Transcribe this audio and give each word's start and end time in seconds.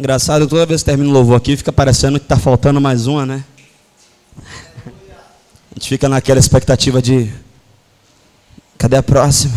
Engraçado, 0.00 0.46
toda 0.46 0.64
vez 0.64 0.80
que 0.80 0.86
termina 0.86 1.10
o 1.10 1.12
louvor 1.12 1.36
aqui, 1.36 1.54
fica 1.58 1.70
parecendo 1.70 2.18
que 2.18 2.24
está 2.24 2.38
faltando 2.38 2.80
mais 2.80 3.06
uma, 3.06 3.26
né? 3.26 3.44
A 4.34 5.74
gente 5.74 5.90
fica 5.90 6.08
naquela 6.08 6.40
expectativa 6.40 7.02
de. 7.02 7.30
Cadê 8.78 8.96
a 8.96 9.02
próxima? 9.02 9.52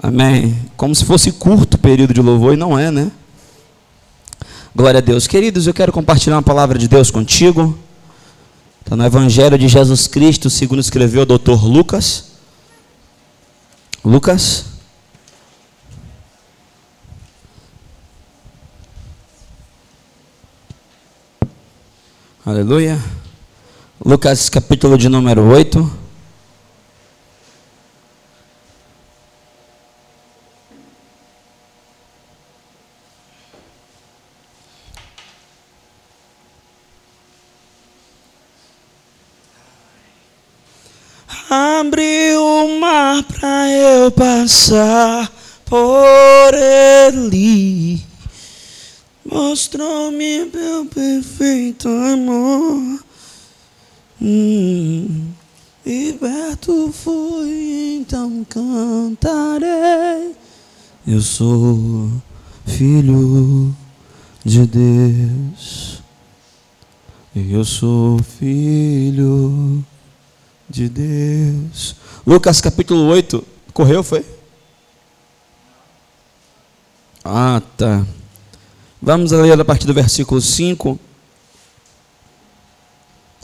Amém. 0.00 0.56
Como 0.76 0.94
se 0.94 1.04
fosse 1.04 1.32
curto 1.32 1.74
o 1.74 1.78
período 1.78 2.14
de 2.14 2.22
louvor, 2.22 2.54
e 2.54 2.56
não 2.56 2.78
é, 2.78 2.92
né? 2.92 3.10
Glória 4.76 4.98
a 4.98 5.00
Deus. 5.00 5.26
Queridos, 5.26 5.66
eu 5.66 5.74
quero 5.74 5.90
compartilhar 5.90 6.36
uma 6.36 6.42
palavra 6.44 6.78
de 6.78 6.86
Deus 6.86 7.10
contigo. 7.10 7.76
Está 8.80 8.94
no 8.94 9.04
Evangelho 9.04 9.58
de 9.58 9.66
Jesus 9.66 10.06
Cristo, 10.06 10.48
segundo 10.48 10.78
escreveu 10.78 11.22
o 11.22 11.26
doutor 11.26 11.66
Lucas. 11.66 12.26
Lucas. 14.04 14.66
Aleluia. 22.46 23.00
Lucas 24.04 24.50
capítulo 24.50 24.98
de 24.98 25.08
número 25.08 25.48
8. 25.48 25.90
Abriu 41.48 42.44
o 42.44 42.78
mar 42.78 43.22
para 43.22 43.70
eu 43.70 44.10
passar 44.10 45.32
por 45.64 46.52
ele 46.52 48.13
Mostrou-me 49.24 50.44
meu 50.46 50.84
perfeito 50.86 51.88
amor. 51.88 53.02
Hum, 54.20 55.32
liberto 55.84 56.92
fui, 56.92 57.96
então 58.00 58.44
cantarei. 58.48 60.34
Eu 61.06 61.20
sou 61.20 62.10
filho 62.66 63.74
de 64.44 64.66
Deus. 64.66 66.02
Eu 67.34 67.64
sou 67.64 68.22
filho 68.22 69.84
de 70.68 70.88
Deus. 70.88 71.96
Lucas 72.26 72.60
capítulo 72.60 73.06
8. 73.06 73.44
Correu, 73.72 74.02
foi? 74.02 74.24
Ah, 77.24 77.62
tá. 77.76 78.06
Vamos 79.04 79.32
ler 79.32 79.60
a 79.60 79.64
partir 79.66 79.86
do 79.86 79.92
versículo 79.92 80.40
5. 80.40 80.98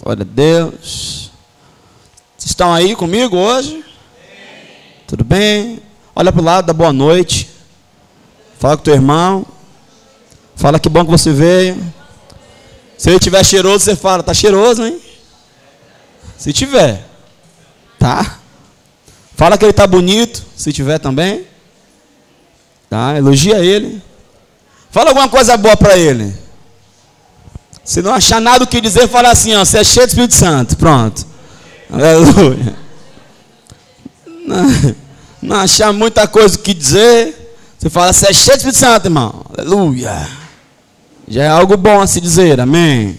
Glória 0.03 0.23
a 0.23 0.25
Deus. 0.25 1.31
Vocês 2.35 2.53
estão 2.53 2.73
aí 2.73 2.97
comigo 2.97 3.37
hoje? 3.37 3.73
Sim. 3.73 3.85
Tudo 5.07 5.23
bem? 5.23 5.83
Olha 6.17 6.33
para 6.33 6.41
o 6.41 6.45
lado, 6.45 6.65
dá 6.65 6.73
boa 6.73 6.95
noite. 6.95 7.51
Fala 8.59 8.79
com 8.79 8.85
teu 8.85 8.95
irmão. 8.95 9.45
Fala 10.57 10.81
que 10.81 10.89
bom 10.89 11.05
que 11.05 11.11
você 11.11 11.31
veio. 11.31 11.77
Se 12.97 13.11
ele 13.11 13.19
estiver 13.19 13.45
cheiroso, 13.45 13.85
você 13.85 13.95
fala, 13.95 14.23
tá 14.23 14.33
cheiroso, 14.33 14.83
hein? 14.83 14.99
Se 16.39 16.55
tiver, 16.55 17.07
tá? 17.99 18.41
Fala 19.37 19.59
que 19.59 19.67
ele 19.67 19.75
tá 19.75 19.87
bonito, 19.87 20.43
se 20.57 20.73
tiver 20.73 20.99
também. 20.99 21.45
Tá? 22.89 23.15
Elogia 23.19 23.59
ele. 23.59 24.09
Fala 24.91 25.11
alguma 25.11 25.29
coisa 25.29 25.57
boa 25.57 25.77
para 25.77 25.97
ele. 25.97 26.35
Se 27.85 28.03
não 28.03 28.13
achar 28.13 28.41
nada 28.41 28.65
o 28.65 28.67
que 28.67 28.81
dizer, 28.81 29.09
fala 29.09 29.31
assim: 29.31 29.55
ó, 29.55 29.65
você 29.65 29.79
é 29.79 29.85
cheio 29.85 30.07
do 30.07 30.11
Espírito 30.11 30.35
Santo. 30.35 30.77
Pronto. 30.77 31.27
Aleluia. 31.93 32.77
Não, 34.47 34.97
não 35.41 35.57
achar 35.57 35.93
muita 35.93 36.27
coisa 36.27 36.57
o 36.57 36.59
que 36.59 36.75
dizer, 36.75 37.57
você 37.79 37.89
fala: 37.89 38.13
você 38.13 38.29
é 38.29 38.33
cheio 38.33 38.57
do 38.57 38.59
Espírito 38.59 38.79
Santo, 38.79 39.07
irmão. 39.07 39.45
Aleluia. 39.57 40.29
Já 41.29 41.45
é 41.45 41.49
algo 41.49 41.77
bom 41.77 42.01
a 42.01 42.07
se 42.07 42.21
dizer. 42.21 42.61
Amém. 42.61 43.19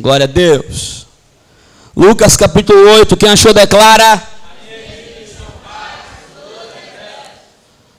Glória 0.00 0.24
a 0.24 0.26
Deus. 0.26 1.06
Lucas 1.94 2.36
capítulo 2.36 2.78
8. 2.90 3.16
Quem 3.16 3.28
achou, 3.28 3.52
declara. 3.52 4.22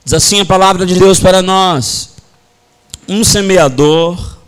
Diz 0.08 0.14
assim 0.14 0.40
a 0.40 0.44
palavra 0.46 0.86
de 0.86 0.94
Deus 0.94 1.20
para 1.20 1.42
nós: 1.42 2.12
Um 3.06 3.22
semeador 3.22 4.38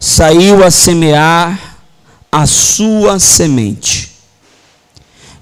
saiu 0.00 0.64
a 0.64 0.68
semear 0.68 1.76
a 2.32 2.44
sua 2.44 3.20
semente. 3.20 4.10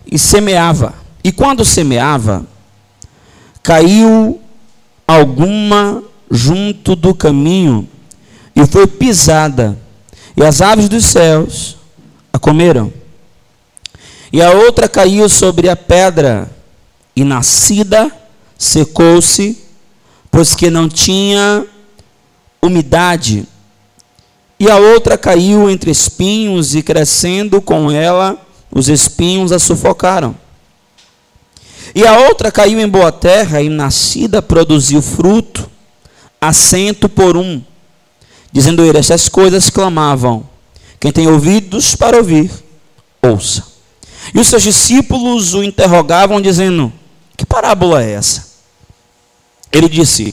E 0.04 0.18
semeava. 0.18 0.92
E 1.24 1.32
quando 1.32 1.64
semeava, 1.64 2.46
caiu 3.62 4.38
alguma 5.08 6.02
junto 6.30 6.94
do 6.94 7.14
caminho 7.14 7.88
e 8.54 8.66
foi 8.66 8.86
pisada, 8.86 9.78
e 10.36 10.44
as 10.44 10.60
aves 10.60 10.90
dos 10.90 11.06
céus 11.06 11.78
a 12.30 12.38
comeram. 12.38 12.92
E 14.30 14.42
a 14.42 14.50
outra 14.50 14.90
caiu 14.90 15.26
sobre 15.26 15.70
a 15.70 15.74
pedra, 15.74 16.54
e 17.16 17.24
nascida 17.24 18.12
secou-se, 18.64 19.58
pois 20.30 20.54
que 20.54 20.70
não 20.70 20.88
tinha 20.88 21.66
umidade. 22.62 23.46
E 24.58 24.70
a 24.70 24.76
outra 24.78 25.18
caiu 25.18 25.68
entre 25.68 25.90
espinhos, 25.90 26.74
e 26.74 26.82
crescendo 26.82 27.60
com 27.60 27.90
ela, 27.90 28.40
os 28.70 28.88
espinhos 28.88 29.52
a 29.52 29.58
sufocaram. 29.58 30.34
E 31.94 32.06
a 32.06 32.18
outra 32.20 32.50
caiu 32.50 32.80
em 32.80 32.88
boa 32.88 33.12
terra, 33.12 33.60
e 33.60 33.68
nascida 33.68 34.40
produziu 34.40 35.02
fruto, 35.02 35.70
assento 36.40 37.08
por 37.08 37.36
um. 37.36 37.62
Dizendo 38.50 38.84
ele, 38.84 38.98
estas 38.98 39.28
coisas 39.28 39.68
clamavam. 39.68 40.48
Quem 40.98 41.12
tem 41.12 41.26
ouvidos 41.26 41.94
para 41.94 42.16
ouvir, 42.16 42.50
ouça. 43.20 43.64
E 44.32 44.40
os 44.40 44.46
seus 44.46 44.62
discípulos 44.62 45.52
o 45.52 45.62
interrogavam, 45.62 46.40
dizendo: 46.40 46.90
Que 47.36 47.44
parábola 47.44 48.02
é 48.02 48.12
essa? 48.12 48.53
Ele 49.74 49.88
disse: 49.88 50.32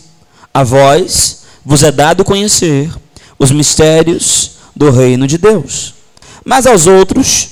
A 0.53 0.63
vós 0.63 1.41
vos 1.66 1.81
é 1.81 1.91
dado 1.91 2.24
conhecer 2.24 2.94
os 3.40 3.52
mistérios 3.52 4.52
do 4.75 4.91
reino 4.91 5.25
de 5.25 5.40
Deus, 5.40 5.96
mas 6.46 6.68
aos 6.68 6.85
outros, 6.85 7.50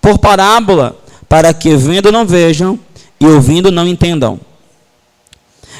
por 0.00 0.18
parábola, 0.18 0.98
para 1.28 1.52
que 1.52 1.76
vendo 1.76 2.10
não 2.10 2.26
vejam 2.26 2.80
e 3.20 3.26
ouvindo 3.26 3.70
não 3.70 3.86
entendam. 3.86 4.40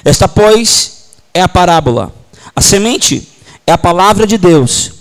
Esta, 0.05 0.29
pois, 0.29 1.07
é 1.33 1.41
a 1.41 1.49
parábola. 1.49 2.15
A 2.55 2.61
semente 2.61 3.27
é 3.67 3.73
a 3.73 3.79
palavra 3.79 4.27
de 4.27 4.37
Deus, 4.37 4.93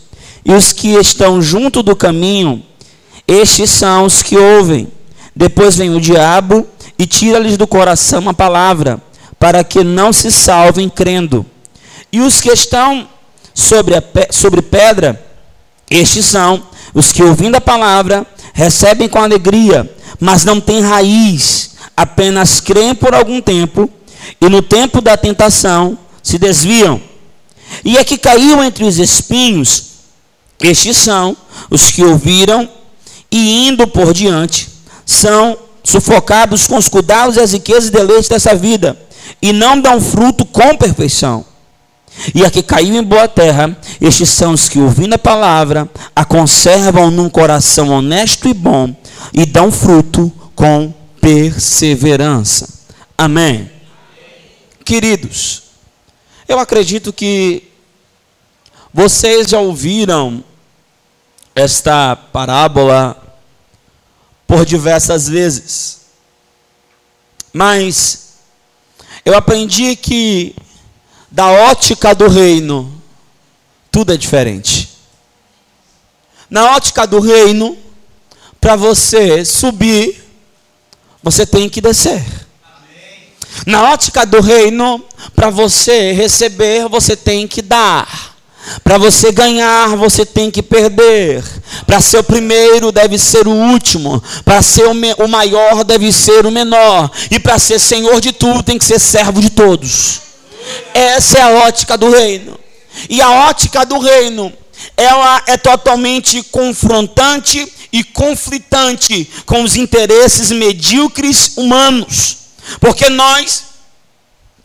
e 0.46 0.54
os 0.54 0.72
que 0.72 0.94
estão 0.96 1.42
junto 1.42 1.84
do 1.84 1.96
caminho, 1.96 2.64
estes 3.28 3.72
são 3.72 4.06
os 4.06 4.24
que 4.24 4.38
ouvem. 4.38 4.88
Depois 5.36 5.76
vem 5.76 5.94
o 5.94 6.00
diabo 6.00 6.66
e 6.98 7.06
tira-lhes 7.06 7.58
do 7.58 7.68
coração 7.68 8.30
a 8.30 8.34
palavra 8.34 9.02
para 9.46 9.64
que 9.64 9.84
não 9.84 10.12
se 10.12 10.32
salvem 10.32 10.90
crendo. 10.90 11.46
E 12.12 12.20
os 12.20 12.42
que 12.42 12.50
estão 12.50 13.08
sobre, 13.54 13.94
a, 13.94 14.04
sobre 14.32 14.60
pedra, 14.60 15.24
estes 15.88 16.26
são 16.26 16.64
os 16.96 17.12
que, 17.12 17.22
ouvindo 17.22 17.54
a 17.54 17.62
palavra, 17.62 18.26
recebem 18.56 19.08
com 19.08 19.20
alegria, 19.20 19.88
mas 20.20 20.44
não 20.44 20.60
têm 20.60 20.82
raiz, 20.82 21.76
apenas 21.96 22.60
creem 22.60 22.96
por 22.96 23.14
algum 23.14 23.40
tempo, 23.40 23.88
e 24.42 24.50
no 24.50 24.64
tempo 24.64 25.00
da 25.00 25.16
tentação 25.16 25.96
se 26.24 26.40
desviam. 26.40 27.00
E 27.84 28.00
é 28.00 28.04
que 28.04 28.18
caiu 28.18 28.64
entre 28.64 28.84
os 28.84 28.98
espinhos, 28.98 29.90
estes 30.60 30.98
são 30.98 31.38
os 31.70 31.92
que 31.92 32.04
ouviram 32.04 32.68
e 33.32 33.68
indo 33.68 33.86
por 33.86 34.12
diante, 34.12 34.70
são 35.06 35.56
sufocados 35.84 36.66
com 36.66 36.78
os 36.78 36.90
cuidados 36.90 37.36
e 37.36 37.42
as 37.42 37.52
riquezas 37.52 37.90
e 37.90 37.92
deleites 37.92 38.28
dessa 38.28 38.56
vida 38.56 39.05
e 39.42 39.52
não 39.54 39.80
dão 39.80 40.00
fruto 40.02 40.46
com 40.46 40.76
perfeição. 40.76 41.46
E 42.34 42.46
a 42.46 42.50
que 42.50 42.64
caiu 42.64 42.96
em 42.96 43.04
boa 43.04 43.28
terra, 43.28 43.78
estes 44.00 44.30
são 44.30 44.54
os 44.54 44.70
que, 44.70 44.80
ouvindo 44.80 45.14
a 45.14 45.20
palavra, 45.20 45.90
a 46.16 46.24
conservam 46.24 47.12
num 47.12 47.30
coração 47.30 47.90
honesto 47.90 48.48
e 48.48 48.54
bom, 48.54 48.96
e 49.34 49.46
dão 49.46 49.72
fruto 49.72 50.32
com 50.56 50.94
perseverança. 51.20 52.70
Amém. 53.18 53.56
Amém. 53.56 53.72
Queridos, 54.84 55.64
eu 56.48 56.60
acredito 56.60 57.12
que 57.12 57.64
vocês 58.94 59.50
já 59.50 59.60
ouviram 59.60 60.44
esta 61.54 62.16
parábola 62.16 63.22
por 64.46 64.66
diversas 64.66 65.28
vezes. 65.28 66.02
Mas 67.52 68.25
eu 69.26 69.36
aprendi 69.36 69.96
que, 69.96 70.56
da 71.32 71.48
ótica 71.48 72.14
do 72.14 72.28
reino, 72.28 73.02
tudo 73.92 74.14
é 74.14 74.18
diferente. 74.18 74.90
Na 76.48 76.76
ótica 76.76 77.08
do 77.08 77.20
reino, 77.20 77.76
para 78.62 78.76
você 78.76 79.44
subir, 79.44 80.24
você 81.24 81.44
tem 81.44 81.68
que 81.68 81.82
descer. 81.82 82.24
Na 83.66 83.92
ótica 83.92 84.28
do 84.28 84.42
reino, 84.42 85.04
para 85.34 85.50
você 85.50 86.12
receber, 86.12 86.88
você 86.88 87.16
tem 87.16 87.48
que 87.48 87.64
dar. 87.64 88.35
Para 88.84 88.98
você 88.98 89.32
ganhar, 89.32 89.96
você 89.96 90.26
tem 90.26 90.50
que 90.50 90.62
perder. 90.62 91.44
Para 91.86 92.02
ser 92.02 92.18
o 92.18 92.24
primeiro, 92.24 92.92
deve 92.92 93.18
ser 93.18 93.48
o 93.48 93.52
último. 93.52 94.22
Para 94.44 94.62
ser 94.62 94.86
o, 94.88 95.28
maior, 95.28 95.84
deve 95.84 96.12
ser 96.12 96.46
o 96.46 96.52
menor. 96.52 97.12
E 97.30 97.40
para 97.40 97.60
ser 97.60 97.80
senhor 97.80 98.20
de 98.20 98.32
tudo, 98.32 98.64
tem 98.64 98.78
que 98.78 98.86
ser 98.86 99.00
servo 99.00 99.42
de 99.42 99.50
todos. 99.50 100.22
Essa 100.94 101.40
é 101.40 101.42
a 101.42 101.50
ótica 101.68 101.98
do 101.98 102.10
reino. 102.10 102.58
E 103.10 103.22
a 103.22 103.30
ótica 103.50 103.86
do 103.86 104.00
reino, 104.00 104.52
ela 104.98 105.42
é 105.48 105.58
totalmente 105.58 106.42
confrontante 106.44 107.72
e 107.92 108.04
conflitante 108.04 109.30
com 109.46 109.64
os 109.64 109.76
interesses 109.76 110.52
medíocres 110.52 111.54
humanos. 111.56 112.38
Porque 112.80 113.10
nós 113.10 113.64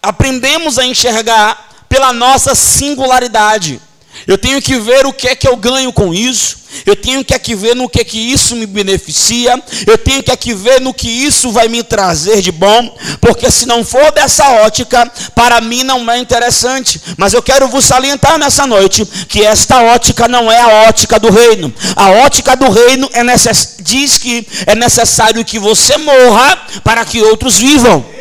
aprendemos 0.03 0.79
a 0.79 0.87
enxergar 0.87 1.87
pela 1.89 2.13
nossa 2.13 2.55
singularidade. 2.55 3.81
Eu 4.27 4.37
tenho 4.37 4.61
que 4.61 4.79
ver 4.79 5.07
o 5.07 5.13
que 5.13 5.29
é 5.29 5.35
que 5.35 5.49
eu 5.49 5.57
ganho 5.57 5.93
com 5.93 6.13
isso. 6.13 6.61
Eu 6.87 6.95
tenho 6.95 7.25
que 7.25 7.35
aqui 7.35 7.55
ver 7.55 7.75
no 7.75 7.89
que 7.89 8.01
é 8.01 8.05
que 8.05 8.19
isso 8.19 8.55
me 8.55 8.65
beneficia. 8.67 9.61
Eu 9.87 9.99
tenho 9.99 10.23
que 10.23 10.31
aqui 10.31 10.55
ver 10.55 10.81
no 10.81 10.95
que 10.95 11.09
isso 11.09 11.51
vai 11.51 11.69
me 11.69 11.83
trazer 11.83 12.41
de 12.41 12.53
bom. 12.53 12.97
Porque 13.21 13.51
se 13.51 13.67
não 13.67 13.85
for 13.85 14.13
dessa 14.13 14.49
ótica, 14.63 15.11
para 15.35 15.61
mim 15.61 15.83
não 15.83 16.09
é 16.11 16.19
interessante. 16.19 17.01
Mas 17.17 17.33
eu 17.33 17.43
quero 17.43 17.69
vos 17.69 17.85
salientar 17.85 18.39
nessa 18.39 18.67
noite 18.67 19.05
que 19.29 19.45
esta 19.45 19.83
ótica 19.83 20.29
não 20.29 20.51
é 20.51 20.61
a 20.61 20.89
ótica 20.89 21.19
do 21.19 21.31
reino. 21.31 21.73
A 21.97 22.11
ótica 22.25 22.57
do 22.57 22.71
reino 22.71 23.09
é 23.13 23.25
necess... 23.25 23.77
diz 23.81 24.19
que 24.19 24.47
é 24.67 24.75
necessário 24.75 25.45
que 25.45 25.59
você 25.59 25.97
morra 25.97 26.57
para 26.85 27.05
que 27.05 27.21
outros 27.23 27.59
vivam. 27.59 28.20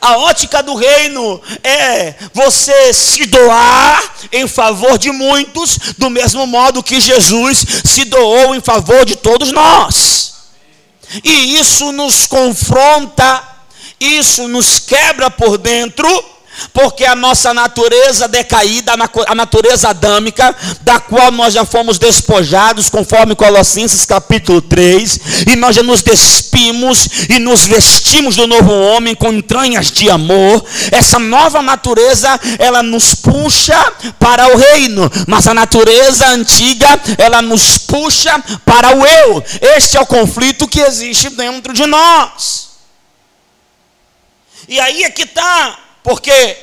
A 0.00 0.18
ótica 0.18 0.62
do 0.62 0.74
reino 0.74 1.40
é 1.62 2.14
você 2.32 2.92
se 2.92 3.26
doar 3.26 4.02
em 4.32 4.46
favor 4.46 4.98
de 4.98 5.10
muitos, 5.10 5.78
do 5.98 6.10
mesmo 6.10 6.46
modo 6.46 6.82
que 6.82 7.00
Jesus 7.00 7.64
se 7.84 8.04
doou 8.04 8.54
em 8.54 8.60
favor 8.60 9.04
de 9.04 9.16
todos 9.16 9.52
nós. 9.52 10.34
E 11.22 11.58
isso 11.58 11.92
nos 11.92 12.26
confronta, 12.26 13.42
isso 14.00 14.48
nos 14.48 14.78
quebra 14.78 15.30
por 15.30 15.56
dentro 15.58 16.35
porque 16.72 17.04
a 17.04 17.14
nossa 17.14 17.52
natureza 17.52 18.28
decaída, 18.28 18.94
a 19.26 19.34
natureza 19.34 19.88
adâmica, 19.88 20.54
da 20.82 21.00
qual 21.00 21.30
nós 21.30 21.54
já 21.54 21.64
fomos 21.64 21.98
despojados, 21.98 22.88
conforme 22.88 23.34
Colossenses 23.34 24.04
capítulo 24.04 24.60
3, 24.60 25.20
e 25.52 25.56
nós 25.56 25.76
já 25.76 25.82
nos 25.82 26.02
despimos 26.02 27.08
e 27.28 27.38
nos 27.38 27.66
vestimos 27.66 28.36
do 28.36 28.46
novo 28.46 28.72
homem 28.72 29.14
com 29.14 29.32
entranhas 29.32 29.90
de 29.90 30.10
amor. 30.10 30.64
Essa 30.90 31.18
nova 31.18 31.62
natureza, 31.62 32.38
ela 32.58 32.82
nos 32.82 33.14
puxa 33.14 33.92
para 34.18 34.54
o 34.54 34.56
reino, 34.56 35.10
mas 35.26 35.46
a 35.46 35.54
natureza 35.54 36.28
antiga, 36.28 37.00
ela 37.18 37.42
nos 37.42 37.78
puxa 37.78 38.38
para 38.64 38.96
o 38.96 39.06
eu. 39.06 39.44
Este 39.76 39.96
é 39.96 40.00
o 40.00 40.06
conflito 40.06 40.68
que 40.68 40.80
existe 40.80 41.30
dentro 41.30 41.72
de 41.72 41.86
nós. 41.86 42.66
E 44.68 44.80
aí 44.80 45.04
é 45.04 45.10
que 45.10 45.22
está 45.22 45.85
porque 46.06 46.56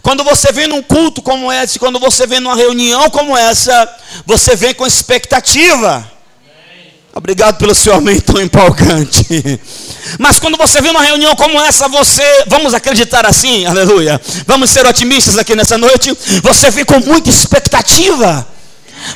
quando 0.00 0.22
você 0.22 0.52
vem 0.52 0.68
num 0.68 0.80
culto 0.80 1.20
como 1.20 1.52
esse, 1.52 1.76
quando 1.76 1.98
você 1.98 2.24
vem 2.24 2.38
numa 2.38 2.54
reunião 2.54 3.10
como 3.10 3.36
essa, 3.36 3.88
você 4.24 4.54
vem 4.54 4.72
com 4.72 4.86
expectativa. 4.86 6.08
Obrigado 7.12 7.58
pelo 7.58 7.74
seu 7.74 7.94
amém 7.94 8.20
tão 8.20 8.40
empolgante. 8.40 9.26
Mas 10.20 10.38
quando 10.38 10.56
você 10.56 10.80
vem 10.80 10.92
numa 10.92 11.02
reunião 11.02 11.34
como 11.34 11.60
essa, 11.60 11.88
você, 11.88 12.22
vamos 12.46 12.74
acreditar 12.74 13.26
assim, 13.26 13.66
aleluia. 13.66 14.20
Vamos 14.46 14.70
ser 14.70 14.86
otimistas 14.86 15.36
aqui 15.36 15.56
nessa 15.56 15.76
noite. 15.76 16.16
Você 16.44 16.70
vem 16.70 16.84
com 16.84 17.00
muita 17.00 17.28
expectativa. 17.28 18.46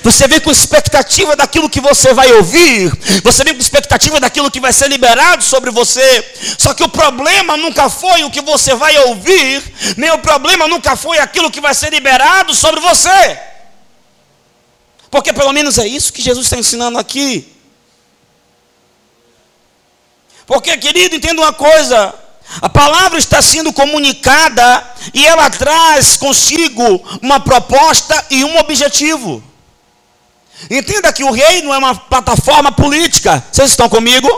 Você 0.02 0.28
vem 0.28 0.40
com 0.40 0.50
expectativa 0.50 1.34
daquilo 1.34 1.68
que 1.68 1.80
você 1.80 2.12
vai 2.12 2.30
ouvir. 2.32 2.92
Você 3.22 3.44
vem 3.44 3.54
com 3.54 3.60
expectativa 3.60 4.20
daquilo 4.20 4.50
que 4.50 4.60
vai 4.60 4.72
ser 4.72 4.88
liberado 4.88 5.42
sobre 5.42 5.70
você. 5.70 6.24
Só 6.58 6.74
que 6.74 6.82
o 6.82 6.88
problema 6.88 7.56
nunca 7.56 7.88
foi 7.88 8.24
o 8.24 8.30
que 8.30 8.40
você 8.40 8.74
vai 8.74 8.96
ouvir, 9.06 9.62
nem 9.96 10.10
o 10.10 10.18
problema 10.18 10.68
nunca 10.68 10.96
foi 10.96 11.18
aquilo 11.18 11.50
que 11.50 11.60
vai 11.60 11.74
ser 11.74 11.90
liberado 11.90 12.54
sobre 12.54 12.80
você. 12.80 13.38
Porque 15.10 15.32
pelo 15.32 15.52
menos 15.52 15.78
é 15.78 15.86
isso 15.86 16.12
que 16.12 16.22
Jesus 16.22 16.46
está 16.46 16.56
ensinando 16.56 16.98
aqui. 16.98 17.52
Porque, 20.46 20.76
querido, 20.76 21.16
entenda 21.16 21.42
uma 21.42 21.52
coisa: 21.52 22.14
a 22.60 22.68
palavra 22.68 23.18
está 23.18 23.42
sendo 23.42 23.72
comunicada 23.72 24.84
e 25.12 25.26
ela 25.26 25.48
traz 25.50 26.16
consigo 26.16 27.02
uma 27.22 27.40
proposta 27.40 28.26
e 28.30 28.44
um 28.44 28.58
objetivo. 28.58 29.49
Entenda 30.68 31.12
que 31.12 31.24
o 31.24 31.30
reino 31.30 31.72
é 31.72 31.78
uma 31.78 31.94
plataforma 31.94 32.72
política. 32.72 33.42
Vocês 33.50 33.70
estão 33.70 33.88
comigo? 33.88 34.28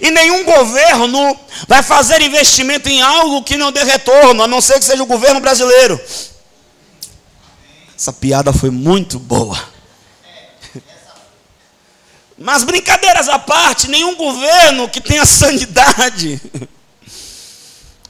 E 0.00 0.10
nenhum 0.10 0.44
governo 0.44 1.38
vai 1.68 1.82
fazer 1.82 2.20
investimento 2.22 2.88
em 2.88 3.00
algo 3.02 3.42
que 3.42 3.56
não 3.56 3.70
dê 3.70 3.84
retorno, 3.84 4.42
a 4.42 4.48
não 4.48 4.60
ser 4.60 4.78
que 4.78 4.84
seja 4.84 5.02
o 5.02 5.06
governo 5.06 5.40
brasileiro. 5.40 6.00
Essa 7.96 8.12
piada 8.12 8.52
foi 8.52 8.70
muito 8.70 9.18
boa. 9.18 9.58
Mas 12.36 12.64
brincadeiras 12.64 13.28
à 13.28 13.38
parte, 13.38 13.88
nenhum 13.88 14.16
governo 14.16 14.88
que 14.88 15.00
tenha 15.00 15.24
sanidade 15.24 16.40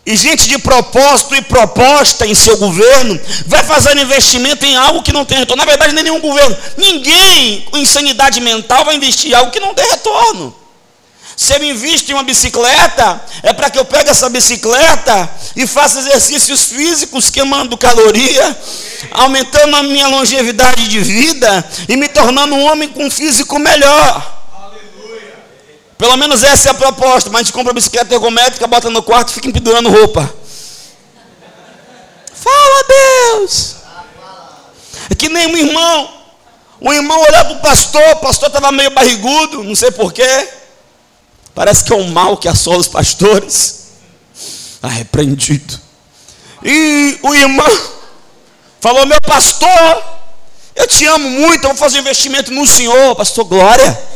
e 0.07 0.17
gente 0.17 0.47
de 0.49 0.59
propósito 0.59 1.35
e 1.35 1.43
proposta 1.43 2.27
em 2.27 2.35
seu 2.35 2.59
governo 2.59 3.19
vai 3.47 3.65
fazer 3.65 3.97
investimento 3.97 4.67
em 4.67 4.77
algo 4.77 5.03
que 5.03 5.13
não 5.13 5.25
tem 5.25 5.39
retorno. 5.39 5.65
Na 5.65 5.71
verdade, 5.71 5.95
nenhum 5.95 6.21
governo, 6.21 6.57
ninguém 6.77 7.63
com 7.71 7.79
insanidade 7.79 8.41
mental 8.41 8.85
vai 8.85 8.97
investir 8.97 9.31
em 9.31 9.35
algo 9.35 9.51
que 9.51 9.61
não 9.61 9.75
tem 9.75 9.89
retorno. 9.89 10.55
Se 11.37 11.53
eu 11.53 11.65
invisto 11.65 12.11
em 12.11 12.15
uma 12.15 12.23
bicicleta, 12.23 13.21
é 13.43 13.53
para 13.53 13.69
que 13.69 13.79
eu 13.79 13.85
pegue 13.85 14.11
essa 14.11 14.29
bicicleta 14.29 15.29
e 15.57 15.67
faça 15.67 15.99
exercícios 15.99 16.65
físicos 16.65 17.31
queimando 17.31 17.77
caloria, 17.77 18.57
aumentando 19.11 19.75
a 19.75 19.83
minha 19.83 20.07
longevidade 20.07 20.87
de 20.87 21.01
vida 21.01 21.65
e 21.89 21.97
me 21.97 22.09
tornando 22.09 22.55
um 22.55 22.65
homem 22.65 22.89
com 22.89 23.07
um 23.07 23.11
físico 23.11 23.59
melhor. 23.59 24.44
Pelo 26.05 26.19
menos 26.19 26.43
essa 26.43 26.69
é 26.69 26.71
a 26.71 26.75
proposta. 26.75 27.31
Mas 27.31 27.41
a 27.41 27.43
gente 27.45 27.55
compra 27.55 27.71
a 27.71 27.75
bicicleta 27.75 28.13
ergométrica, 28.13 28.67
bota 28.67 28.91
no 28.91 29.03
quarto 29.03 29.31
e 29.31 29.33
fica 29.33 29.49
empedurando 29.49 29.89
roupa. 29.89 30.31
Fala, 32.35 32.85
Deus. 33.39 33.77
É 35.09 35.15
que 35.15 35.31
nem 35.31 35.47
um 35.47 35.57
irmão. 35.57 36.15
O 36.79 36.93
irmão 36.93 37.19
olhou 37.19 37.45
para 37.47 37.53
o 37.55 37.61
pastor, 37.61 38.03
o 38.13 38.17
pastor 38.17 38.49
estava 38.49 38.71
meio 38.71 38.91
barrigudo, 38.91 39.65
não 39.65 39.75
sei 39.75 39.91
porquê. 39.93 40.49
Parece 41.55 41.83
que 41.83 41.91
é 41.95 41.97
um 41.97 42.11
mal 42.11 42.37
que 42.37 42.49
assola 42.49 42.77
os 42.77 42.89
pastores. 42.89 43.85
Arrepreendido. 44.83 45.81
E 46.63 47.19
o 47.23 47.35
irmão 47.35 47.81
falou: 48.79 49.07
Meu 49.07 49.23
pastor, 49.23 50.03
eu 50.77 50.87
te 50.87 51.07
amo 51.07 51.31
muito, 51.31 51.65
eu 51.65 51.71
vou 51.71 51.79
fazer 51.79 51.97
um 51.97 52.01
investimento 52.03 52.53
no 52.53 52.67
Senhor, 52.67 53.17
pastor 53.17 53.47
Glória. 53.47 54.14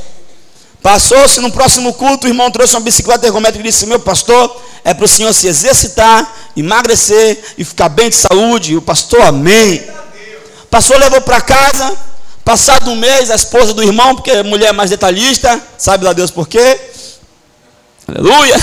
Passou-se 0.82 1.40
no 1.40 1.50
próximo 1.50 1.92
culto, 1.92 2.26
o 2.26 2.30
irmão 2.30 2.50
trouxe 2.50 2.74
uma 2.74 2.80
bicicleta 2.80 3.26
ergométrica 3.26 3.66
e 3.66 3.70
disse: 3.70 3.86
Meu 3.86 3.98
pastor, 3.98 4.62
é 4.84 4.94
para 4.94 5.04
o 5.04 5.08
senhor 5.08 5.32
se 5.32 5.48
exercitar, 5.48 6.50
emagrecer 6.56 7.54
e 7.58 7.64
ficar 7.64 7.88
bem 7.88 8.08
de 8.08 8.16
saúde. 8.16 8.72
E 8.72 8.76
o 8.76 8.82
pastor, 8.82 9.20
amém. 9.22 9.84
Pastor 10.70 10.98
levou 10.98 11.20
para 11.20 11.40
casa. 11.40 11.96
Passado 12.44 12.90
um 12.90 12.96
mês, 12.96 13.30
a 13.30 13.34
esposa 13.34 13.74
do 13.74 13.82
irmão, 13.82 14.14
porque 14.14 14.30
a 14.30 14.42
mulher 14.42 14.68
é 14.68 14.72
mais 14.72 14.88
detalhista, 14.88 15.60
sabe 15.76 16.02
lá 16.02 16.14
Deus 16.14 16.30
por 16.30 16.48
quê? 16.48 16.80
Aleluia. 18.06 18.56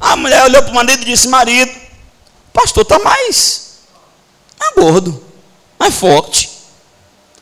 A 0.00 0.16
mulher 0.16 0.44
olhou 0.44 0.62
para 0.62 0.70
o 0.70 0.74
marido 0.74 1.02
e 1.02 1.04
disse: 1.04 1.28
Marido, 1.28 1.70
pastor 2.52 2.84
está 2.84 2.98
mais, 3.00 3.80
mais 4.58 4.74
gordo, 4.74 5.22
mais 5.78 5.94
forte. 5.94 6.48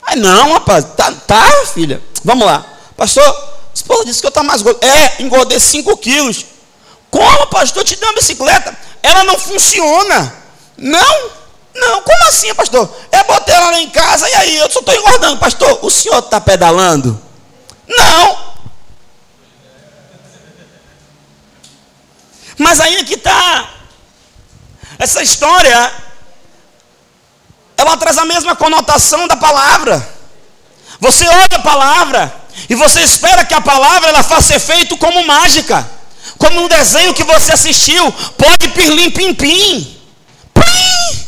Aí 0.03 0.17
não, 0.17 0.55
rapaz, 0.55 0.87
tá, 0.97 1.13
tá, 1.13 1.67
filha. 1.67 2.03
Vamos 2.25 2.47
lá. 2.47 2.67
Pastor, 2.97 3.58
esposa 3.79 4.05
disse 4.05 4.21
que 4.21 4.27
eu 4.27 4.31
estou 4.31 4.45
mais 4.45 4.63
gordo. 4.63 4.85
É, 4.85 5.23
engordei 5.23 5.59
5 5.59 5.97
quilos. 5.99 6.45
Como, 7.11 7.47
pastor? 7.47 7.81
Eu 7.81 7.85
te 7.85 7.97
dei 7.97 8.09
uma 8.09 8.15
bicicleta. 8.15 8.77
Ela 9.03 9.25
não 9.25 9.39
funciona. 9.39 10.35
Não, 10.77 11.31
não. 11.75 12.03
Como 12.03 12.25
assim, 12.29 12.55
pastor? 12.55 12.89
É 13.11 13.25
botei 13.25 13.55
ela 13.55 13.71
lá 13.71 13.81
em 13.81 13.89
casa 13.91 14.29
e 14.29 14.35
aí 14.35 14.57
eu 14.57 14.71
só 14.71 14.81
estou 14.81 14.95
engordando. 14.95 15.39
Pastor, 15.39 15.79
o 15.83 15.91
senhor 15.91 16.19
está 16.19 16.41
pedalando? 16.41 17.21
Não. 17.87 18.49
Mas 22.59 22.81
aí 22.81 23.05
que 23.05 23.15
está. 23.15 23.71
Essa 24.99 25.23
história 25.23 25.93
ela 27.77 27.97
traz 27.97 28.19
a 28.19 28.25
mesma 28.25 28.57
conotação 28.57 29.29
da 29.29 29.37
palavra. 29.37 30.17
Você 31.01 31.25
ouve 31.29 31.55
a 31.55 31.61
palavra 31.61 32.48
e 32.69 32.75
você 32.75 33.01
espera 33.01 33.45
que 33.45 33.55
a 33.55 33.61
palavra 33.61 34.09
ela 34.09 34.23
faça 34.23 34.55
efeito 34.55 34.97
como 34.97 35.27
mágica, 35.27 35.89
como 36.39 36.63
um 36.63 36.69
desenho 36.69 37.15
que 37.15 37.25
você 37.25 37.53
assistiu. 37.53 38.13
Pode 38.37 38.69
pirlim 38.69 39.11
pim 39.11 39.35
pim. 39.35 39.97
Pim! 40.55 41.27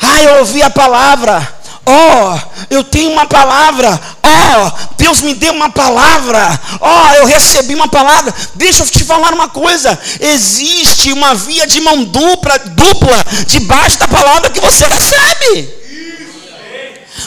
Ah, 0.00 0.22
eu 0.22 0.38
ouvi 0.40 0.62
a 0.62 0.70
palavra. 0.70 1.56
Oh, 1.88 2.38
eu 2.68 2.82
tenho 2.82 3.12
uma 3.12 3.26
palavra. 3.26 4.00
Oh, 4.22 4.94
Deus 4.98 5.20
me 5.20 5.34
deu 5.34 5.52
uma 5.52 5.70
palavra. 5.70 6.60
Oh, 6.80 7.14
eu 7.14 7.26
recebi 7.26 7.74
uma 7.76 7.86
palavra. 7.86 8.34
Deixa 8.56 8.82
eu 8.82 8.86
te 8.88 9.04
falar 9.04 9.32
uma 9.32 9.48
coisa. 9.48 9.96
Existe 10.20 11.12
uma 11.12 11.34
via 11.34 11.64
de 11.66 11.80
mão 11.80 12.02
dupla, 12.02 12.58
dupla 12.58 13.24
debaixo 13.46 13.98
da 13.98 14.08
palavra 14.08 14.50
que 14.50 14.60
você 14.60 14.84
recebe. 14.86 15.75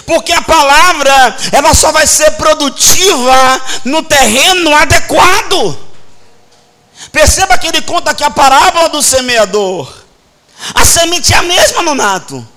Porque 0.06 0.32
a 0.32 0.42
palavra, 0.42 1.38
ela 1.52 1.74
só 1.74 1.92
vai 1.92 2.06
ser 2.06 2.32
produtiva 2.32 3.62
no 3.86 4.04
terreno 4.04 4.76
adequado. 4.76 5.78
Perceba 7.12 7.58
que 7.58 7.68
ele 7.68 7.82
conta 7.82 8.12
aqui 8.12 8.24
a 8.24 8.30
parábola 8.30 8.90
do 8.90 9.02
semeador. 9.02 9.92
A 10.76 10.86
semente 10.86 11.34
é 11.34 11.38
a 11.38 11.44
mesma, 11.44 11.82
Nonato. 11.82 12.48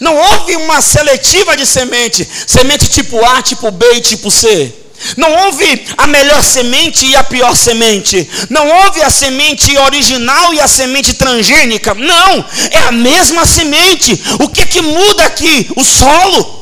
Não 0.00 0.16
houve 0.16 0.56
uma 0.56 0.80
seletiva 0.80 1.56
de 1.56 1.66
semente, 1.66 2.28
semente 2.46 2.88
tipo 2.88 3.24
A, 3.24 3.42
tipo 3.42 3.70
B 3.70 3.86
e 3.94 4.00
tipo 4.00 4.30
C. 4.30 4.72
Não 5.16 5.32
houve 5.44 5.84
a 5.96 6.06
melhor 6.06 6.42
semente 6.44 7.06
e 7.06 7.16
a 7.16 7.24
pior 7.24 7.56
semente. 7.56 8.28
Não 8.48 8.68
houve 8.68 9.02
a 9.02 9.10
semente 9.10 9.76
original 9.78 10.54
e 10.54 10.60
a 10.60 10.68
semente 10.68 11.14
transgênica. 11.14 11.94
Não, 11.94 12.44
é 12.70 12.78
a 12.86 12.92
mesma 12.92 13.44
semente. 13.44 14.22
O 14.38 14.48
que 14.48 14.64
que 14.64 14.80
muda 14.80 15.24
aqui? 15.24 15.68
O 15.74 15.84
solo. 15.84 16.61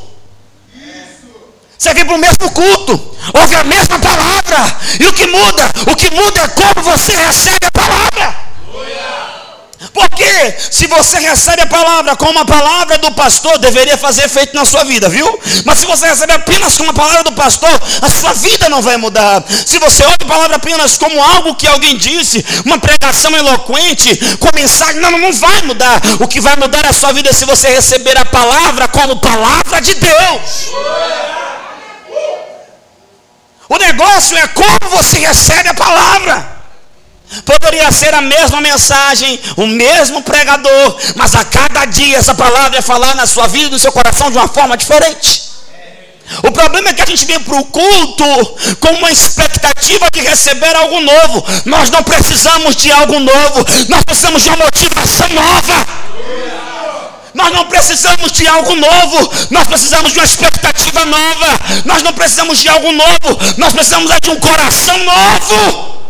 Você 1.80 1.94
vem 1.94 2.04
para 2.04 2.14
o 2.14 2.18
mesmo 2.18 2.50
culto, 2.50 3.16
ouve 3.32 3.54
a 3.54 3.64
mesma 3.64 3.99
palavra. 3.99 4.76
E 5.00 5.06
o 5.06 5.14
que 5.14 5.26
muda? 5.26 5.70
O 5.90 5.96
que 5.96 6.10
muda 6.14 6.40
é 6.42 6.49
como 6.49 6.84
você 6.84 7.16
recebe 7.16 7.66
a 7.66 7.70
palavra. 7.70 8.37
Porque 9.94 10.56
se 10.70 10.87
você 10.88 11.18
recebe 11.20 11.62
a 11.62 11.66
palavra 11.66 12.14
como 12.16 12.38
a 12.38 12.44
palavra 12.44 12.99
do 12.99 13.10
pastor, 13.12 13.56
deveria 13.58 13.96
fazer 13.96 14.26
efeito 14.26 14.54
na 14.54 14.66
sua 14.66 14.84
vida, 14.84 15.08
viu? 15.08 15.26
Mas 15.64 15.78
se 15.78 15.87
você 15.87 16.06
recebe 16.06 16.34
apenas 16.34 16.76
como 16.76 16.90
a 16.90 16.92
palavra 16.92 17.25
do 17.25 17.32
pastor, 17.32 17.72
a 18.02 18.10
sua 18.10 18.34
vida 18.34 18.68
não 18.68 18.82
vai 18.82 18.99
mudar. 18.99 19.42
Se 19.49 19.78
você 19.78 20.02
ouve 20.04 20.18
a 20.20 20.26
palavra 20.26 20.56
apenas 20.56 20.99
como 20.99 21.18
algo 21.22 21.54
que 21.54 21.66
alguém 21.66 21.96
disse, 21.96 22.44
uma 22.66 22.78
pregação 22.78 23.34
eloquente, 23.34 24.37
com 24.38 24.50
mensagem, 24.54 25.00
não, 25.00 25.12
não 25.12 25.32
vai 25.32 25.62
mudar. 25.62 25.99
O 26.20 26.28
que 26.28 26.42
vai 26.42 26.56
mudar 26.56 26.84
a 26.84 26.92
sua 26.92 27.14
vida 27.14 27.30
é 27.30 27.32
se 27.32 27.46
você 27.46 27.70
receber 27.70 28.18
a 28.18 28.25
palavra 28.26 28.87
como 28.87 29.16
palavra 29.16 29.80
de 29.80 29.94
Deus. 29.94 30.70
O 33.70 33.78
negócio 33.78 34.36
é 34.36 34.48
como 34.48 34.90
você 34.90 35.20
recebe 35.20 35.68
a 35.68 35.74
palavra. 35.74 36.60
Poderia 37.44 37.92
ser 37.92 38.12
a 38.12 38.20
mesma 38.20 38.60
mensagem, 38.60 39.38
o 39.56 39.64
mesmo 39.64 40.22
pregador, 40.22 40.96
mas 41.14 41.36
a 41.36 41.44
cada 41.44 41.84
dia 41.84 42.18
essa 42.18 42.34
palavra 42.34 42.80
é 42.80 42.82
falar 42.82 43.14
na 43.14 43.28
sua 43.28 43.46
vida 43.46 43.70
no 43.70 43.78
seu 43.78 43.92
coração 43.92 44.28
de 44.28 44.38
uma 44.38 44.48
forma 44.48 44.76
diferente. 44.76 45.50
O 46.42 46.50
problema 46.50 46.88
é 46.88 46.94
que 46.94 47.02
a 47.02 47.06
gente 47.06 47.24
vem 47.26 47.38
para 47.38 47.54
o 47.56 47.64
culto 47.64 48.24
com 48.80 48.88
uma 48.88 49.10
expectativa 49.12 50.08
de 50.12 50.20
receber 50.20 50.74
algo 50.74 51.00
novo. 51.00 51.44
Nós 51.64 51.90
não 51.90 52.02
precisamos 52.02 52.74
de 52.74 52.90
algo 52.90 53.20
novo, 53.20 53.64
nós 53.88 54.02
precisamos 54.02 54.42
de 54.42 54.48
uma 54.48 54.64
motivação 54.64 55.28
nova. 55.28 55.86
Nós 57.34 57.52
não 57.52 57.66
precisamos 57.66 58.32
de 58.32 58.46
algo 58.46 58.75
novo, 58.75 59.32
nós 59.50 59.66
precisamos 59.66 60.12
de 60.12 60.18
uma 60.18 60.25
expectativa 60.25 61.04
nova. 61.04 61.60
Nós 61.84 62.02
não 62.02 62.12
precisamos 62.12 62.58
de 62.58 62.68
algo 62.68 62.90
novo, 62.92 63.38
nós 63.56 63.72
precisamos 63.72 64.10
de 64.20 64.30
um 64.30 64.40
coração 64.40 64.99
novo. 65.04 66.00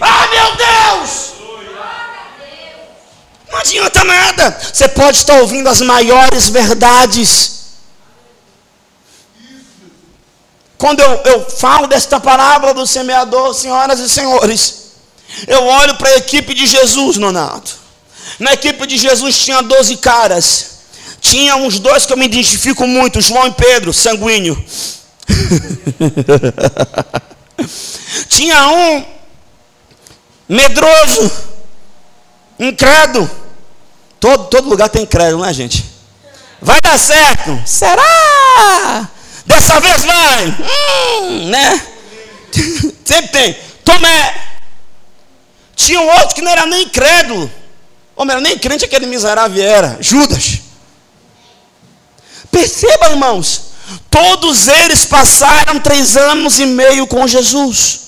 Ah, 0.00 0.28
meu 0.30 0.56
Deus! 0.56 1.36
Não 3.50 3.58
adianta 3.60 4.04
nada. 4.04 4.58
Você 4.72 4.88
pode 4.88 5.18
estar 5.18 5.34
ouvindo 5.40 5.68
as 5.68 5.80
maiores 5.80 6.48
verdades. 6.48 7.56
Quando 10.76 11.00
eu, 11.00 11.22
eu 11.24 11.50
falo 11.50 11.86
desta 11.86 12.20
parábola 12.20 12.74
do 12.74 12.86
semeador, 12.86 13.54
senhoras 13.54 13.98
e 13.98 14.08
senhores, 14.08 14.92
eu 15.46 15.64
olho 15.64 15.96
para 15.96 16.10
a 16.10 16.16
equipe 16.16 16.52
de 16.52 16.66
Jesus, 16.66 17.16
Nonato. 17.16 17.85
Na 18.38 18.52
equipe 18.52 18.86
de 18.86 18.98
Jesus 18.98 19.38
tinha 19.38 19.62
12 19.62 19.96
caras. 19.96 20.76
Tinha 21.20 21.56
uns 21.56 21.78
dois 21.78 22.06
que 22.06 22.12
eu 22.12 22.16
me 22.16 22.26
identifico 22.26 22.86
muito, 22.86 23.20
João 23.20 23.48
e 23.48 23.52
Pedro, 23.52 23.92
sanguíneo. 23.92 24.62
tinha 28.28 28.68
um 28.68 29.04
medroso, 30.48 31.30
incrédulo. 32.58 33.30
Todo, 34.20 34.44
todo 34.44 34.68
lugar 34.68 34.88
tem 34.88 35.04
crédito, 35.04 35.38
não 35.38 35.44
é, 35.44 35.52
gente? 35.52 35.84
Vai 36.60 36.80
dar 36.80 36.98
certo? 36.98 37.60
Será? 37.66 39.08
Dessa 39.44 39.80
vez 39.80 40.04
vai? 40.04 40.46
Hum, 40.46 41.48
né? 41.48 41.82
Sempre 43.04 43.28
tem. 43.28 43.56
Tomé. 43.84 44.34
Tinha 45.74 46.00
um 46.00 46.08
outro 46.08 46.34
que 46.34 46.42
não 46.42 46.50
era 46.50 46.66
nem 46.66 46.84
incrédulo. 46.84 47.50
Homem, 48.16 48.32
era 48.32 48.40
nem 48.40 48.58
crente 48.58 48.84
aquele 48.84 49.06
miserável 49.06 49.62
era. 49.62 49.98
Judas. 50.00 50.60
Perceba, 52.50 53.10
irmãos. 53.10 53.66
Todos 54.10 54.66
eles 54.66 55.04
passaram 55.04 55.78
três 55.78 56.16
anos 56.16 56.58
e 56.58 56.66
meio 56.66 57.06
com 57.06 57.26
Jesus. 57.26 58.06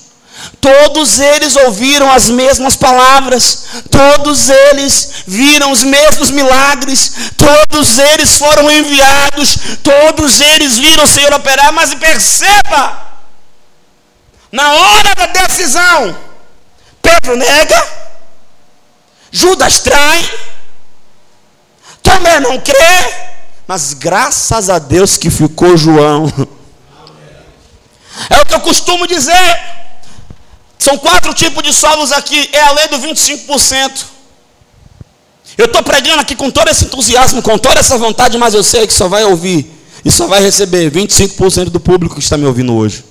Todos 0.60 1.18
eles 1.18 1.56
ouviram 1.56 2.10
as 2.10 2.28
mesmas 2.28 2.76
palavras, 2.76 3.64
todos 3.90 4.48
eles 4.48 5.24
viram 5.26 5.72
os 5.72 5.82
mesmos 5.82 6.30
milagres, 6.30 7.12
todos 7.36 7.98
eles 7.98 8.38
foram 8.38 8.70
enviados, 8.70 9.56
todos 9.82 10.40
eles 10.40 10.78
viram 10.78 11.04
o 11.04 11.08
Senhor 11.08 11.32
operar, 11.34 11.72
mas 11.72 11.94
perceba, 11.94 13.08
na 14.50 14.72
hora 14.72 15.14
da 15.14 15.26
decisão, 15.26 16.16
Pedro 17.02 17.36
nega, 17.36 18.07
Judas 19.30 19.80
trai, 19.80 20.30
Tomé 22.02 22.40
não 22.40 22.58
crê, 22.58 23.14
mas 23.66 23.92
graças 23.92 24.70
a 24.70 24.78
Deus 24.78 25.16
que 25.16 25.30
ficou 25.30 25.76
João. 25.76 26.32
É 28.30 28.40
o 28.40 28.46
que 28.46 28.54
eu 28.54 28.60
costumo 28.60 29.06
dizer. 29.06 29.60
São 30.78 30.96
quatro 30.96 31.34
tipos 31.34 31.62
de 31.62 31.72
solos 31.72 32.12
aqui. 32.12 32.48
É 32.52 32.60
a 32.60 32.72
lei 32.72 32.88
do 32.88 32.98
25%. 32.98 34.04
Eu 35.56 35.66
estou 35.66 35.82
pregando 35.82 36.20
aqui 36.20 36.36
com 36.36 36.50
todo 36.50 36.68
esse 36.68 36.84
entusiasmo, 36.84 37.42
com 37.42 37.58
toda 37.58 37.80
essa 37.80 37.98
vontade, 37.98 38.38
mas 38.38 38.54
eu 38.54 38.62
sei 38.62 38.86
que 38.86 38.92
só 38.92 39.08
vai 39.08 39.24
ouvir 39.24 39.70
e 40.04 40.10
só 40.10 40.26
vai 40.26 40.40
receber 40.40 40.90
25% 40.90 41.64
do 41.64 41.80
público 41.80 42.14
que 42.14 42.22
está 42.22 42.36
me 42.36 42.46
ouvindo 42.46 42.74
hoje. 42.74 43.04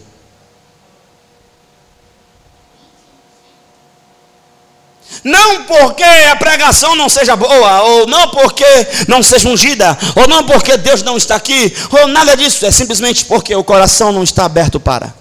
Não 5.24 5.64
porque 5.64 6.04
a 6.04 6.36
pregação 6.36 6.96
não 6.96 7.10
seja 7.10 7.36
boa, 7.36 7.82
ou 7.82 8.08
não 8.08 8.30
porque 8.30 8.66
não 9.08 9.22
seja 9.22 9.50
ungida, 9.50 9.98
ou 10.16 10.28
não 10.28 10.44
porque 10.46 10.78
Deus 10.78 11.02
não 11.04 11.18
está 11.18 11.36
aqui, 11.36 11.74
ou 11.92 12.08
nada 12.08 12.36
disso, 12.36 12.66
é 12.66 12.72
simplesmente 12.72 13.26
porque 13.26 13.56
o 13.56 13.64
coração 13.64 14.12
não 14.12 14.24
está 14.24 14.46
aberto 14.46 14.80
para. 14.80 15.14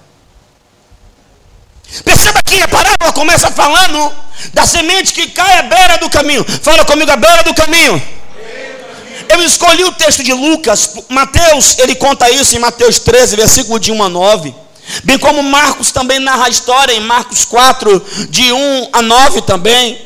Perceba 2.04 2.40
que 2.44 2.60
a 2.60 2.68
parábola 2.68 3.12
começa 3.12 3.50
falando 3.50 4.12
da 4.52 4.66
semente 4.66 5.12
que 5.12 5.28
cai 5.28 5.58
à 5.58 5.62
beira 5.62 5.98
do 5.98 6.10
caminho. 6.10 6.44
Fala 6.62 6.84
comigo, 6.84 7.10
à 7.10 7.16
beira 7.16 7.42
do 7.42 7.54
caminho. 7.54 8.02
Eu 9.28 9.42
escolhi 9.42 9.84
o 9.84 9.92
texto 9.92 10.22
de 10.22 10.32
Lucas, 10.32 10.94
Mateus, 11.08 11.78
ele 11.78 11.94
conta 11.94 12.30
isso 12.30 12.54
em 12.54 12.60
Mateus 12.60 13.00
13, 13.00 13.36
versículo 13.36 13.78
de 13.78 13.90
1 13.90 14.02
a 14.02 14.08
9. 14.08 14.65
Bem 15.04 15.18
como 15.18 15.42
Marcos 15.42 15.90
também 15.90 16.18
narra 16.18 16.46
a 16.46 16.48
história 16.48 16.92
em 16.94 17.00
Marcos 17.00 17.44
4, 17.44 18.02
de 18.30 18.52
1 18.52 18.88
a 18.92 19.02
9 19.02 19.42
também. 19.42 20.00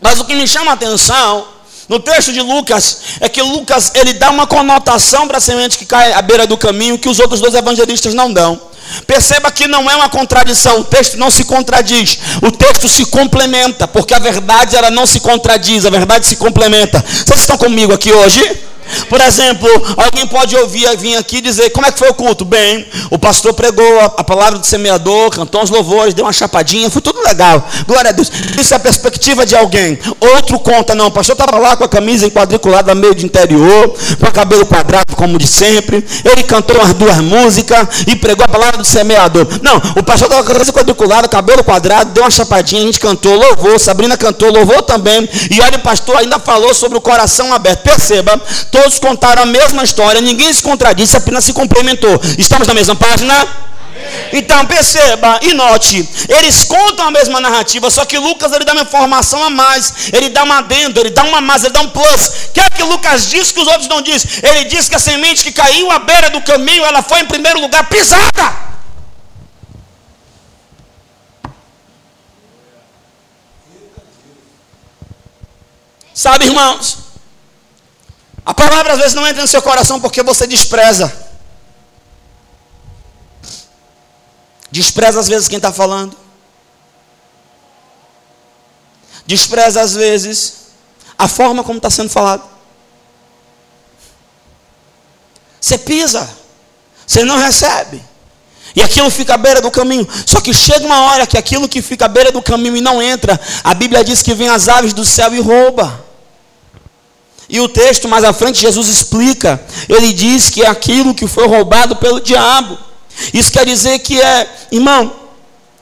Mas 0.00 0.20
o 0.20 0.24
que 0.24 0.34
me 0.34 0.46
chama 0.46 0.70
a 0.70 0.74
atenção 0.74 1.46
no 1.88 2.00
texto 2.00 2.32
de 2.32 2.40
Lucas 2.40 2.98
é 3.20 3.28
que 3.28 3.40
Lucas 3.40 3.92
ele 3.94 4.12
dá 4.14 4.30
uma 4.30 4.46
conotação 4.46 5.28
para 5.28 5.38
a 5.38 5.40
semente 5.40 5.78
que 5.78 5.86
cai 5.86 6.12
à 6.12 6.22
beira 6.22 6.46
do 6.46 6.56
caminho 6.56 6.98
que 6.98 7.08
os 7.08 7.18
outros 7.18 7.40
dois 7.40 7.54
evangelistas 7.54 8.14
não 8.14 8.32
dão. 8.32 8.60
Perceba 9.06 9.50
que 9.50 9.66
não 9.66 9.90
é 9.90 9.96
uma 9.96 10.08
contradição, 10.08 10.80
o 10.80 10.84
texto 10.84 11.16
não 11.16 11.30
se 11.30 11.44
contradiz, 11.44 12.18
o 12.42 12.50
texto 12.52 12.88
se 12.88 13.04
complementa, 13.06 13.88
porque 13.88 14.14
a 14.14 14.18
verdade 14.18 14.76
ela 14.76 14.90
não 14.90 15.06
se 15.06 15.20
contradiz, 15.20 15.84
a 15.84 15.90
verdade 15.90 16.26
se 16.26 16.36
complementa. 16.36 17.04
Vocês 17.04 17.40
estão 17.40 17.58
comigo 17.58 17.92
aqui 17.92 18.12
hoje? 18.12 18.65
Por 19.08 19.20
exemplo, 19.20 19.68
alguém 19.96 20.26
pode 20.26 20.56
ouvir, 20.56 20.96
vir 20.96 21.16
aqui 21.16 21.40
dizer: 21.40 21.70
Como 21.70 21.86
é 21.86 21.92
que 21.92 21.98
foi 21.98 22.08
o 22.08 22.14
culto? 22.14 22.44
Bem, 22.44 22.86
o 23.10 23.18
pastor 23.18 23.52
pregou 23.54 24.00
a, 24.00 24.24
palavra 24.24 24.58
do 24.58 24.66
semeador, 24.66 25.30
cantou 25.30 25.62
os 25.62 25.70
louvores, 25.70 26.14
deu 26.14 26.24
uma 26.24 26.32
chapadinha, 26.32 26.90
foi 26.90 27.02
tudo 27.02 27.20
legal. 27.22 27.66
Glória 27.86 28.10
a 28.10 28.12
Deus. 28.12 28.30
Isso 28.58 28.74
é 28.74 28.76
a 28.76 28.80
perspectiva 28.80 29.46
de 29.46 29.54
alguém. 29.54 29.98
Outro 30.20 30.58
conta, 30.58 30.94
não. 30.94 31.06
O 31.06 31.10
pastor 31.10 31.34
estava 31.34 31.58
lá 31.58 31.76
com 31.76 31.84
a 31.84 31.88
camisa 31.88 32.26
enquadriculada 32.26 32.94
meio 32.94 33.14
de 33.14 33.24
interior, 33.24 33.94
com 34.20 34.26
o 34.26 34.32
cabelo 34.32 34.66
quadrado, 34.66 35.14
como 35.14 35.38
de 35.38 35.46
sempre. 35.46 36.04
Ele 36.24 36.42
cantou 36.42 36.76
umas 36.76 36.92
duas 36.94 37.18
músicas 37.18 38.02
e 38.06 38.16
pregou 38.16 38.44
a 38.44 38.48
palavra 38.48 38.78
do 38.78 38.84
semeador. 38.84 39.46
Não, 39.62 39.76
o 39.96 40.02
pastor 40.02 40.26
estava 40.26 40.42
com 40.42 40.50
a 40.50 40.54
camisa 40.54 40.72
quadriculada, 40.72 41.28
cabelo 41.28 41.62
quadrado, 41.62 42.12
deu 42.12 42.24
uma 42.24 42.30
chapadinha, 42.30 42.82
a 42.82 42.86
gente 42.86 43.00
cantou, 43.00 43.34
louvou, 43.34 43.78
Sabrina 43.78 44.16
cantou, 44.16 44.50
louvou 44.50 44.82
também. 44.82 45.28
E 45.50 45.60
olha, 45.60 45.76
o 45.76 45.80
pastor 45.80 46.16
ainda 46.18 46.38
falou 46.38 46.74
sobre 46.74 46.98
o 46.98 47.00
coração 47.00 47.52
aberto. 47.52 47.82
Perceba, 47.82 48.40
todos 48.86 49.00
contaram 49.00 49.42
a 49.42 49.46
mesma 49.46 49.82
história, 49.82 50.20
ninguém 50.20 50.52
se 50.52 50.62
contradisse, 50.62 51.16
apenas 51.16 51.44
se 51.44 51.52
complementou. 51.52 52.20
Estamos 52.38 52.68
na 52.68 52.74
mesma 52.74 52.94
página? 52.94 53.34
Então 54.32 54.64
perceba 54.66 55.40
e 55.42 55.52
note, 55.54 56.08
eles 56.28 56.62
contam 56.62 57.08
a 57.08 57.10
mesma 57.10 57.40
narrativa, 57.40 57.90
só 57.90 58.04
que 58.04 58.16
Lucas 58.16 58.52
ele 58.52 58.64
dá 58.64 58.72
uma 58.72 58.82
informação 58.82 59.42
a 59.42 59.50
mais, 59.50 60.12
ele 60.12 60.28
dá 60.28 60.44
uma 60.44 60.58
adendo, 60.58 61.00
ele 61.00 61.10
dá 61.10 61.24
uma 61.24 61.40
mais, 61.40 61.64
ele 61.64 61.72
dá 61.72 61.80
um 61.80 61.88
plus. 61.88 62.26
O 62.26 62.52
que 62.52 62.60
é 62.60 62.70
que 62.70 62.82
Lucas 62.84 63.28
diz 63.28 63.50
que 63.50 63.58
os 63.58 63.66
outros 63.66 63.88
não 63.88 64.00
dizem? 64.02 64.30
Ele 64.44 64.64
diz 64.66 64.88
que 64.88 64.94
a 64.94 65.00
semente 65.00 65.42
que 65.42 65.50
caiu 65.50 65.90
à 65.90 65.98
beira 65.98 66.30
do 66.30 66.40
caminho, 66.42 66.84
ela 66.84 67.02
foi 67.02 67.20
em 67.20 67.26
primeiro 67.26 67.60
lugar 67.60 67.88
pisada. 67.88 68.66
Sabe, 76.14 76.44
irmãos? 76.46 77.05
A 78.46 78.54
palavra 78.54 78.92
às 78.92 78.98
vezes 79.00 79.14
não 79.14 79.26
entra 79.26 79.42
no 79.42 79.48
seu 79.48 79.60
coração 79.60 80.00
porque 80.00 80.22
você 80.22 80.46
despreza. 80.46 81.12
Despreza 84.70 85.18
às 85.18 85.26
vezes 85.26 85.48
quem 85.48 85.56
está 85.56 85.72
falando. 85.72 86.16
Despreza 89.26 89.80
às 89.80 89.94
vezes 89.94 90.66
a 91.18 91.26
forma 91.26 91.64
como 91.64 91.78
está 91.78 91.90
sendo 91.90 92.08
falado. 92.08 92.44
Você 95.60 95.76
pisa, 95.76 96.30
você 97.04 97.24
não 97.24 97.38
recebe. 97.38 98.00
E 98.76 98.82
aquilo 98.82 99.10
fica 99.10 99.34
à 99.34 99.36
beira 99.36 99.60
do 99.60 99.72
caminho. 99.72 100.06
Só 100.24 100.40
que 100.40 100.54
chega 100.54 100.86
uma 100.86 101.06
hora 101.06 101.26
que 101.26 101.36
aquilo 101.36 101.68
que 101.68 101.82
fica 101.82 102.04
à 102.04 102.08
beira 102.08 102.30
do 102.30 102.40
caminho 102.40 102.76
e 102.76 102.80
não 102.80 103.02
entra, 103.02 103.40
a 103.64 103.74
Bíblia 103.74 104.04
diz 104.04 104.22
que 104.22 104.34
vem 104.34 104.48
as 104.48 104.68
aves 104.68 104.92
do 104.92 105.04
céu 105.04 105.34
e 105.34 105.40
rouba. 105.40 106.05
E 107.48 107.60
o 107.60 107.68
texto 107.68 108.08
mais 108.08 108.24
à 108.24 108.32
frente, 108.32 108.60
Jesus 108.60 108.88
explica. 108.88 109.60
Ele 109.88 110.12
diz 110.12 110.50
que 110.50 110.62
é 110.62 110.68
aquilo 110.68 111.14
que 111.14 111.26
foi 111.26 111.46
roubado 111.46 111.96
pelo 111.96 112.20
diabo. 112.20 112.76
Isso 113.32 113.52
quer 113.52 113.64
dizer 113.64 113.98
que 114.00 114.20
é, 114.20 114.48
irmão, 114.72 115.12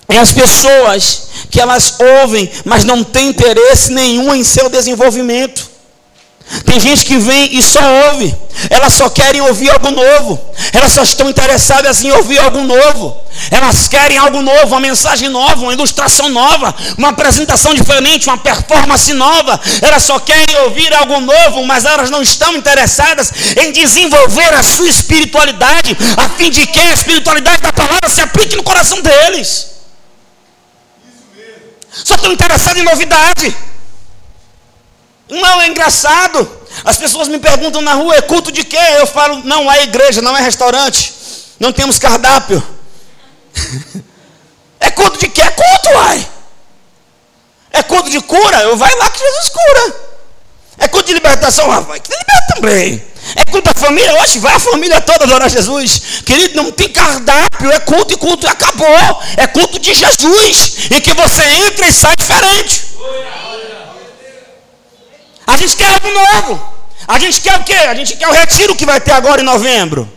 é 0.08 0.18
as 0.18 0.32
pessoas 0.32 1.28
que 1.50 1.60
elas 1.60 1.96
ouvem, 2.20 2.50
mas 2.64 2.84
não 2.84 3.02
têm 3.02 3.28
interesse 3.28 3.92
nenhum 3.92 4.34
em 4.34 4.44
seu 4.44 4.68
desenvolvimento. 4.68 5.73
Tem 6.66 6.78
gente 6.78 7.06
que 7.06 7.16
vem 7.16 7.56
e 7.56 7.62
só 7.62 7.80
ouve, 8.08 8.34
elas 8.68 8.92
só 8.92 9.08
querem 9.08 9.40
ouvir 9.40 9.70
algo 9.70 9.90
novo, 9.90 10.38
elas 10.74 10.92
só 10.92 11.02
estão 11.02 11.30
interessadas 11.30 12.04
em 12.04 12.12
ouvir 12.12 12.38
algo 12.38 12.62
novo, 12.62 13.16
elas 13.50 13.88
querem 13.88 14.18
algo 14.18 14.42
novo, 14.42 14.66
uma 14.66 14.80
mensagem 14.80 15.30
nova, 15.30 15.62
uma 15.62 15.72
ilustração 15.72 16.28
nova, 16.28 16.74
uma 16.98 17.08
apresentação 17.08 17.74
diferente, 17.74 18.28
uma 18.28 18.36
performance 18.36 19.12
nova, 19.14 19.58
elas 19.80 20.02
só 20.02 20.18
querem 20.18 20.56
ouvir 20.64 20.92
algo 20.94 21.18
novo, 21.20 21.64
mas 21.64 21.86
elas 21.86 22.10
não 22.10 22.20
estão 22.20 22.54
interessadas 22.54 23.32
em 23.56 23.72
desenvolver 23.72 24.52
a 24.52 24.62
sua 24.62 24.88
espiritualidade, 24.88 25.96
a 26.16 26.28
fim 26.28 26.50
de 26.50 26.66
que 26.66 26.78
a 26.78 26.92
espiritualidade 26.92 27.62
da 27.62 27.72
palavra 27.72 28.08
se 28.10 28.20
aplique 28.20 28.54
no 28.54 28.62
coração 28.62 29.00
deles. 29.00 29.68
Só 32.04 32.16
estão 32.16 32.32
interessados 32.32 32.80
em 32.80 32.84
novidade. 32.84 33.56
Não, 35.40 35.62
é 35.62 35.68
engraçado. 35.68 36.50
As 36.84 36.96
pessoas 36.96 37.28
me 37.28 37.38
perguntam 37.38 37.80
na 37.80 37.94
rua, 37.94 38.16
é 38.16 38.22
culto 38.22 38.50
de 38.50 38.64
quê? 38.64 38.78
Eu 38.98 39.06
falo, 39.06 39.42
não 39.44 39.70
é 39.70 39.84
igreja, 39.84 40.20
não 40.20 40.36
é 40.36 40.40
restaurante. 40.40 41.12
Não 41.58 41.72
temos 41.72 41.98
cardápio. 41.98 42.62
é 44.80 44.90
culto 44.90 45.18
de 45.18 45.28
quê? 45.28 45.40
É 45.40 45.50
culto, 45.50 45.88
uai. 45.96 46.28
É 47.72 47.82
culto 47.82 48.10
de 48.10 48.20
cura? 48.20 48.62
Eu 48.62 48.76
vai 48.76 48.94
lá 48.96 49.10
que 49.10 49.18
Jesus 49.18 49.48
cura. 49.48 49.96
É 50.78 50.88
culto 50.88 51.06
de 51.06 51.14
libertação? 51.14 51.70
Ah, 51.70 51.80
vai 51.80 52.00
que 52.00 52.10
liberta 52.10 52.54
também. 52.54 53.04
É 53.36 53.44
culto 53.44 53.72
da 53.72 53.74
família? 53.74 54.14
Oxe, 54.20 54.38
vai 54.38 54.54
a 54.54 54.58
família 54.58 55.00
toda 55.00 55.24
adorar 55.24 55.48
Jesus. 55.48 56.22
Querido, 56.24 56.56
não 56.56 56.70
tem 56.70 56.88
cardápio. 56.88 57.70
É 57.72 57.80
culto 57.80 58.14
e 58.14 58.16
culto 58.16 58.46
acabou. 58.46 59.22
É 59.36 59.46
culto 59.46 59.78
de 59.78 59.94
Jesus. 59.94 60.88
Em 60.90 61.00
que 61.00 61.14
você 61.14 61.42
entra 61.66 61.86
e 61.86 61.92
sai 61.92 62.14
diferente. 62.16 62.84
A 65.46 65.56
gente 65.56 65.76
quer 65.76 65.88
algo 65.88 66.08
novo. 66.10 66.74
A 67.06 67.18
gente 67.18 67.40
quer 67.40 67.58
o 67.58 67.64
quê? 67.64 67.74
A 67.74 67.94
gente 67.94 68.16
quer 68.16 68.28
o 68.28 68.32
retiro 68.32 68.74
que 68.74 68.86
vai 68.86 69.00
ter 69.00 69.12
agora 69.12 69.40
em 69.40 69.44
novembro. 69.44 70.10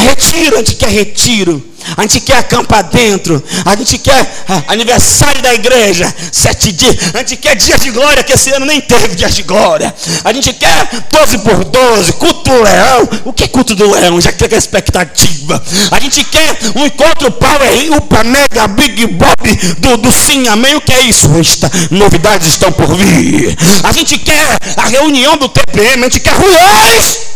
Retiro, 0.00 0.56
a 0.56 0.58
gente 0.58 0.74
quer 0.76 0.90
retiro. 0.90 1.74
A 1.96 2.02
gente 2.02 2.20
quer 2.20 2.38
acampar 2.38 2.82
dentro. 2.84 3.42
A 3.64 3.76
gente 3.76 3.98
quer 3.98 4.44
ah, 4.48 4.62
aniversário 4.68 5.42
da 5.42 5.52
igreja. 5.54 6.12
Sete 6.32 6.72
dias. 6.72 6.96
A 7.14 7.18
gente 7.18 7.36
quer 7.36 7.54
dias 7.56 7.80
de 7.80 7.90
glória, 7.90 8.22
que 8.22 8.32
esse 8.32 8.50
ano 8.50 8.64
nem 8.64 8.80
teve 8.80 9.14
dias 9.14 9.34
de 9.34 9.42
glória. 9.42 9.94
A 10.24 10.32
gente 10.32 10.52
quer 10.54 10.88
12 11.10 11.38
por 11.38 11.64
12, 11.64 12.12
culto 12.14 12.50
do 12.50 12.62
leão. 12.62 13.08
O 13.24 13.32
que 13.32 13.44
é 13.44 13.48
culto 13.48 13.74
do 13.74 13.90
leão? 13.90 14.20
Já 14.20 14.32
que 14.32 14.44
é 14.44 14.56
expectativa. 14.56 15.62
A 15.90 16.00
gente 16.00 16.24
quer 16.24 16.58
um 16.74 16.86
encontro 16.86 17.30
power, 17.30 17.96
upa, 17.96 18.24
mega, 18.24 18.66
big 18.68 19.06
bob 19.06 19.56
do, 19.78 19.96
do 19.98 20.12
sim, 20.12 20.48
amém. 20.48 20.74
O 20.76 20.80
que 20.80 20.92
é 20.92 21.02
isso? 21.02 21.28
Está, 21.38 21.70
novidades 21.90 22.48
estão 22.48 22.72
por 22.72 22.94
vir. 22.96 23.56
A 23.82 23.92
gente 23.92 24.18
quer 24.18 24.58
a 24.76 24.88
reunião 24.88 25.36
do 25.36 25.48
TPM. 25.48 26.02
A 26.02 26.08
gente 26.08 26.20
quer 26.20 26.34
ruídos. 26.34 27.33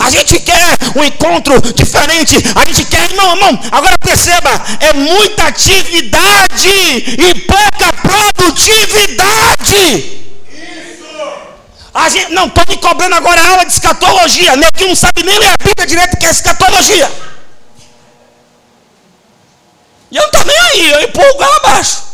A 0.00 0.10
gente 0.10 0.40
quer 0.40 0.78
um 0.96 1.04
encontro 1.04 1.60
diferente. 1.74 2.36
A 2.54 2.64
gente 2.64 2.84
quer, 2.84 3.10
irmão, 3.10 3.34
irmão. 3.34 3.60
Agora 3.70 3.98
perceba: 3.98 4.50
é 4.80 4.92
muita 4.92 5.48
atividade 5.48 6.68
e 6.68 7.34
pouca 7.46 7.92
produtividade. 8.02 10.18
A 11.92 12.08
gente, 12.08 12.30
não, 12.32 12.46
estou 12.46 12.64
me 12.68 12.76
cobrando 12.76 13.16
agora 13.16 13.40
a 13.40 13.48
aula 13.50 13.66
de 13.66 13.72
escatologia. 13.72 14.54
Meu 14.56 14.72
que 14.72 14.86
não 14.86 14.94
sabe 14.94 15.24
nem 15.24 15.36
ler 15.38 15.52
a 15.52 15.64
Bíblia 15.64 15.86
direito 15.86 16.16
que 16.16 16.26
é 16.26 16.30
escatologia. 16.30 17.10
E 20.10 20.16
eu 20.16 20.28
não 20.32 20.44
nem 20.44 20.58
aí, 20.58 20.90
eu 20.90 21.02
empurro 21.02 21.42
ela 21.42 21.56
abaixo. 21.56 22.09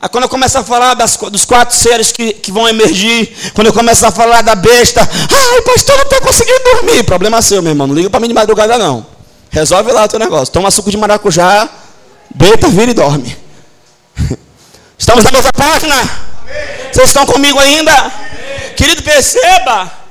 Aí 0.00 0.08
quando 0.08 0.24
eu 0.24 0.28
começo 0.28 0.56
a 0.56 0.62
falar 0.62 0.94
das, 0.94 1.16
dos 1.16 1.44
quatro 1.44 1.76
seres 1.76 2.12
que, 2.12 2.32
que 2.32 2.52
vão 2.52 2.68
emergir, 2.68 3.34
quando 3.54 3.66
eu 3.66 3.72
começo 3.72 4.06
a 4.06 4.12
falar 4.12 4.42
da 4.42 4.54
besta, 4.54 5.00
ai, 5.00 5.62
pastor, 5.62 5.96
não 5.96 6.04
estou 6.04 6.20
conseguindo 6.20 6.60
dormir. 6.64 7.02
Problema 7.04 7.42
seu, 7.42 7.60
meu 7.60 7.72
irmão. 7.72 7.86
Não 7.86 7.94
liga 7.94 8.08
para 8.08 8.20
mim 8.20 8.28
de 8.28 8.34
madrugada, 8.34 8.78
não. 8.78 9.04
Resolve 9.50 9.90
lá 9.90 10.04
o 10.04 10.08
teu 10.08 10.18
negócio. 10.18 10.52
Toma 10.52 10.70
suco 10.70 10.90
de 10.90 10.96
maracujá, 10.96 11.68
deita, 12.32 12.68
vira 12.68 12.90
e 12.90 12.94
dorme. 12.94 13.36
Estamos 14.96 15.24
na 15.24 15.32
mesma 15.32 15.52
página? 15.52 15.96
Vocês 16.92 17.08
estão 17.08 17.26
comigo 17.26 17.58
ainda? 17.58 18.12
Querido, 18.76 19.02
perceba 19.02 20.07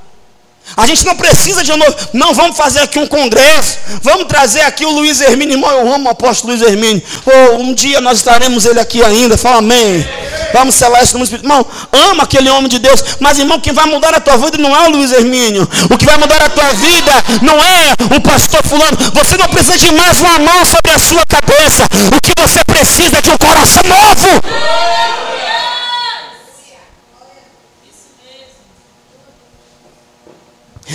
a 0.78 0.86
gente 0.86 1.04
não 1.08 1.16
precisa 1.16 1.64
de 1.64 1.76
novo. 1.76 1.96
Não 2.14 2.36
vamos 2.36 2.56
fazer 2.56 2.82
aqui 2.82 3.00
um 3.00 3.08
congresso. 3.08 3.80
Vamos 4.04 4.28
trazer 4.28 4.62
aqui 4.62 4.86
o 4.86 4.92
Luiz 4.92 5.20
Hermínio. 5.20 5.56
Irmão, 5.56 5.72
eu 5.72 5.92
amo 5.92 6.08
o 6.08 6.12
apóstolo 6.12 6.54
Luiz 6.54 6.62
Hermínio. 6.62 7.02
Oh, 7.26 7.64
um 7.64 7.74
dia 7.74 8.00
nós 8.00 8.20
estaremos 8.20 8.64
ele 8.64 8.80
aqui 8.80 9.04
ainda. 9.04 9.36
Fala 9.36 9.58
amém. 9.58 10.08
Vamos 10.54 10.76
selar 10.76 11.02
no 11.02 11.24
Espírito. 11.24 11.46
Irmão, 11.46 11.66
ama 11.92 12.24
aquele 12.24 12.48
homem 12.52 12.70
de 12.70 12.78
Deus. 12.78 13.04
Mas, 13.20 13.40
irmão, 13.40 13.60
quem 13.60 13.74
vai 13.74 13.88
mudar 13.88 14.14
a 14.14 14.20
tua 14.20 14.38
vida 14.38 14.60
não 14.60 14.76
é 14.76 14.88
o 14.88 14.92
Luiz 14.92 15.12
Hermínio. 15.12 15.68
O 15.90 15.98
que 15.98 16.06
vai 16.06 16.18
mudar 16.18 16.44
a 16.44 16.50
tua 16.50 16.72
vida 16.74 17.12
não 17.42 17.56
é 17.56 18.16
o 18.16 18.22
pastor 18.22 18.62
fulano. 18.64 18.96
Você 19.16 19.36
não 19.36 19.48
precisa 19.48 19.80
de 19.80 19.92
mais 19.94 20.22
uma 20.22 20.38
mão 20.38 20.64
sobre 20.64 20.92
a 20.92 21.00
sua 21.00 21.26
cabeça. 21.26 21.86
O 22.16 22.22
que 22.22 22.40
você 22.40 22.64
precisa 22.64 23.18
é 23.18 23.22
de 23.22 23.32
um 23.32 23.38
coração 23.38 23.82
novo. 23.84 25.37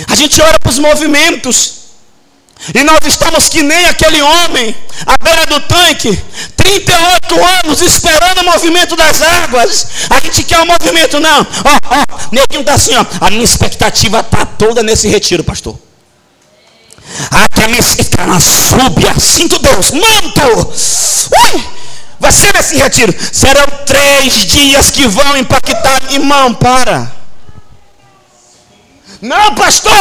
A 0.07 0.15
gente 0.15 0.41
olha 0.41 0.59
para 0.59 0.69
os 0.69 0.79
movimentos. 0.79 1.83
E 2.73 2.83
nós 2.83 2.99
estamos 3.05 3.49
que 3.49 3.61
nem 3.61 3.85
aquele 3.87 4.21
homem 4.21 4.73
à 5.05 5.17
beira 5.21 5.45
do 5.45 5.59
tanque, 5.61 6.17
38 6.55 7.45
anos 7.65 7.81
esperando 7.81 8.39
o 8.39 8.45
movimento 8.45 8.95
das 8.95 9.21
águas. 9.21 9.87
A 10.09 10.19
gente 10.19 10.43
quer 10.43 10.59
o 10.59 10.63
um 10.63 10.67
movimento, 10.67 11.19
não. 11.19 11.41
Ó, 11.41 11.79
ó, 11.89 12.05
Neguinho 12.31 12.61
está 12.61 12.75
assim, 12.75 12.95
ó. 12.95 13.05
A 13.19 13.29
minha 13.29 13.43
expectativa 13.43 14.21
está 14.21 14.45
toda 14.45 14.81
nesse 14.81 15.09
retiro, 15.09 15.43
pastor. 15.43 15.77
Ah, 17.31 17.47
que 17.49 17.61
a 17.61 17.67
minha 17.67 17.79
expectativa 17.79 18.39
sube 18.39 19.07
assim 19.09 19.47
Deus, 19.47 19.91
manto. 19.91 20.73
Ui, 21.53 21.63
vai 22.19 22.31
ser 22.31 22.53
nesse 22.53 22.77
retiro. 22.77 23.13
Serão 23.31 23.65
três 23.85 24.45
dias 24.45 24.89
que 24.89 25.05
vão 25.07 25.35
impactar. 25.35 26.13
Irmão, 26.13 26.53
para. 26.53 27.22
Não, 29.23 29.55
pastor, 29.55 29.93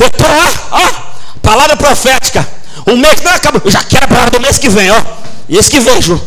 eu 0.00 0.06
estou 0.06 0.26
ó, 0.26 0.78
ó, 0.80 1.38
palavra 1.42 1.76
profética. 1.76 2.48
O 2.90 2.96
mês 2.96 3.20
não 3.20 3.32
acabou. 3.32 3.60
Eu 3.62 3.70
já 3.70 3.84
quero 3.84 4.06
a 4.06 4.08
palavra 4.08 4.30
do 4.30 4.40
mês 4.40 4.56
que 4.56 4.70
vem, 4.70 4.90
ó. 4.90 5.02
E 5.46 5.58
esse 5.58 5.70
que 5.70 5.80
vejo. 5.80 6.18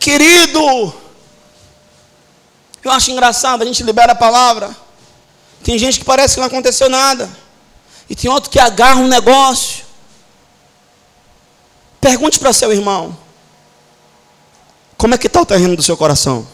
Querido, 0.00 0.92
eu 2.82 2.90
acho 2.90 3.12
engraçado, 3.12 3.62
a 3.62 3.64
gente 3.64 3.84
libera 3.84 4.10
a 4.10 4.16
palavra. 4.16 4.74
Tem 5.62 5.78
gente 5.78 6.00
que 6.00 6.04
parece 6.04 6.34
que 6.34 6.40
não 6.40 6.48
aconteceu 6.48 6.90
nada. 6.90 7.30
E 8.10 8.16
tem 8.16 8.28
outro 8.28 8.50
que 8.50 8.58
agarra 8.58 9.00
um 9.00 9.06
negócio. 9.06 9.84
Pergunte 12.00 12.40
para 12.40 12.52
seu 12.52 12.72
irmão: 12.72 13.16
Como 14.98 15.14
é 15.14 15.18
que 15.18 15.28
está 15.28 15.40
o 15.40 15.46
terreno 15.46 15.76
do 15.76 15.82
seu 15.82 15.96
coração? 15.96 16.53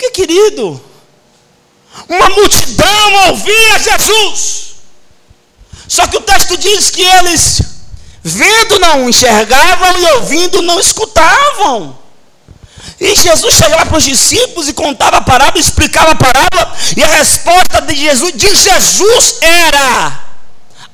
Porque, 0.00 0.12
querido, 0.12 0.82
uma 2.08 2.30
multidão 2.30 3.28
ouvia 3.28 3.78
Jesus. 3.78 4.76
Só 5.86 6.06
que 6.06 6.16
o 6.16 6.22
texto 6.22 6.56
diz 6.56 6.90
que 6.90 7.02
eles, 7.02 7.60
vendo, 8.22 8.78
não 8.78 9.10
enxergavam 9.10 9.98
e 9.98 10.06
ouvindo, 10.12 10.62
não 10.62 10.80
escutavam. 10.80 11.98
E 12.98 13.14
Jesus 13.14 13.54
chegava 13.54 13.84
para 13.84 13.98
os 13.98 14.04
discípulos 14.04 14.68
e 14.68 14.72
contava 14.72 15.18
a 15.18 15.20
parábola, 15.20 15.60
explicava 15.60 16.12
a 16.12 16.14
parábola, 16.14 16.74
e 16.96 17.02
a 17.02 17.06
resposta 17.06 17.82
de 17.82 17.94
Jesus, 17.94 18.32
de 18.34 18.54
Jesus 18.54 19.36
era: 19.42 20.18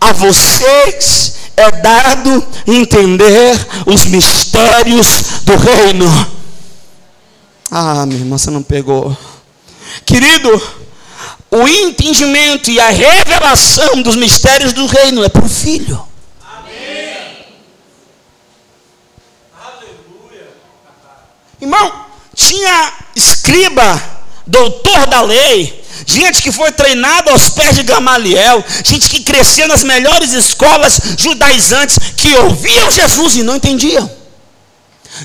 A 0.01 0.13
vocês 0.15 1.35
é 1.57 1.71
dado 1.71 2.45
entender 2.67 3.67
os 3.87 4.05
mistérios 4.07 5.23
do 5.45 5.57
reino. 5.57 6.36
Ah, 7.71 8.07
minha 8.07 8.21
irmã, 8.21 8.39
você 8.39 8.51
não 8.51 8.63
pegou. 8.63 9.17
Querido, 10.05 10.51
o 11.51 11.67
entendimento 11.67 12.71
e 12.71 12.79
a 12.79 12.91
revelação 12.91 14.03
dos 14.03 14.17
mistérios 14.17 14.73
do 14.73 14.87
reino 14.87 15.25
é 15.25 15.29
para 15.29 15.45
o 15.45 15.49
filho. 15.49 16.07
Irmão, 21.61 22.07
tinha 22.35 22.93
escriba, 23.15 24.03
doutor 24.47 25.07
da 25.07 25.23
lei, 25.23 25.83
gente 26.05 26.43
que 26.43 26.53
foi 26.53 26.71
treinada 26.71 27.31
aos 27.31 27.49
pés 27.49 27.75
de 27.75 27.83
Gamaliel, 27.83 28.63
gente 28.85 29.09
que 29.09 29.25
cresceu 29.25 29.67
nas 29.67 29.83
melhores 29.83 30.33
escolas 30.33 31.01
judaizantes, 31.17 31.99
que 32.17 32.35
ouviam 32.35 32.91
Jesus 32.91 33.37
e 33.37 33.43
não 33.43 33.57
entendiam. 33.57 34.09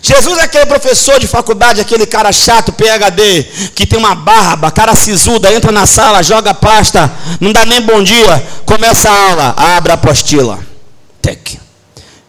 Jesus 0.02 0.38
é 0.38 0.44
aquele 0.44 0.66
professor 0.66 1.20
de 1.20 1.28
faculdade, 1.28 1.82
aquele 1.82 2.06
cara 2.06 2.32
chato, 2.32 2.72
PHD, 2.72 3.44
que 3.76 3.86
tem 3.86 3.98
uma 3.98 4.16
barba, 4.16 4.72
cara 4.72 4.96
sisuda, 4.96 5.52
entra 5.52 5.72
na 5.72 5.86
sala, 5.86 6.24
joga 6.24 6.54
pasta, 6.54 7.12
não 7.40 7.52
dá 7.52 7.66
nem 7.66 7.82
bom 7.82 8.04
dia, 8.04 8.46
começa 8.66 9.10
a 9.10 9.30
aula, 9.30 9.56
abre 9.58 9.92
a 9.92 9.96
apostila. 9.96 10.60
Tec. 11.22 11.60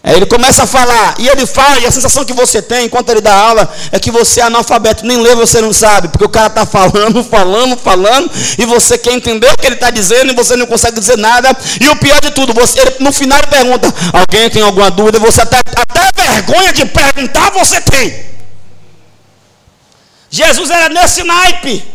Aí 0.05 0.17
ele 0.17 0.27
começa 0.27 0.65
a 0.65 0.67
falar, 0.67 1.15
e 1.19 1.29
ele 1.29 1.47
fala, 1.47 1.79
e 1.79 1.87
a 1.87 1.91
sensação 1.91 2.25
que 2.25 2.33
você 2.33 2.61
tem 2.61 2.87
enquanto 2.87 3.09
ele 3.11 3.21
dá 3.21 3.33
aula 3.33 3.73
é 3.93 4.01
que 4.01 4.11
você 4.11 4.41
é 4.41 4.43
analfabeto, 4.43 5.07
nem 5.07 5.17
lê 5.19 5.33
você 5.37 5.61
não 5.61 5.73
sabe, 5.73 6.09
porque 6.09 6.25
o 6.25 6.29
cara 6.29 6.49
está 6.49 6.67
falando, 6.67 7.23
falando, 7.31 7.77
falando, 7.77 8.29
e 8.59 8.67
você 8.67 8.99
quer 8.99 9.13
entender 9.13 9.49
o 9.53 9.57
que 9.57 9.65
ele 9.65 9.77
está 9.77 9.91
dizendo, 9.91 10.33
e 10.33 10.35
você 10.35 10.57
não 10.57 10.67
consegue 10.67 10.99
dizer 10.99 11.17
nada, 11.17 11.57
e 11.81 11.89
o 11.89 11.97
pior 11.97 12.21
de 12.21 12.33
tudo, 12.33 12.53
você, 12.53 12.81
ele, 12.81 12.97
no 12.99 13.13
final 13.13 13.39
ele 13.39 13.47
pergunta, 13.47 13.95
alguém 14.13 14.51
tem 14.51 14.63
alguma 14.63 14.91
dúvida, 14.91 15.21
você 15.21 15.41
até, 15.41 15.59
até 15.59 16.21
vergonha 16.21 16.73
de 16.73 16.85
perguntar 16.85 17.51
você 17.53 17.81
tem. 17.81 18.33
Jesus 20.31 20.71
era 20.71 20.89
nesse 20.89 21.23
naipe. 21.23 21.92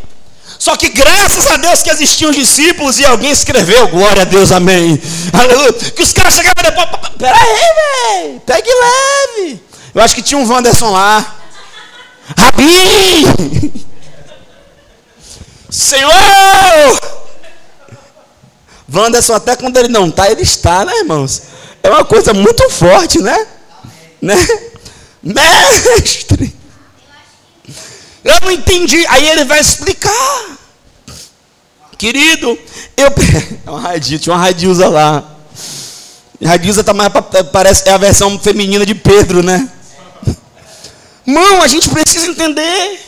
Só 0.60 0.76
que 0.76 0.90
graças 0.90 1.46
a 1.48 1.58
Deus 1.58 1.82
que 1.82 1.90
existiam 1.90 2.32
discípulos 2.32 3.00
e 3.00 3.06
alguém 3.06 3.32
escreveu, 3.32 3.88
glória 3.88 4.24
a 4.24 4.26
Deus, 4.26 4.52
amém. 4.52 5.00
Aleluia. 5.32 5.74
Que 5.74 6.02
os 6.02 6.12
caras 6.12 6.34
chegavam 6.34 6.64
depois, 6.64 6.88
peraí, 7.18 7.56
velho, 8.20 8.42
pegue 8.46 8.70
leve. 8.70 9.62
Eu 9.94 10.02
acho 10.02 10.16
que 10.16 10.22
tinha 10.22 10.40
um 10.40 10.50
Wanderson 10.50 10.92
lá. 10.92 11.36
Rabi! 12.38 13.86
Senhor! 15.70 16.12
Wanderson, 18.94 19.34
até 19.34 19.56
quando 19.56 19.78
ele 19.78 19.90
não 19.90 20.08
está, 20.08 20.30
ele 20.30 20.42
está, 20.42 20.86
né, 20.86 20.94
irmãos? 21.00 21.44
É 21.84 21.90
uma 21.90 22.04
coisa 22.04 22.34
muito 22.34 22.70
forte, 22.70 23.20
né? 23.20 23.48
Né? 24.22 24.36
Mestre! 25.22 26.57
Eu 28.28 28.42
não 28.42 28.52
entendi. 28.52 29.06
Aí 29.08 29.28
ele 29.30 29.46
vai 29.46 29.60
explicar. 29.60 30.58
Querido, 31.98 32.58
eu. 32.96 33.08
É 33.66 33.70
uma 33.70 33.82
radinha, 33.82 34.20
tinha 34.20 34.34
uma 34.34 34.42
radiosa 34.42 34.88
lá. 34.88 35.24
Radiosa 36.44 36.84
tá 36.84 36.94
mais, 36.94 37.12
parece 37.52 37.90
é 37.90 37.92
a 37.92 37.98
versão 37.98 38.38
feminina 38.40 38.86
de 38.86 38.96
Pedro, 38.96 39.44
né? 39.44 39.70
Mão, 41.26 41.62
a 41.62 41.68
gente 41.68 41.90
precisa 41.90 42.28
entender. 42.28 43.00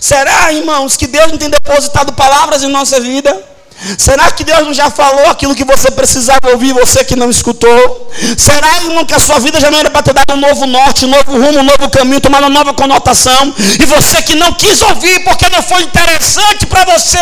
Será, 0.00 0.52
irmãos, 0.52 0.96
que 0.96 1.06
Deus 1.06 1.32
não 1.32 1.38
tem 1.38 1.50
depositado 1.50 2.12
palavras 2.12 2.62
em 2.62 2.68
nossa 2.68 3.00
vida? 3.00 3.49
Será 3.98 4.30
que 4.30 4.44
Deus 4.44 4.60
não 4.60 4.74
já 4.74 4.90
falou 4.90 5.26
aquilo 5.28 5.54
que 5.54 5.64
você 5.64 5.90
precisava 5.90 6.50
ouvir, 6.52 6.72
você 6.72 7.04
que 7.04 7.16
não 7.16 7.30
escutou? 7.30 8.10
Será, 8.36 8.68
que 9.06 9.14
a 9.14 9.18
sua 9.18 9.38
vida 9.38 9.58
já 9.58 9.70
não 9.70 9.78
era 9.78 9.90
para 9.90 10.02
ter 10.02 10.12
dado 10.12 10.34
um 10.34 10.36
novo 10.36 10.66
norte, 10.66 11.06
um 11.06 11.08
novo 11.08 11.32
rumo, 11.32 11.60
um 11.60 11.64
novo 11.64 11.88
caminho, 11.88 12.20
tomar 12.20 12.40
uma 12.40 12.50
nova 12.50 12.74
conotação? 12.74 13.54
E 13.80 13.86
você 13.86 14.22
que 14.22 14.34
não 14.34 14.52
quis 14.52 14.80
ouvir 14.82 15.24
porque 15.24 15.48
não 15.48 15.62
foi 15.62 15.82
interessante 15.82 16.66
para 16.66 16.84
você? 16.84 17.18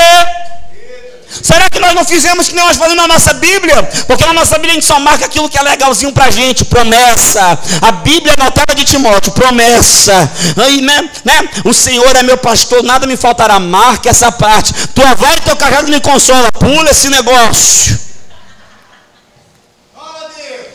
Será 1.31 1.69
que 1.69 1.79
nós 1.79 1.95
não 1.95 2.05
fizemos 2.05 2.49
que 2.49 2.55
nós 2.55 2.77
fazemos 2.77 2.97
na 2.97 3.07
nossa 3.07 3.35
Bíblia? 3.35 3.83
Porque 4.07 4.25
na 4.25 4.33
nossa 4.33 4.55
Bíblia 4.55 4.73
a 4.73 4.75
gente 4.75 4.87
só 4.87 4.99
marca 4.99 5.27
aquilo 5.27 5.49
que 5.49 5.59
é 5.59 5.63
legalzinho 5.63 6.13
para 6.13 6.31
gente, 6.31 6.65
promessa. 6.65 7.59
A 7.83 7.93
Bíblia 7.93 8.35
é 8.37 8.43
notada 8.43 8.75
de 8.75 8.85
Timóteo, 8.85 9.33
promessa. 9.33 10.31
Aí, 10.57 10.81
né, 10.81 11.11
né? 11.25 11.49
O 11.65 11.75
Senhor 11.75 12.17
é 12.17 12.23
meu 12.23 12.39
pastor, 12.39 12.83
nada 12.83 13.07
me 13.07 13.17
faltará. 13.17 13.61
Marca 13.61 14.09
essa 14.09 14.33
parte. 14.33 14.73
Tua 14.89 15.15
voz 15.15 15.37
e 15.37 15.41
teu 15.43 15.57
cajado 15.57 15.91
me 15.91 16.01
consola. 16.01 16.51
Pula 16.53 16.91
esse 16.91 17.11
negócio. 17.11 18.01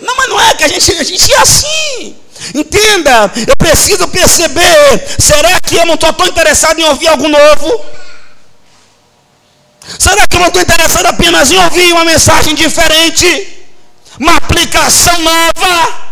Não, 0.01 0.15
mas 0.17 0.29
não 0.29 0.39
é 0.39 0.53
que 0.53 0.63
a 0.63 0.67
gente, 0.67 0.91
a 0.91 1.03
gente 1.03 1.33
é 1.33 1.37
assim. 1.37 2.15
Entenda, 2.53 3.31
eu 3.47 3.55
preciso 3.57 4.07
perceber. 4.07 5.03
Será 5.17 5.59
que 5.61 5.75
eu 5.75 5.85
não 5.85 5.95
estou 5.95 6.13
tão 6.13 6.27
interessado 6.27 6.79
em 6.79 6.83
ouvir 6.83 7.07
algo 7.07 7.27
novo? 7.27 7.85
Será 9.99 10.27
que 10.27 10.35
eu 10.35 10.39
não 10.39 10.47
estou 10.47 10.61
interessado 10.61 11.05
apenas 11.07 11.51
em 11.51 11.57
ouvir 11.57 11.91
uma 11.93 12.05
mensagem 12.05 12.55
diferente? 12.55 13.65
Uma 14.19 14.37
aplicação 14.37 15.13
nova? 15.19 16.03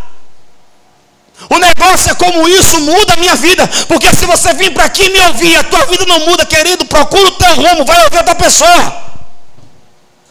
O 1.50 1.58
negócio 1.58 2.12
é 2.12 2.16
como 2.16 2.48
isso 2.48 2.80
muda 2.82 3.14
a 3.14 3.18
minha 3.18 3.36
vida. 3.36 3.68
Porque 3.88 4.14
se 4.14 4.26
você 4.26 4.54
vir 4.54 4.74
para 4.74 4.86
aqui 4.86 5.04
e 5.04 5.10
me 5.10 5.20
ouvir, 5.28 5.58
a 5.58 5.64
tua 5.64 5.86
vida 5.86 6.06
não 6.06 6.20
muda, 6.22 6.46
querido, 6.46 6.86
procura 6.86 7.28
o 7.28 7.32
teu 7.32 7.56
rumo, 7.56 7.86
vai 7.86 8.04
ouvir 8.04 8.18
outra 8.18 8.36
pessoa. 8.36 8.70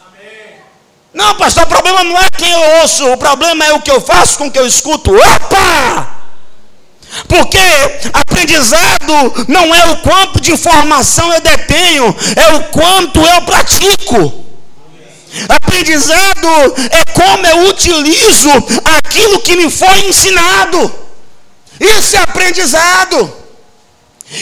Amém. 0.07 0.55
Não, 1.13 1.35
pastor, 1.35 1.63
o 1.63 1.67
problema 1.67 2.03
não 2.03 2.17
é 2.17 2.29
quem 2.37 2.51
eu 2.51 2.81
ouço, 2.81 3.11
o 3.11 3.17
problema 3.17 3.65
é 3.65 3.73
o 3.73 3.81
que 3.81 3.91
eu 3.91 4.01
faço 4.01 4.37
com 4.37 4.47
o 4.47 4.51
que 4.51 4.59
eu 4.59 4.67
escuto. 4.67 5.13
Opa! 5.13 6.20
Porque 7.27 7.57
aprendizado 8.13 9.45
não 9.47 9.73
é 9.73 9.91
o 9.91 9.97
quanto 9.97 10.39
de 10.39 10.51
informação 10.53 11.31
eu 11.33 11.41
detenho, 11.41 12.15
é 12.35 12.55
o 12.55 12.63
quanto 12.65 13.19
eu 13.19 13.41
pratico. 13.41 14.45
Aprendizado 15.47 16.47
é 16.91 17.05
como 17.13 17.45
eu 17.45 17.69
utilizo 17.69 18.49
aquilo 18.97 19.41
que 19.41 19.55
me 19.55 19.69
foi 19.69 20.07
ensinado. 20.07 20.93
Isso 21.79 22.15
é 22.15 22.19
aprendizado. 22.19 23.33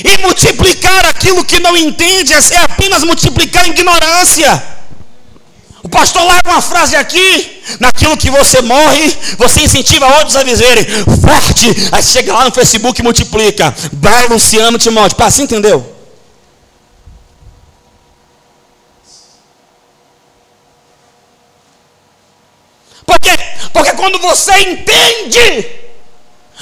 E 0.04 0.22
multiplicar 0.22 1.06
aquilo 1.08 1.44
que 1.44 1.60
não 1.60 1.76
entende 1.76 2.34
é 2.34 2.58
apenas 2.58 3.04
multiplicar 3.04 3.68
ignorância. 3.68 4.79
O 5.82 5.88
pastor 5.88 6.24
larga 6.24 6.50
uma 6.50 6.62
frase 6.62 6.96
aqui, 6.96 7.64
naquilo 7.80 8.18
que 8.18 8.30
você 8.30 8.62
morre, 8.62 9.18
você 9.38 9.62
incentiva 9.62 10.06
outros 10.18 10.36
a 10.36 10.44
dizerem, 10.44 10.86
forte, 11.22 11.90
aí 11.92 12.04
chega 12.04 12.34
lá 12.34 12.44
no 12.44 12.52
Facebook 12.52 13.00
e 13.00 13.04
multiplica. 13.04 13.74
Vai, 13.94 14.28
Luciano 14.28 14.78
Timóteo, 14.78 15.16
para 15.16 15.28
assim 15.28 15.44
entendeu? 15.44 15.96
Por 23.06 23.20
quê? 23.20 23.32
Porque 23.72 23.94
quando 23.94 24.20
você 24.20 24.52
entende, 24.60 25.66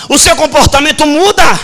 o 0.10 0.18
seu 0.20 0.36
comportamento 0.36 1.06
muda. 1.08 1.60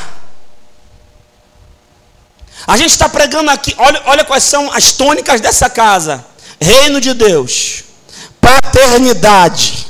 A 2.66 2.78
gente 2.78 2.92
está 2.92 3.08
pregando 3.08 3.52
aqui, 3.52 3.76
olha, 3.78 4.02
olha 4.06 4.24
quais 4.24 4.44
são 4.44 4.72
as 4.72 4.94
tônicas 4.94 5.40
dessa 5.40 5.70
casa 5.70 6.33
reino 6.64 7.02
de 7.02 7.14
Deus, 7.14 7.84
paternidade, 8.40 9.88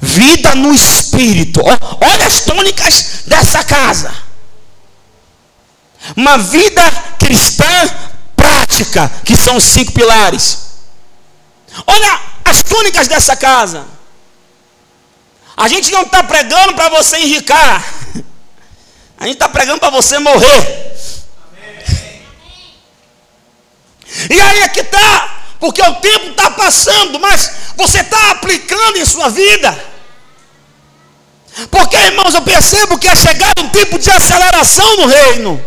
vida 0.00 0.54
no 0.54 0.72
espírito. 0.72 1.60
Olha 1.60 2.26
as 2.26 2.40
tônicas 2.40 3.24
dessa 3.26 3.64
casa. 3.64 4.12
Uma 6.16 6.38
vida 6.38 6.82
cristã 7.18 7.64
prática, 8.36 9.10
que 9.24 9.36
são 9.36 9.56
os 9.56 9.64
cinco 9.64 9.92
pilares. 9.92 10.68
Olha 11.86 12.20
as 12.44 12.62
túnicas 12.62 13.08
dessa 13.08 13.36
casa. 13.36 13.84
A 15.56 15.68
gente 15.68 15.90
não 15.90 16.02
está 16.02 16.22
pregando 16.22 16.74
para 16.74 16.88
você 16.88 17.18
enricar. 17.18 17.84
A 19.18 19.24
gente 19.24 19.34
está 19.34 19.48
pregando 19.48 19.80
para 19.80 19.90
você 19.90 20.18
morrer. 20.20 20.88
E 24.30 24.40
aí 24.40 24.60
é 24.62 24.68
que 24.68 24.80
está. 24.80 25.37
Porque 25.58 25.82
o 25.82 25.94
tempo 25.96 26.30
está 26.30 26.50
passando, 26.50 27.18
mas 27.18 27.50
você 27.76 28.00
está 28.00 28.30
aplicando 28.30 28.96
em 28.96 29.04
sua 29.04 29.28
vida. 29.28 29.76
Porque, 31.70 31.96
irmãos, 31.96 32.34
eu 32.34 32.42
percebo 32.42 32.98
que 32.98 33.08
é 33.08 33.16
chegado 33.16 33.62
um 33.62 33.68
tempo 33.68 33.98
de 33.98 34.10
aceleração 34.10 34.96
no 34.98 35.06
reino. 35.06 35.64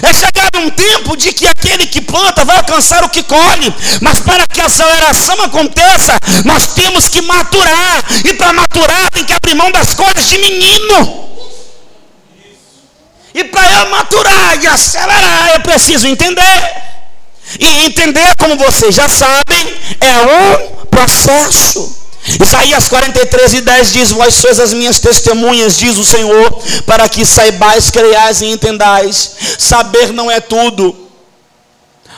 É 0.00 0.12
chegado 0.12 0.58
um 0.60 0.70
tempo 0.70 1.16
de 1.16 1.32
que 1.32 1.44
aquele 1.46 1.86
que 1.86 2.00
planta 2.00 2.44
vai 2.44 2.58
alcançar 2.58 3.02
o 3.02 3.08
que 3.08 3.22
colhe, 3.24 3.74
mas 4.00 4.20
para 4.20 4.46
que 4.46 4.60
a 4.60 4.66
aceleração 4.66 5.42
aconteça, 5.42 6.16
nós 6.44 6.68
temos 6.74 7.08
que 7.08 7.20
maturar, 7.22 8.04
e 8.24 8.32
para 8.34 8.52
maturar 8.52 9.10
tem 9.10 9.24
que 9.24 9.32
abrir 9.32 9.56
mão 9.56 9.72
das 9.72 9.92
coisas 9.92 10.24
de 10.28 10.38
menino. 10.38 11.30
E 13.34 13.42
para 13.42 13.72
eu 13.72 13.90
maturar 13.90 14.62
e 14.62 14.66
acelerar, 14.68 15.50
eu 15.54 15.60
preciso 15.62 16.06
entender. 16.06 16.91
E 17.58 17.86
entender, 17.86 18.34
como 18.36 18.56
vocês 18.56 18.94
já 18.94 19.08
sabem, 19.08 19.74
é 20.00 20.20
um 20.22 20.86
processo. 20.86 22.02
Isaías 22.40 22.88
43 22.88 23.54
e 23.54 23.60
10 23.60 23.92
diz: 23.92 24.10
Vós 24.12 24.34
sois 24.34 24.60
as 24.60 24.72
minhas 24.72 25.00
testemunhas, 25.00 25.76
diz 25.76 25.98
o 25.98 26.04
Senhor, 26.04 26.56
para 26.86 27.08
que 27.08 27.24
saibais, 27.24 27.90
creiais 27.90 28.40
e 28.40 28.46
entendais. 28.46 29.32
Saber 29.58 30.12
não 30.12 30.30
é 30.30 30.40
tudo. 30.40 30.96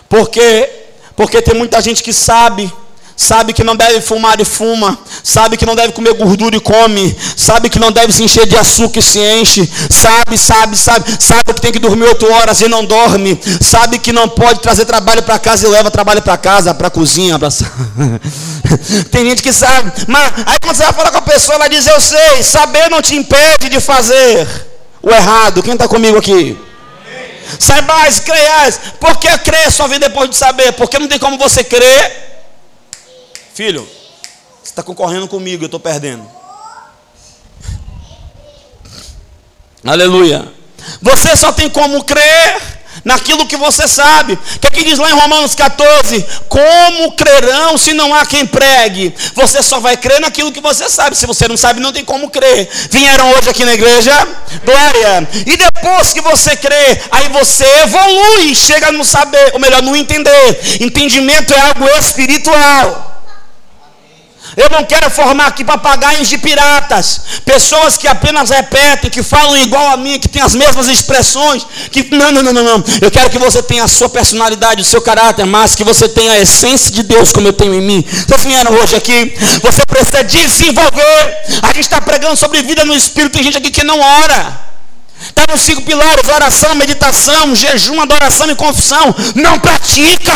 Por 0.09 0.29
quê? 0.29 0.71
Porque 1.17 1.41
tem 1.41 1.55
muita 1.55 1.81
gente 1.81 2.03
que 2.03 2.13
sabe, 2.13 2.71
sabe 3.17 3.53
que 3.53 3.63
não 3.63 3.77
deve 3.77 4.01
fumar 4.01 4.41
e 4.41 4.45
fuma, 4.45 4.99
sabe 5.23 5.57
que 5.57 5.65
não 5.65 5.75
deve 5.75 5.93
comer 5.93 6.15
gordura 6.15 6.57
e 6.57 6.61
come, 6.61 7.17
sabe 7.37 7.71
que 7.71 7.79
não 7.79 7.93
deve 7.93 8.13
se 8.13 8.23
encher 8.23 8.47
de 8.47 8.57
açúcar 8.57 8.99
e 8.99 9.03
se 9.03 9.19
enche, 9.19 9.69
sabe, 9.91 10.37
sabe, 10.37 10.77
sabe, 10.77 11.05
sabe 11.21 11.55
que 11.55 11.61
tem 11.61 11.73
que 11.73 11.79
dormir 11.79 12.05
oito 12.05 12.31
horas 12.31 12.61
e 12.61 12.69
não 12.69 12.85
dorme, 12.85 13.41
sabe 13.61 13.99
que 13.99 14.13
não 14.13 14.29
pode 14.29 14.61
trazer 14.61 14.85
trabalho 14.85 15.23
para 15.23 15.39
casa 15.39 15.67
e 15.67 15.71
leva 15.71 15.91
trabalho 15.91 16.23
para 16.23 16.37
casa, 16.37 16.75
para 16.75 16.91
cozinha, 16.91 17.39
pra... 17.39 17.49
tem 19.11 19.29
gente 19.29 19.43
que 19.43 19.53
sabe, 19.53 19.93
mas 20.09 20.33
aí 20.47 20.59
quando 20.61 20.77
você 20.77 20.85
vai 20.85 20.93
falar 20.93 21.11
com 21.11 21.19
a 21.19 21.23
pessoa, 21.23 21.57
ela 21.57 21.69
diz, 21.69 21.87
eu 21.87 22.01
sei, 22.01 22.43
saber 22.43 22.91
não 22.91 23.01
te 23.01 23.15
impede 23.15 23.69
de 23.69 23.81
fazer 23.81 24.47
o 25.03 25.11
errado, 25.11 25.63
quem 25.63 25.75
está 25.75 25.87
comigo 25.87 26.19
aqui? 26.19 26.59
Saibais, 27.59 28.23
por 28.99 29.19
que 29.19 29.39
crer 29.39 29.71
só 29.71 29.87
vem 29.87 30.01
depois 30.01 30.31
de 30.31 30.37
saber? 30.37 30.73
Porque 30.73 30.99
não 30.99 31.07
tem 31.07 31.19
como 31.19 31.39
você 31.39 31.63
crer 31.63 32.34
Filho, 33.55 33.89
você 34.61 34.71
está 34.71 34.83
concorrendo 34.83 35.29
comigo, 35.29 35.63
eu 35.63 35.67
estou 35.67 35.79
perdendo. 35.79 36.29
Aleluia. 39.85 40.53
Você 41.01 41.37
só 41.37 41.53
tem 41.53 41.71
como 41.71 42.03
crer 42.03 42.61
naquilo 43.05 43.47
que 43.47 43.57
você 43.57 43.87
sabe. 43.87 44.33
O 44.33 44.59
que, 44.59 44.67
é 44.67 44.71
que 44.71 44.83
diz 44.83 44.99
lá 44.99 45.09
em 45.09 45.15
Romanos 45.15 45.55
14? 45.55 46.27
Como 46.49 47.13
crerão 47.13 47.79
se 47.79 47.93
não 47.93 48.13
há 48.13 48.27
quem 48.27 48.45
pregue? 48.45 49.15
Você 49.35 49.63
só 49.63 49.79
vai 49.79 49.97
crer 49.97 50.21
naquilo 50.21 50.51
que 50.51 50.61
você 50.61 50.91
sabe. 50.91 51.15
Se 51.15 51.25
você 51.25 51.47
não 51.47 51.57
sabe, 51.57 51.79
não 51.79 51.93
tem 51.93 52.05
como 52.05 52.31
crer. 52.31 52.69
Vieram 52.91 53.31
hoje 53.35 53.51
aqui 53.51 53.65
na 53.65 53.75
igreja? 53.75 54.13
Glória. 54.65 55.29
E 55.47 55.57
depois 55.57 56.13
que 56.13 56.21
você 56.21 56.57
crê, 56.57 57.01
aí 57.13 57.29
você 57.29 57.65
evolui, 57.83 58.53
chega 58.57 58.91
no 58.91 59.05
saber, 59.05 59.53
ou 59.53 59.61
melhor, 59.61 59.81
no 59.81 59.95
entender. 59.95 60.81
Entendimento 60.81 61.55
é 61.55 61.61
algo 61.61 61.87
espiritual. 62.01 63.14
Eu 64.57 64.71
não 64.71 64.85
quero 64.85 65.11
formar 65.11 65.47
aqui 65.47 65.65
papagaios 65.65 66.29
de 66.29 66.39
piratas, 66.39 67.21
pessoas 67.45 67.97
que 67.97 68.07
apenas 68.07 68.51
repetem, 68.51 69.11
que 69.11 69.23
falam 69.23 69.57
igual 69.57 69.89
a 69.89 69.97
mim, 69.97 70.19
que 70.19 70.29
têm 70.29 70.43
as 70.43 70.55
mesmas 70.55 70.89
expressões. 70.89 71.67
Que 71.91 72.15
não, 72.15 72.31
não, 72.31 72.43
não, 72.43 72.53
não, 72.53 72.65
não. 72.65 72.85
Eu 73.01 73.11
quero 73.11 73.31
que 73.31 73.39
você 73.39 73.63
tenha 73.63 73.85
a 73.85 73.89
sua 73.89 74.09
personalidade, 74.09 74.81
o 74.81 74.85
seu 74.85 75.03
caráter, 75.03 75.45
mas 75.45 75.75
que 75.75 75.85
você 75.85 76.09
tenha 76.09 76.33
a 76.33 76.41
essência 76.41 76.91
de 76.91 77.03
Deus 77.03 77.33
como 77.33 77.49
eu 77.49 77.53
tenho 77.53 77.75
em 77.75 77.81
mim. 77.81 78.05
Vocês 78.27 78.45
vieram 78.45 78.73
hoje 78.73 78.97
aqui, 78.97 79.35
você 79.63 79.83
precisa 79.87 80.23
desenvolver. 80.23 81.37
A 81.63 81.69
gente 81.69 81.81
está 81.81 82.01
pregando 82.01 82.37
sobre 82.37 82.63
vida 82.63 82.85
no 82.85 82.95
Espírito, 82.95 83.33
tem 83.33 83.43
gente 83.43 83.59
aqui 83.59 83.71
que 83.71 83.85
não 83.85 83.99
ora. 84.01 84.64
Está 85.29 85.53
nos 85.53 85.63
cinco 85.63 85.83
pilares: 85.83 86.29
oração, 86.29 86.75
meditação, 86.75 87.55
jejum, 87.55 88.01
adoração 88.01 88.51
e 88.51 88.55
confissão. 88.55 89.15
Não 89.35 89.59
pratica. 89.59 90.33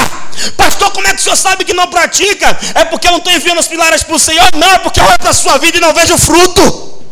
Pastor, 0.57 0.91
como 0.93 1.07
é 1.07 1.15
que 1.15 1.21
o 1.21 1.23
senhor 1.23 1.37
sabe 1.37 1.65
que 1.65 1.75
não 1.75 1.89
pratica? 1.89 2.57
É 2.75 2.85
porque 2.85 3.07
eu 3.07 3.13
não 3.13 3.19
estou 3.19 3.33
enviando 3.33 3.59
os 3.59 3.67
pilares 3.67 4.03
para 4.03 4.15
o 4.15 4.19
Senhor? 4.19 4.55
Não, 4.55 4.73
é 4.73 4.79
porque 4.79 5.01
eu 5.01 5.05
olho 5.05 5.19
para 5.19 5.31
a 5.31 5.35
sua 5.35 5.59
vida 5.59 5.79
e 5.79 5.81
não 5.81 5.93
vejo 5.93 6.17
fruto. 6.17 7.03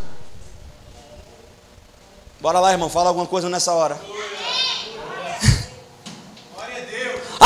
Bora 2.40 2.60
lá, 2.60 2.70
irmão, 2.70 2.88
fala 2.88 3.08
alguma 3.08 3.26
coisa 3.26 3.48
nessa 3.48 3.72
hora. 3.72 4.00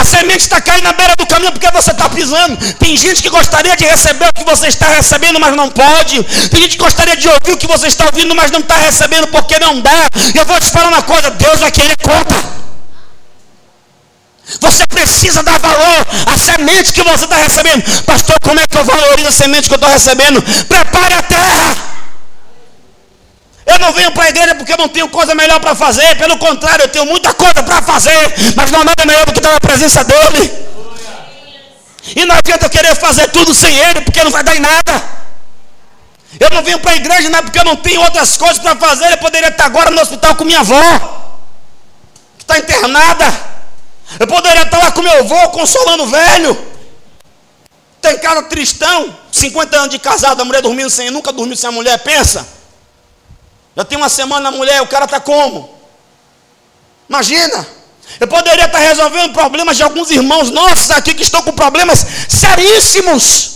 A 0.00 0.04
semente 0.04 0.44
está 0.44 0.62
caindo 0.62 0.84
na 0.84 0.94
beira 0.94 1.14
do 1.14 1.26
caminho 1.26 1.52
porque 1.52 1.70
você 1.70 1.90
está 1.90 2.08
pisando. 2.08 2.56
Tem 2.76 2.96
gente 2.96 3.22
que 3.22 3.28
gostaria 3.28 3.76
de 3.76 3.84
receber 3.84 4.30
o 4.30 4.32
que 4.32 4.44
você 4.44 4.68
está 4.68 4.88
recebendo, 4.88 5.38
mas 5.38 5.54
não 5.54 5.68
pode. 5.68 6.22
Tem 6.48 6.62
gente 6.62 6.78
que 6.78 6.82
gostaria 6.82 7.14
de 7.18 7.28
ouvir 7.28 7.52
o 7.52 7.58
que 7.58 7.66
você 7.66 7.88
está 7.88 8.06
ouvindo, 8.06 8.34
mas 8.34 8.50
não 8.50 8.60
está 8.60 8.76
recebendo 8.78 9.26
porque 9.26 9.58
não 9.58 9.78
dá. 9.78 10.08
Eu 10.34 10.46
vou 10.46 10.58
te 10.58 10.70
falar 10.70 10.88
uma 10.88 11.02
coisa: 11.02 11.30
Deus 11.32 11.60
vai 11.60 11.70
querer 11.70 11.96
conta. 11.98 12.34
Você 14.58 14.86
precisa 14.86 15.42
dar 15.42 15.58
valor 15.58 16.06
à 16.26 16.38
semente 16.38 16.94
que 16.94 17.02
você 17.02 17.24
está 17.24 17.36
recebendo. 17.36 17.82
Pastor, 18.04 18.40
como 18.40 18.58
é 18.58 18.66
que 18.66 18.78
eu 18.78 18.84
valorizo 18.84 19.28
a 19.28 19.32
semente 19.32 19.68
que 19.68 19.74
eu 19.74 19.76
estou 19.76 19.90
recebendo? 19.90 20.42
Prepare 20.66 21.14
a 21.14 21.22
terra. 21.24 21.76
Eu 23.70 23.78
não 23.78 23.92
venho 23.92 24.10
para 24.10 24.24
a 24.24 24.28
igreja 24.30 24.54
porque 24.56 24.72
eu 24.72 24.78
não 24.78 24.88
tenho 24.88 25.08
coisa 25.08 25.32
melhor 25.32 25.60
para 25.60 25.76
fazer. 25.76 26.16
Pelo 26.16 26.36
contrário, 26.38 26.82
eu 26.82 26.88
tenho 26.88 27.06
muita 27.06 27.32
coisa 27.32 27.62
para 27.62 27.80
fazer. 27.80 28.34
Mas 28.56 28.68
não 28.72 28.80
há 28.80 28.84
nada 28.84 29.04
melhor 29.06 29.24
do 29.24 29.32
que 29.32 29.38
estar 29.38 29.52
na 29.52 29.60
presença 29.60 30.02
dele. 30.02 30.52
E 32.16 32.24
não 32.24 32.34
adianta 32.34 32.66
eu 32.66 32.70
querer 32.70 32.96
fazer 32.96 33.28
tudo 33.30 33.54
sem 33.54 33.72
ele, 33.76 34.00
porque 34.00 34.24
não 34.24 34.30
vai 34.32 34.42
dar 34.42 34.56
em 34.56 34.60
nada. 34.60 35.20
Eu 36.38 36.50
não 36.50 36.64
venho 36.64 36.80
para 36.80 36.92
a 36.92 36.96
igreja 36.96 37.30
não 37.30 37.38
é 37.38 37.42
porque 37.42 37.58
eu 37.60 37.64
não 37.64 37.76
tenho 37.76 38.00
outras 38.00 38.36
coisas 38.36 38.58
para 38.58 38.74
fazer. 38.74 39.12
Eu 39.12 39.18
poderia 39.18 39.50
estar 39.50 39.66
agora 39.66 39.90
no 39.90 40.00
hospital 40.00 40.34
com 40.34 40.44
minha 40.44 40.60
avó, 40.60 41.38
que 42.38 42.42
está 42.42 42.58
internada. 42.58 43.26
Eu 44.18 44.26
poderia 44.26 44.62
estar 44.62 44.78
lá 44.78 44.90
com 44.90 45.02
meu 45.02 45.16
avô, 45.20 45.48
consolando 45.50 46.04
o 46.04 46.06
velho. 46.08 46.66
Tem 48.02 48.18
cara 48.18 48.42
tristão, 48.44 49.16
50 49.30 49.76
anos 49.76 49.90
de 49.90 49.98
casado, 50.00 50.40
a 50.40 50.44
mulher 50.44 50.60
dormindo 50.60 50.90
sem, 50.90 51.10
nunca 51.10 51.30
dormiu 51.32 51.56
sem 51.56 51.68
a 51.68 51.72
mulher, 51.72 51.98
pensa. 51.98 52.59
Já 53.76 53.84
tem 53.84 53.96
uma 53.96 54.08
semana 54.08 54.50
mulher, 54.50 54.82
o 54.82 54.86
cara 54.86 55.04
está 55.04 55.20
como? 55.20 55.74
Imagina. 57.08 57.66
Eu 58.18 58.26
poderia 58.26 58.66
estar 58.66 58.78
resolvendo 58.78 59.32
problemas 59.32 59.76
de 59.76 59.82
alguns 59.82 60.10
irmãos 60.10 60.50
nossos 60.50 60.90
aqui 60.90 61.14
que 61.14 61.22
estão 61.22 61.42
com 61.42 61.52
problemas 61.52 62.04
seríssimos. 62.28 63.52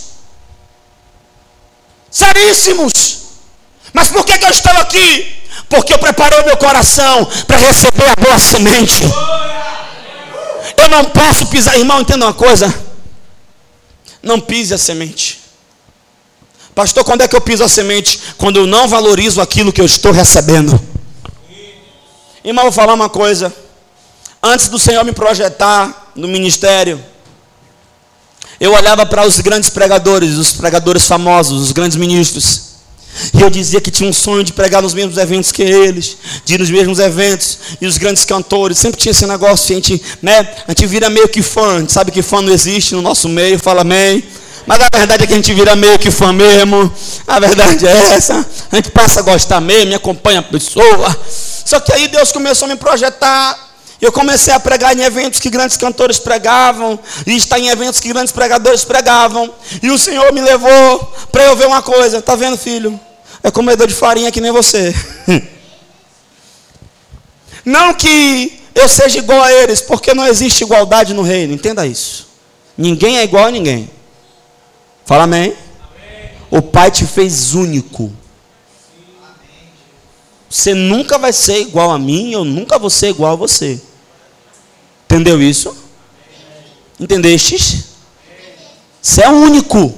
Seríssimos. 2.09 3.17
Mas 3.91 4.07
por 4.09 4.25
que, 4.25 4.37
que 4.37 4.45
eu 4.45 4.49
estou 4.49 4.71
aqui? 4.73 5.35
Porque 5.69 5.93
eu 5.93 5.99
preparei 5.99 6.43
meu 6.43 6.57
coração 6.57 7.25
para 7.47 7.57
receber 7.57 8.09
a 8.09 8.21
boa 8.21 8.39
semente. 8.39 9.03
Eu 10.77 10.89
não 10.89 11.05
posso 11.05 11.47
pisar, 11.47 11.77
irmão, 11.77 12.01
entenda 12.01 12.25
uma 12.25 12.33
coisa. 12.33 12.73
Não 14.21 14.39
pise 14.39 14.73
a 14.73 14.77
semente. 14.77 15.44
Pastor, 16.75 17.05
quando 17.05 17.21
é 17.21 17.27
que 17.27 17.35
eu 17.35 17.39
piso 17.39 17.63
a 17.63 17.69
semente? 17.69 18.19
Quando 18.37 18.57
eu 18.57 18.67
não 18.67 18.85
valorizo 18.85 19.39
aquilo 19.39 19.71
que 19.71 19.79
eu 19.79 19.85
estou 19.85 20.11
recebendo. 20.11 20.77
Irmão, 22.43 22.65
vou 22.65 22.71
falar 22.73 22.93
uma 22.93 23.07
coisa. 23.07 23.51
Antes 24.43 24.67
do 24.67 24.77
Senhor 24.77 25.03
me 25.05 25.13
projetar 25.13 26.11
no 26.13 26.27
ministério, 26.27 27.01
eu 28.59 28.73
olhava 28.73 29.05
para 29.05 29.25
os 29.25 29.39
grandes 29.39 29.69
pregadores, 29.69 30.35
os 30.35 30.51
pregadores 30.51 31.07
famosos, 31.07 31.61
os 31.61 31.71
grandes 31.71 31.97
ministros. 31.97 32.75
E 33.33 33.41
eu 33.41 33.49
dizia 33.49 33.79
que 33.79 33.89
tinha 33.89 34.09
um 34.09 34.13
sonho 34.13 34.43
de 34.43 34.51
pregar 34.51 34.81
nos 34.81 34.93
mesmos 34.93 35.17
eventos 35.17 35.53
que 35.53 35.63
eles, 35.63 36.17
de 36.43 36.55
ir 36.55 36.59
nos 36.59 36.69
mesmos 36.69 36.99
eventos, 36.99 37.57
e 37.79 37.87
os 37.87 37.97
grandes 37.97 38.25
cantores, 38.25 38.77
sempre 38.77 38.99
tinha 38.99 39.11
esse 39.11 39.25
negócio, 39.25 39.73
a 39.73 39.75
gente, 39.75 40.01
né, 40.21 40.41
a 40.67 40.71
gente 40.71 40.85
vira 40.85 41.09
meio 41.09 41.29
que 41.29 41.41
fã, 41.41 41.77
a 41.77 41.79
gente 41.79 41.93
sabe 41.93 42.11
que 42.11 42.21
fã 42.21 42.41
não 42.41 42.51
existe 42.51 42.93
no 42.93 43.01
nosso 43.01 43.29
meio, 43.29 43.57
fala 43.57 43.81
amém. 43.81 44.21
Mas 44.65 44.79
a 44.81 44.97
verdade 44.97 45.23
é 45.23 45.27
que 45.27 45.33
a 45.33 45.35
gente 45.35 45.53
vira 45.53 45.75
meio 45.75 45.99
que 45.99 46.09
fã 46.09 46.33
mesmo. 46.33 46.91
A 47.27 47.39
verdade 47.39 47.85
é 47.85 48.13
essa. 48.15 48.45
A 48.71 48.75
gente 48.75 48.91
passa 48.91 49.19
a 49.19 49.23
gostar 49.23 49.61
mesmo, 49.61 49.89
me 49.89 49.95
acompanha 49.95 50.39
a 50.39 50.43
pessoa. 50.43 51.15
Só 51.65 51.79
que 51.79 51.93
aí 51.93 52.07
Deus 52.07 52.31
começou 52.31 52.65
a 52.65 52.69
me 52.69 52.75
projetar. 52.75 53.59
Eu 54.01 54.11
comecei 54.11 54.53
a 54.53 54.59
pregar 54.59 54.95
em 54.95 55.01
eventos 55.01 55.39
que 55.39 55.49
grandes 55.49 55.77
cantores 55.77 56.19
pregavam, 56.19 56.99
e 57.25 57.35
estar 57.35 57.57
em 57.57 57.69
eventos 57.69 57.99
que 57.99 58.09
grandes 58.09 58.31
pregadores 58.31 58.83
pregavam. 58.83 59.53
E 59.81 59.89
o 59.89 59.97
Senhor 59.97 60.33
me 60.33 60.41
levou 60.41 61.13
para 61.31 61.43
eu 61.43 61.55
ver 61.55 61.67
uma 61.67 61.81
coisa. 61.81 62.21
Tá 62.21 62.35
vendo, 62.35 62.57
filho? 62.57 62.99
É 63.41 63.51
comedor 63.51 63.87
de 63.87 63.93
farinha 63.93 64.31
que 64.31 64.41
nem 64.41 64.51
você. 64.51 64.93
Não 67.63 67.93
que 67.93 68.59
eu 68.75 68.87
seja 68.87 69.17
igual 69.17 69.41
a 69.41 69.51
eles, 69.51 69.81
porque 69.81 70.13
não 70.13 70.27
existe 70.27 70.63
igualdade 70.63 71.15
no 71.15 71.23
reino. 71.23 71.51
Entenda 71.51 71.87
isso. 71.87 72.27
Ninguém 72.77 73.17
é 73.17 73.23
igual 73.23 73.45
a 73.45 73.51
ninguém. 73.51 73.89
Fala 75.05 75.23
amém. 75.23 75.55
O 76.49 76.61
Pai 76.61 76.89
te 76.89 77.05
fez 77.05 77.53
único. 77.53 78.11
Você 80.49 80.73
nunca 80.73 81.17
vai 81.17 81.31
ser 81.31 81.59
igual 81.59 81.91
a 81.91 81.99
mim, 81.99 82.31
eu 82.31 82.43
nunca 82.43 82.79
vou 82.79 82.89
ser 82.89 83.09
igual 83.09 83.33
a 83.33 83.35
você. 83.35 83.79
Entendeu 85.05 85.41
isso? 85.41 85.75
Entendeste? 86.99 87.85
Você 89.01 89.21
é 89.21 89.29
único. 89.29 89.93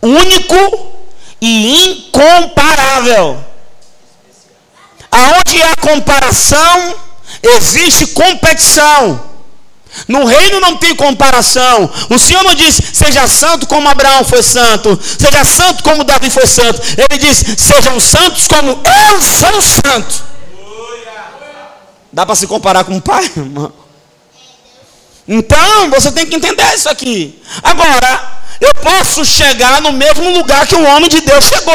Único 0.00 0.92
e 1.40 1.88
incomparável. 1.88 3.42
Aonde 5.10 5.62
há 5.62 5.76
comparação, 5.76 6.94
existe 7.42 8.08
competição. 8.08 9.33
No 10.08 10.24
reino 10.24 10.60
não 10.60 10.76
tem 10.76 10.94
comparação. 10.94 11.90
O 12.10 12.18
Senhor 12.18 12.42
não 12.42 12.54
diz, 12.54 12.80
seja 12.92 13.26
santo 13.28 13.66
como 13.66 13.88
Abraão 13.88 14.24
foi 14.24 14.42
santo, 14.42 14.98
seja 15.02 15.44
santo 15.44 15.82
como 15.82 16.04
Davi 16.04 16.30
foi 16.30 16.46
santo. 16.46 16.80
Ele 16.96 17.18
diz, 17.18 17.44
sejam 17.58 17.98
santos 18.00 18.46
como 18.46 18.70
eu 18.70 19.22
sou 19.22 19.62
santo. 19.62 20.24
Dá 22.12 22.24
para 22.24 22.34
se 22.34 22.46
comparar 22.46 22.84
com 22.84 22.96
o 22.96 23.02
pai, 23.02 23.24
irmão? 23.36 23.72
Então, 25.26 25.90
você 25.90 26.12
tem 26.12 26.26
que 26.26 26.36
entender 26.36 26.74
isso 26.74 26.88
aqui. 26.88 27.42
Agora, 27.62 28.42
eu 28.60 28.72
posso 28.74 29.24
chegar 29.24 29.80
no 29.80 29.92
mesmo 29.92 30.30
lugar 30.30 30.66
que 30.66 30.76
o 30.76 30.84
homem 30.84 31.08
de 31.08 31.20
Deus 31.20 31.44
chegou. 31.44 31.74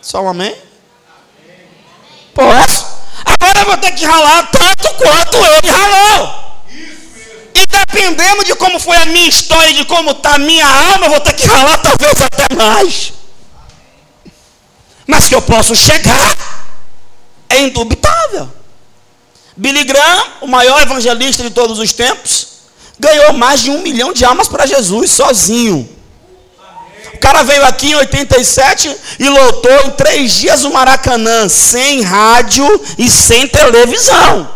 Só 0.00 0.22
um 0.22 0.28
amém? 0.28 0.54
Posso? 2.34 2.91
Vou 3.64 3.76
ter 3.76 3.92
que 3.92 4.04
ralar 4.04 4.50
tanto 4.50 4.94
quanto 4.94 5.36
ele 5.36 5.70
ralou. 5.70 6.42
E 7.54 7.66
dependendo 7.66 8.44
de 8.44 8.54
como 8.54 8.78
foi 8.78 8.96
a 8.96 9.06
minha 9.06 9.28
história, 9.28 9.72
de 9.74 9.84
como 9.84 10.10
está 10.10 10.34
a 10.34 10.38
minha 10.38 10.66
alma, 10.66 11.08
vou 11.08 11.20
ter 11.20 11.34
que 11.34 11.46
ralar 11.46 11.78
talvez 11.78 12.20
até 12.20 12.54
mais. 12.54 13.12
Mas 15.06 15.28
que 15.28 15.34
eu 15.34 15.42
posso 15.42 15.74
chegar 15.74 16.36
é 17.48 17.60
indubitável. 17.60 18.50
Billy 19.56 19.84
Graham, 19.84 20.24
o 20.40 20.46
maior 20.46 20.80
evangelista 20.80 21.42
de 21.42 21.50
todos 21.50 21.78
os 21.78 21.92
tempos, 21.92 22.48
ganhou 22.98 23.32
mais 23.34 23.62
de 23.62 23.70
um 23.70 23.82
milhão 23.82 24.12
de 24.12 24.24
almas 24.24 24.48
para 24.48 24.66
Jesus 24.66 25.10
sozinho. 25.12 26.01
Cara 27.22 27.44
veio 27.44 27.64
aqui 27.64 27.92
em 27.92 27.94
87 27.94 28.96
e 29.20 29.28
lotou 29.28 29.86
em 29.86 29.90
três 29.90 30.32
dias 30.32 30.64
o 30.64 30.72
Maracanã, 30.72 31.48
sem 31.48 32.02
rádio 32.02 32.66
e 32.98 33.08
sem 33.08 33.46
televisão. 33.46 34.50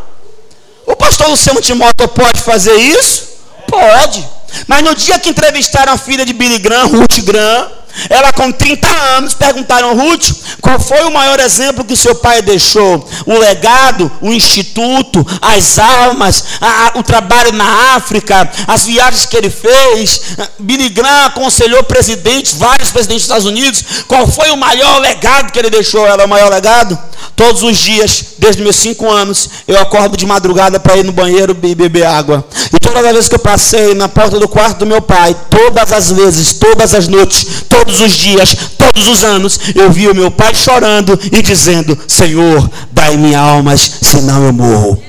O 0.85 0.97
pastor 0.97 1.29
Luciano 1.29 1.61
Timóteo 1.61 2.09
pode 2.09 2.41
fazer 2.41 2.75
isso? 2.75 3.23
Pode. 3.69 4.29
Mas 4.67 4.83
no 4.83 4.97
dia 4.97 5.17
que 5.21 5.29
entrevistaram 5.29 5.93
a 5.93 5.97
filha 5.97 6.27
de 6.27 6.33
Billy 6.33 6.59
Graham, 6.59 6.89
Ruth 6.89 7.21
Graham, 7.21 7.71
ela 8.09 8.33
com 8.33 8.53
30 8.53 8.89
anos, 9.17 9.35
perguntaram, 9.35 9.97
Ruth, 9.97 10.33
qual 10.61 10.79
foi 10.79 11.03
o 11.05 11.13
maior 11.13 11.41
exemplo 11.41 11.85
que 11.85 11.97
seu 11.97 12.15
pai 12.15 12.43
deixou? 12.43 13.09
O 13.25 13.39
legado, 13.39 14.11
o 14.21 14.33
instituto, 14.33 15.27
as 15.41 15.79
almas, 15.79 16.45
a, 16.61 16.99
o 16.99 17.03
trabalho 17.03 17.53
na 17.53 17.97
África, 17.97 18.51
as 18.67 18.85
viagens 18.85 19.27
que 19.27 19.37
ele 19.37 19.51
fez. 19.51 20.21
Billy 20.59 20.89
Graham 20.89 21.27
aconselhou 21.27 21.83
presidentes, 21.85 22.55
vários 22.55 22.91
presidentes 22.91 23.27
dos 23.27 23.37
Estados 23.37 23.47
Unidos. 23.47 23.85
Qual 24.07 24.27
foi 24.27 24.51
o 24.51 24.57
maior 24.57 24.99
legado 25.01 25.53
que 25.53 25.59
ele 25.59 25.71
deixou? 25.71 26.07
Ela, 26.07 26.25
o 26.25 26.29
maior 26.29 26.51
legado? 26.51 26.99
Todos 27.35 27.63
os 27.63 27.77
dias, 27.77 28.25
desde 28.39 28.63
meus 28.63 28.77
5 28.77 29.11
anos, 29.11 29.51
eu 29.69 29.79
acordo 29.79 30.17
de 30.17 30.25
madrugada 30.25 30.81
para 30.81 30.97
ir 30.97 31.05
no 31.05 31.13
banheiro 31.13 31.57
e 31.63 31.75
beber 31.75 32.07
água. 32.07 32.47
E 32.75 32.79
todas 32.81 33.05
as 33.05 33.13
vezes 33.13 33.29
que 33.29 33.35
eu 33.35 33.41
passei 33.41 33.95
na 33.95 34.09
porta 34.09 34.39
do 34.39 34.49
quarto 34.49 34.79
do 34.79 34.87
meu 34.87 35.03
pai, 35.03 35.37
todas 35.51 35.93
as 35.93 36.11
vezes, 36.11 36.55
todas 36.55 36.95
as 36.95 37.09
noites, 37.09 37.65
todas 37.69 37.86
todos 37.87 38.01
os 38.01 38.17
dias, 38.17 38.57
todos 38.77 39.07
os 39.07 39.23
anos, 39.23 39.61
eu 39.75 39.91
via 39.91 40.11
o 40.11 40.15
meu 40.15 40.31
pai 40.31 40.55
chorando 40.55 41.19
e 41.33 41.41
dizendo: 41.41 41.97
Senhor, 42.09 42.69
dai 42.91 43.17
minha 43.17 43.39
alma, 43.39 43.77
senão 43.77 44.45
eu 44.45 44.53
morro. 44.53 45.03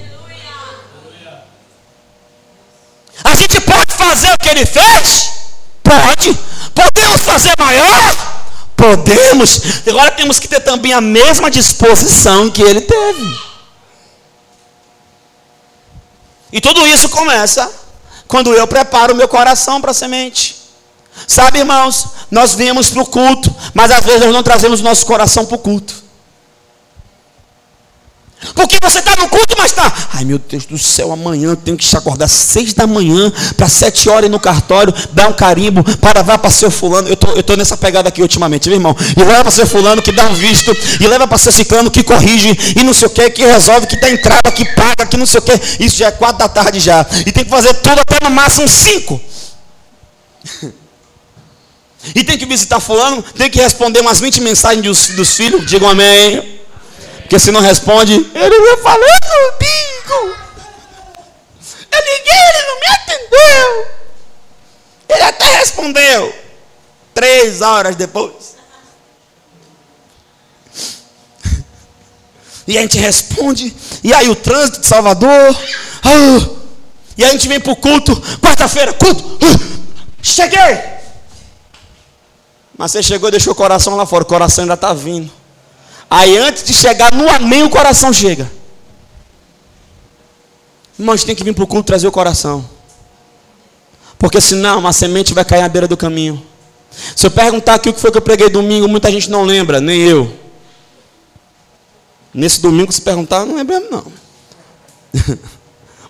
A 3.24 3.36
gente 3.36 3.60
pode 3.62 3.94
fazer 3.94 4.32
o 4.32 4.38
que 4.38 4.50
ele 4.50 4.66
fez? 4.66 5.32
Pode. 5.84 6.38
Podemos 6.74 7.22
fazer 7.24 7.54
maior? 7.58 8.16
Podemos. 8.76 9.62
Agora 9.88 10.12
temos 10.12 10.40
que 10.40 10.48
ter 10.48 10.60
também 10.60 10.94
a 10.94 11.02
mesma 11.02 11.50
disposição 11.50 12.50
que 12.50 12.62
ele 12.62 12.82
teve. 12.82 13.48
E 16.54 16.62
tudo 16.62 16.86
isso 16.88 17.10
começa 17.10 17.70
quando 18.28 18.54
eu 18.54 18.68
preparo 18.68 19.16
meu 19.16 19.28
coração 19.28 19.82
para 19.82 19.92
a 19.92 19.94
semente. 19.94 20.57
Sabe, 21.26 21.60
irmãos, 21.60 22.08
nós 22.30 22.54
viemos 22.54 22.90
para 22.90 23.02
o 23.02 23.06
culto, 23.06 23.54
mas 23.74 23.90
às 23.92 24.04
vezes 24.06 24.22
nós 24.22 24.34
não 24.34 24.44
trazemos 24.44 24.82
o 24.82 24.84
nosso 24.84 25.06
coração 25.06 25.46
para 25.46 25.56
o 25.56 25.60
culto. 25.60 26.08
Porque 28.54 28.78
você 28.82 29.00
está 29.00 29.16
no 29.16 29.28
culto, 29.28 29.56
mas 29.58 29.72
está. 29.72 29.92
Ai 30.14 30.24
meu 30.24 30.38
Deus 30.38 30.66
do 30.66 30.78
céu, 30.78 31.12
amanhã 31.12 31.50
eu 31.50 31.56
tenho 31.56 31.76
que 31.76 31.86
te 31.86 31.98
acordar 31.98 32.28
seis 32.28 32.72
da 32.74 32.86
manhã 32.86 33.32
para 33.56 33.68
sete 33.68 34.10
horas 34.10 34.30
no 34.30 34.40
cartório, 34.40 34.94
dar 35.12 35.28
um 35.28 35.34
carimbo 35.34 35.84
para 35.98 36.20
levar 36.20 36.38
para 36.38 36.50
seu 36.52 36.70
fulano. 36.70 37.08
Eu 37.08 37.16
tô, 37.16 37.32
eu 37.32 37.42
tô 37.42 37.56
nessa 37.56 37.76
pegada 37.76 38.10
aqui 38.10 38.22
ultimamente, 38.22 38.70
meu 38.70 38.78
irmão. 38.78 38.96
E 39.16 39.24
leva 39.24 39.42
para 39.42 39.52
seu 39.52 39.66
fulano 39.66 40.02
que 40.04 40.12
dá 40.12 40.28
um 40.28 40.34
visto, 40.34 40.72
e 41.00 41.08
leva 41.08 41.28
para 41.28 41.38
seu 41.38 41.52
ciclano 41.52 41.90
que 41.90 42.04
corrige, 42.04 42.76
e 42.76 42.84
não 42.84 42.94
sei 42.94 43.08
o 43.08 43.10
que, 43.10 43.30
que 43.32 43.46
resolve, 43.46 43.88
que 43.88 43.96
dá 43.96 44.10
entrada, 44.10 44.52
que 44.52 44.66
paga, 44.76 45.06
que 45.08 45.18
não 45.18 45.26
sei 45.26 45.40
o 45.40 45.42
que. 45.42 45.84
Isso 45.84 45.98
já 45.98 46.08
é 46.08 46.12
quatro 46.12 46.38
da 46.38 46.48
tarde 46.48 46.80
já. 46.80 47.06
E 47.26 47.32
tem 47.32 47.44
que 47.44 47.50
fazer 47.50 47.74
tudo 47.76 48.00
até 48.00 48.24
no 48.24 48.30
máximo 48.30 48.68
cinco. 48.68 49.20
E 52.16 52.24
tem 52.24 52.38
que 52.38 52.46
visitar 52.46 52.80
fulano, 52.80 53.22
tem 53.22 53.50
que 53.50 53.60
responder 53.60 54.00
umas 54.00 54.20
20 54.20 54.42
mensagens 54.42 54.84
dos, 54.84 55.10
dos 55.10 55.36
filhos, 55.36 55.66
digam 55.66 55.90
amém. 55.90 56.60
Porque 57.22 57.40
se 57.40 57.52
não 57.52 57.60
responde, 57.60 58.14
ele 58.14 58.62
vai 58.62 58.78
falando 58.78 59.20
comigo. 59.60 60.38
Eu 61.92 62.00
liguei, 62.00 62.40
ele 62.50 62.68
não 62.68 62.80
me 62.80 62.88
atendeu. 62.96 63.88
Ele 65.10 65.24
até 65.24 65.58
respondeu. 65.58 66.34
Três 67.14 67.62
horas 67.62 67.96
depois. 67.96 68.56
E 72.68 72.78
a 72.78 72.82
gente 72.82 72.98
responde. 73.00 73.76
E 74.04 74.14
aí 74.14 74.30
o 74.30 74.36
trânsito 74.36 74.82
de 74.82 74.88
Salvador. 74.88 75.58
Oh, 76.06 76.58
e 77.18 77.26
a 77.26 77.30
gente 77.30 77.48
vem 77.48 77.60
para 77.60 77.72
o 77.72 77.76
culto. 77.76 78.16
Quarta-feira, 78.40 78.94
culto. 78.94 79.24
Uh, 79.24 79.60
cheguei. 80.22 80.97
Mas 82.78 82.92
você 82.92 83.02
chegou 83.02 83.30
e 83.30 83.32
deixou 83.32 83.54
o 83.54 83.56
coração 83.56 83.96
lá 83.96 84.06
fora, 84.06 84.24
o 84.24 84.28
coração 84.28 84.64
ainda 84.64 84.76
está 84.76 84.94
vindo. 84.94 85.32
Aí 86.10 86.38
antes 86.38 86.64
de 86.64 86.74
chegar 86.74 87.12
no 87.14 87.28
amém, 87.30 87.64
o 87.64 87.70
coração 87.70 88.14
chega. 88.14 88.50
Irmãos, 90.98 91.24
tem 91.24 91.36
que 91.36 91.44
vir 91.44 91.54
para 91.54 91.64
o 91.64 91.68
culto 91.68 91.88
trazer 91.88 92.08
o 92.08 92.12
coração. 92.12 92.68
Porque 94.18 94.40
senão 94.40 94.80
uma 94.80 94.94
semente 94.94 95.34
vai 95.34 95.44
cair 95.44 95.64
à 95.64 95.70
beira 95.70 95.88
do 95.88 95.98
caminho. 95.98 96.44
Se 97.16 97.28
eu 97.28 97.32
perguntar 97.32 97.76
aqui 97.76 97.90
o 97.90 97.94
que 97.94 98.00
foi 98.00 98.12
que 98.12 98.18
eu 98.18 98.22
preguei 98.22 98.50
domingo, 98.50 98.88
muita 98.88 99.12
gente 99.12 99.30
não 99.30 99.44
lembra, 99.44 99.80
nem 99.82 100.02
eu. 100.02 100.32
Nesse 102.34 102.62
domingo, 102.62 102.92
se 102.92 103.02
perguntar, 103.02 103.46
não 103.46 103.56
lembramos 103.56 103.90
não. 103.90 104.06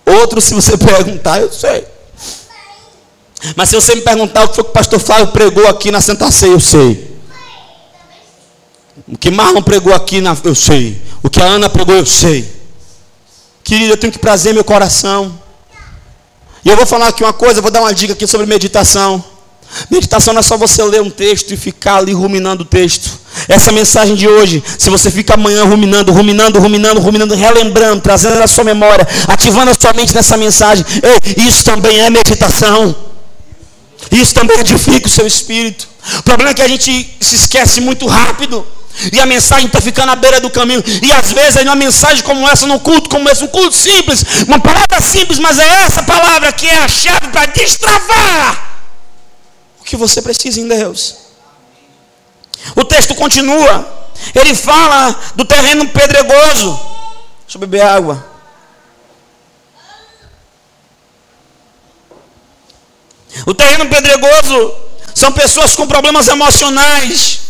Outro, 0.20 0.40
se 0.40 0.54
você 0.54 0.76
perguntar, 0.78 1.40
eu 1.40 1.52
sei. 1.52 1.86
Mas 3.54 3.68
se 3.68 3.76
você 3.76 3.94
me 3.94 4.00
perguntar 4.00 4.44
o 4.44 4.48
que 4.48 4.56
foi 4.56 4.64
que 4.64 4.70
o 4.70 4.72
pastor 4.72 4.98
Flávio 4.98 5.28
pregou 5.28 5.66
aqui 5.68 5.90
na 5.90 6.00
Santa 6.00 6.30
Ceia, 6.30 6.52
eu 6.52 6.60
sei. 6.60 7.18
O 9.06 9.16
que 9.16 9.30
Marlon 9.30 9.62
pregou 9.62 9.94
aqui, 9.94 10.20
na, 10.20 10.36
eu 10.44 10.54
sei. 10.54 11.00
O 11.22 11.30
que 11.30 11.40
a 11.40 11.44
Ana 11.44 11.68
pregou, 11.68 11.94
eu 11.94 12.06
sei. 12.06 12.48
Querido, 13.62 13.92
eu 13.92 13.96
tenho 13.96 14.12
que 14.12 14.18
prazer 14.18 14.52
meu 14.52 14.64
coração. 14.64 15.38
E 16.64 16.68
eu 16.68 16.76
vou 16.76 16.86
falar 16.86 17.08
aqui 17.08 17.22
uma 17.22 17.32
coisa, 17.32 17.60
vou 17.60 17.70
dar 17.70 17.80
uma 17.80 17.94
dica 17.94 18.12
aqui 18.12 18.26
sobre 18.26 18.46
meditação. 18.46 19.24
Meditação 19.90 20.32
não 20.32 20.40
é 20.40 20.42
só 20.42 20.56
você 20.56 20.82
ler 20.82 21.02
um 21.02 21.10
texto 21.10 21.52
e 21.52 21.56
ficar 21.56 21.96
ali 21.96 22.12
ruminando 22.12 22.62
o 22.62 22.66
texto. 22.66 23.10
Essa 23.46 23.70
mensagem 23.70 24.16
de 24.16 24.26
hoje, 24.26 24.62
se 24.78 24.90
você 24.90 25.10
fica 25.10 25.34
amanhã 25.34 25.64
ruminando, 25.64 26.10
ruminando, 26.10 26.58
ruminando, 26.58 27.00
ruminando, 27.00 27.34
relembrando, 27.34 28.00
trazendo 28.00 28.42
a 28.42 28.46
sua 28.46 28.64
memória, 28.64 29.06
ativando 29.28 29.70
a 29.70 29.74
sua 29.74 29.92
mente 29.92 30.14
nessa 30.14 30.36
mensagem, 30.36 30.84
ei, 31.02 31.46
isso 31.46 31.64
também 31.64 32.00
é 32.00 32.10
meditação. 32.10 33.07
Isso 34.10 34.34
também 34.34 34.58
edifica 34.60 35.06
o 35.06 35.10
seu 35.10 35.26
espírito. 35.26 35.88
O 36.18 36.22
problema 36.22 36.50
é 36.50 36.54
que 36.54 36.62
a 36.62 36.68
gente 36.68 37.16
se 37.20 37.34
esquece 37.36 37.80
muito 37.80 38.06
rápido. 38.06 38.66
E 39.12 39.20
a 39.20 39.26
mensagem 39.26 39.66
está 39.66 39.80
ficando 39.80 40.10
à 40.10 40.16
beira 40.16 40.40
do 40.40 40.50
caminho. 40.50 40.82
E 41.02 41.12
às 41.12 41.32
vezes 41.32 41.62
uma 41.62 41.76
mensagem 41.76 42.22
como 42.24 42.48
essa, 42.48 42.66
num 42.66 42.78
culto 42.78 43.08
como 43.08 43.28
esse, 43.28 43.44
um 43.44 43.48
culto 43.48 43.74
simples, 43.74 44.24
uma 44.46 44.58
palavra 44.58 45.00
simples, 45.00 45.38
mas 45.38 45.58
é 45.58 45.84
essa 45.84 46.02
palavra 46.02 46.52
que 46.52 46.66
é 46.66 46.78
a 46.78 46.88
chave 46.88 47.28
para 47.28 47.46
destravar 47.46 48.80
o 49.80 49.84
que 49.84 49.96
você 49.96 50.20
precisa 50.20 50.60
em 50.60 50.66
Deus. 50.66 51.14
O 52.74 52.84
texto 52.84 53.14
continua. 53.14 53.96
Ele 54.34 54.54
fala 54.54 55.14
do 55.36 55.44
terreno 55.44 55.86
pedregoso. 55.88 56.80
Deixa 57.44 57.56
eu 57.56 57.60
beber 57.60 57.82
água. 57.82 58.37
O 63.46 63.54
terreno 63.54 63.86
pedregoso 63.86 64.74
são 65.14 65.32
pessoas 65.32 65.74
com 65.74 65.86
problemas 65.86 66.28
emocionais. 66.28 67.40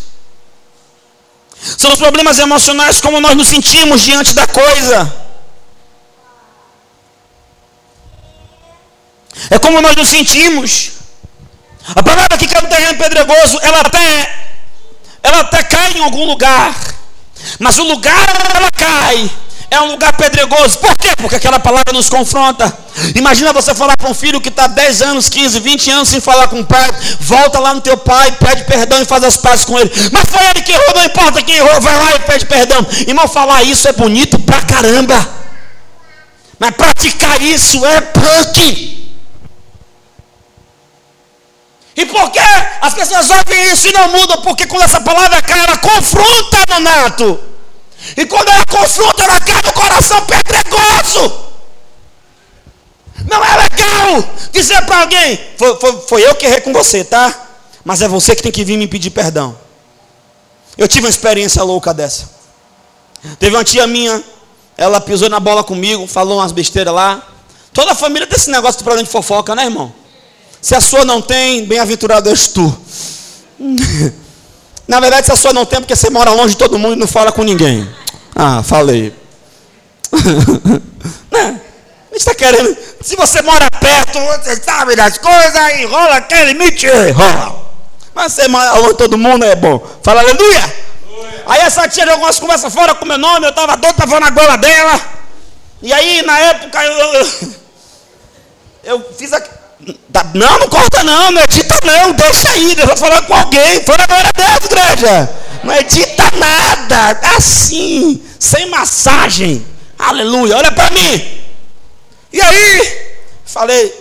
São 1.77 1.93
os 1.93 1.99
problemas 1.99 2.39
emocionais 2.39 3.01
como 3.01 3.21
nós 3.21 3.37
nos 3.37 3.49
sentimos 3.49 4.03
diante 4.03 4.35
da 4.35 4.47
coisa. 4.47 5.29
É 9.51 9.59
como 9.59 9.81
nós 9.81 9.97
nos 9.97 10.09
sentimos. 10.09 10.93
A 11.95 12.03
palavra 12.03 12.37
que 12.37 12.49
cai 12.49 12.61
no 12.61 12.69
terreno 12.69 12.99
pedregoso, 12.99 13.59
ela 13.63 13.81
até, 13.81 14.51
ela 15.23 15.41
até 15.41 15.63
cai 15.63 15.93
em 15.93 16.03
algum 16.03 16.25
lugar. 16.27 16.75
Mas 17.59 17.79
o 17.79 17.85
lugar 17.85 18.29
ela 18.55 18.71
cai 18.71 19.31
é 19.71 19.81
um 19.81 19.91
lugar 19.93 20.13
pedregoso. 20.15 20.79
Por 20.79 20.97
quê? 20.97 21.15
Porque 21.17 21.37
aquela 21.37 21.61
palavra 21.61 21.93
nos 21.93 22.09
confronta. 22.09 22.77
Imagina 23.15 23.53
você 23.53 23.75
falar 23.75 23.97
para 23.97 24.09
um 24.09 24.15
filho 24.15 24.41
que 24.41 24.49
está 24.49 24.67
10 24.67 25.03
anos, 25.03 25.29
15, 25.29 25.61
20 25.61 25.91
anos 25.91 26.09
sem 26.09 26.21
falar 26.21 26.49
com 26.49 26.61
o 26.61 26.65
pai. 26.65 26.89
Volta 27.21 27.59
lá 27.59 27.75
no 27.75 27.81
teu 27.81 27.97
pai, 27.97 28.33
pede 28.33 28.65
perdão 28.65 29.01
e 29.01 29.05
faz 29.05 29.23
as 29.25 29.37
pazes 29.37 29.65
com 29.65 29.79
ele. 29.79 29.91
Mas 30.11 30.25
foi 30.31 30.45
ele 30.49 30.63
que 30.63 30.73
errou, 30.73 30.95
não 30.95 31.05
importa 31.05 31.43
quem 31.43 31.57
errou, 31.57 31.81
vai 31.81 31.97
lá 31.97 32.17
e 32.17 32.21
pede 32.21 32.47
perdão. 32.47 32.87
Irmão, 33.07 33.29
falar 33.29 33.63
isso 33.63 33.87
é 33.89 33.93
bonito 33.93 34.39
pra 34.39 34.63
caramba. 34.63 35.29
Mas 36.59 36.71
praticar 36.73 37.41
isso 37.43 37.85
é 37.85 38.01
punk. 38.01 38.99
E 41.95 42.07
por 42.07 42.31
que 42.31 42.39
as 42.81 42.95
pessoas 42.95 43.29
ouvem 43.29 43.73
isso 43.73 43.89
e 43.89 43.93
não 43.93 44.09
mudam? 44.09 44.41
Porque 44.43 44.67
quando 44.67 44.85
essa 44.85 45.01
palavra 45.01 45.43
cai, 45.43 45.65
ela 45.65 45.77
confronta 45.79 46.59
no 46.69 46.81
nato. 46.81 47.58
E 48.17 48.27
quando 48.27 48.49
ela 48.49 48.65
confronta, 48.67 49.23
ela 49.23 49.41
cai 49.41 49.63
no 49.63 49.73
coração 49.73 50.25
pedregoso. 50.25 51.49
Não 53.27 53.45
é 53.45 53.57
legal 53.57 54.35
dizer 54.53 54.83
para 54.83 55.01
alguém: 55.01 55.39
foi, 55.57 55.77
foi, 55.77 56.01
foi 56.03 56.27
eu 56.27 56.35
que 56.35 56.47
errei 56.47 56.61
com 56.61 56.73
você, 56.73 57.05
tá? 57.05 57.47
Mas 57.85 58.03
é 58.03 58.09
você 58.09 58.35
que 58.35 58.43
tem 58.43 58.53
que 58.53 58.65
vir 58.65 58.77
me 58.77 58.87
pedir 58.87 59.11
perdão. 59.11 59.59
Eu 60.77 60.87
tive 60.87 61.07
uma 61.07 61.11
experiência 61.11 61.63
louca 61.63 61.93
dessa. 61.93 62.31
Teve 63.39 63.57
uma 63.57 63.65
tia 63.65 63.87
minha, 63.87 64.23
ela 64.77 65.01
pisou 65.01 65.29
na 65.29 65.41
bola 65.41 65.65
comigo, 65.65 66.07
falou 66.07 66.39
umas 66.39 66.53
besteiras 66.53 66.95
lá. 66.95 67.27
Toda 67.73 67.93
a 67.93 67.95
família 67.95 68.27
tem 68.27 68.39
esse 68.39 68.51
negócio 68.51 68.79
de 68.79 68.85
problema 68.85 69.05
de 69.05 69.11
fofoca, 69.11 69.55
né, 69.55 69.65
irmão? 69.65 69.93
Se 70.61 70.75
a 70.75 70.81
sua 70.81 71.05
não 71.05 71.21
tem, 71.21 71.65
bem-aventurado 71.65 72.31
és 72.31 72.49
tu. 72.49 72.79
Na 74.89 74.99
verdade, 75.01 75.31
a 75.31 75.37
sua 75.37 75.53
não 75.53 75.67
tem, 75.67 75.81
porque 75.81 75.95
você 75.95 76.09
mora 76.09 76.31
longe 76.31 76.53
de 76.53 76.57
todo 76.57 76.79
mundo 76.79 76.95
e 76.95 76.99
não 76.99 77.07
fala 77.07 77.31
com 77.31 77.45
ninguém. 77.45 77.87
Ah, 78.35 78.63
falei. 78.63 79.13
né? 81.31 81.61
A 82.11 82.15
gente 82.15 82.17
está 82.17 82.35
querendo. 82.35 82.75
Se 83.03 83.15
você 83.15 83.43
mora 83.43 83.69
perto, 83.71 84.19
você 84.19 84.57
sabe 84.57 84.97
das 84.97 85.19
coisas, 85.19 85.55
aí 85.55 85.85
rola 85.85 86.17
aquele 86.17 86.55
mentira. 86.55 87.13
Rola. 87.13 87.69
Mas 88.15 88.33
você 88.33 88.49
mora 88.49 88.73
longe 88.77 88.93
de 88.93 88.99
todo 88.99 89.19
mundo, 89.19 89.45
é 89.45 89.55
bom. 89.55 89.87
Fala 90.03 90.23
aleluia. 90.23 90.89
Aí 91.47 91.61
essa 91.61 91.87
tia 91.87 92.07
jogou 92.07 92.25
umas 92.25 92.41
conversas 92.41 92.73
fora 92.73 92.95
com 92.95 93.05
meu 93.05 93.19
nome, 93.19 93.47
eu 93.47 93.51
estava 93.51 93.77
doido, 93.77 93.93
estava 93.93 94.21
na 94.21 94.31
gola 94.31 94.57
dela. 94.57 95.01
E 95.83 95.93
aí, 95.93 96.23
na 96.23 96.39
época, 96.39 96.83
eu, 96.83 96.93
eu, 96.93 97.29
eu 98.85 99.13
fiz 99.17 99.33
a. 99.33 99.43
Não, 100.35 100.59
não 100.59 100.69
corta 100.69 101.03
não, 101.05 101.31
não 101.31 101.43
edita 101.43 101.75
não, 101.85 102.13
deixa 102.13 102.51
aí, 102.51 102.77
eu 102.79 102.97
falar 102.97 103.23
com 103.23 103.35
alguém, 103.35 103.83
fora 103.85 104.03
agora 104.03 104.31
Deus, 104.35 104.65
igreja. 104.65 105.31
Não 105.63 105.75
edita 105.75 106.31
nada, 106.37 107.21
assim, 107.37 108.23
sem 108.39 108.69
massagem. 108.69 109.65
Aleluia, 109.99 110.57
olha 110.57 110.73
para 110.73 110.91
mim. 110.91 111.41
E 112.33 112.41
aí, 112.41 113.17
falei, 113.45 113.93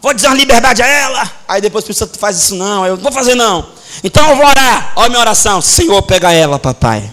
vou 0.00 0.14
dizer 0.14 0.28
uma 0.28 0.36
liberdade 0.36 0.82
a 0.82 0.86
ela. 0.86 1.30
Aí 1.46 1.60
depois 1.60 1.84
pensa, 1.84 2.08
faz 2.18 2.38
isso 2.38 2.54
não, 2.54 2.86
eu 2.86 2.96
não 2.96 3.02
vou 3.02 3.12
fazer 3.12 3.34
não. 3.34 3.66
Então 4.04 4.28
eu 4.30 4.36
vou 4.36 4.46
orar. 4.46 4.92
Olha 4.96 5.06
a 5.06 5.08
minha 5.08 5.20
oração. 5.20 5.60
Senhor, 5.60 6.00
pega 6.02 6.32
ela, 6.32 6.58
papai. 6.58 7.10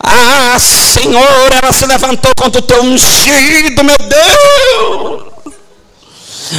Ah, 0.00 0.58
Senhor, 0.58 1.52
ela 1.62 1.72
se 1.72 1.86
levantou 1.86 2.32
contra 2.34 2.60
o 2.60 2.62
teu 2.62 2.82
ungido, 2.82 3.84
meu 3.84 3.96
Deus. 3.98 5.31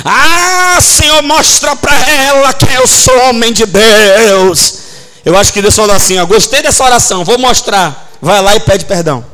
Ah, 0.04 0.80
Senhor, 0.82 1.22
mostra 1.22 1.76
para 1.76 1.94
ela 2.10 2.54
que 2.54 2.74
eu 2.74 2.88
sou 2.88 3.18
homem 3.30 3.54
de 3.54 3.66
Deus. 3.66 4.80
Eu 5.26 5.38
acho 5.38 5.54
que 5.54 5.62
Deus 5.62 5.76
falou 5.76 5.96
assim: 5.96 6.18
ó, 6.20 6.26
gostei 6.26 6.62
dessa 6.62 6.84
oração, 6.84 7.24
vou 7.24 7.38
mostrar. 7.38 8.12
Vai 8.22 8.42
lá 8.42 8.56
e 8.56 8.60
pede 8.60 8.86
perdão. 8.86 9.26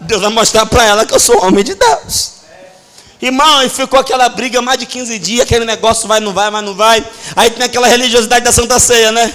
Deus 0.00 0.20
vai 0.20 0.30
mostrar 0.30 0.66
para 0.66 0.84
ela 0.84 1.06
que 1.06 1.14
eu 1.14 1.20
sou 1.20 1.44
homem 1.44 1.64
de 1.64 1.74
Deus. 1.74 2.34
Irmão, 3.20 3.62
e 3.62 3.70
ficou 3.70 3.98
aquela 3.98 4.28
briga 4.28 4.60
mais 4.60 4.78
de 4.78 4.84
15 4.84 5.18
dias, 5.18 5.40
aquele 5.40 5.64
negócio 5.64 6.06
vai, 6.06 6.20
não 6.20 6.34
vai, 6.34 6.50
mas 6.50 6.62
não 6.62 6.74
vai. 6.74 7.04
Aí 7.34 7.50
tem 7.50 7.64
aquela 7.64 7.88
religiosidade 7.88 8.44
da 8.44 8.52
Santa 8.52 8.78
Ceia, 8.78 9.10
né? 9.10 9.32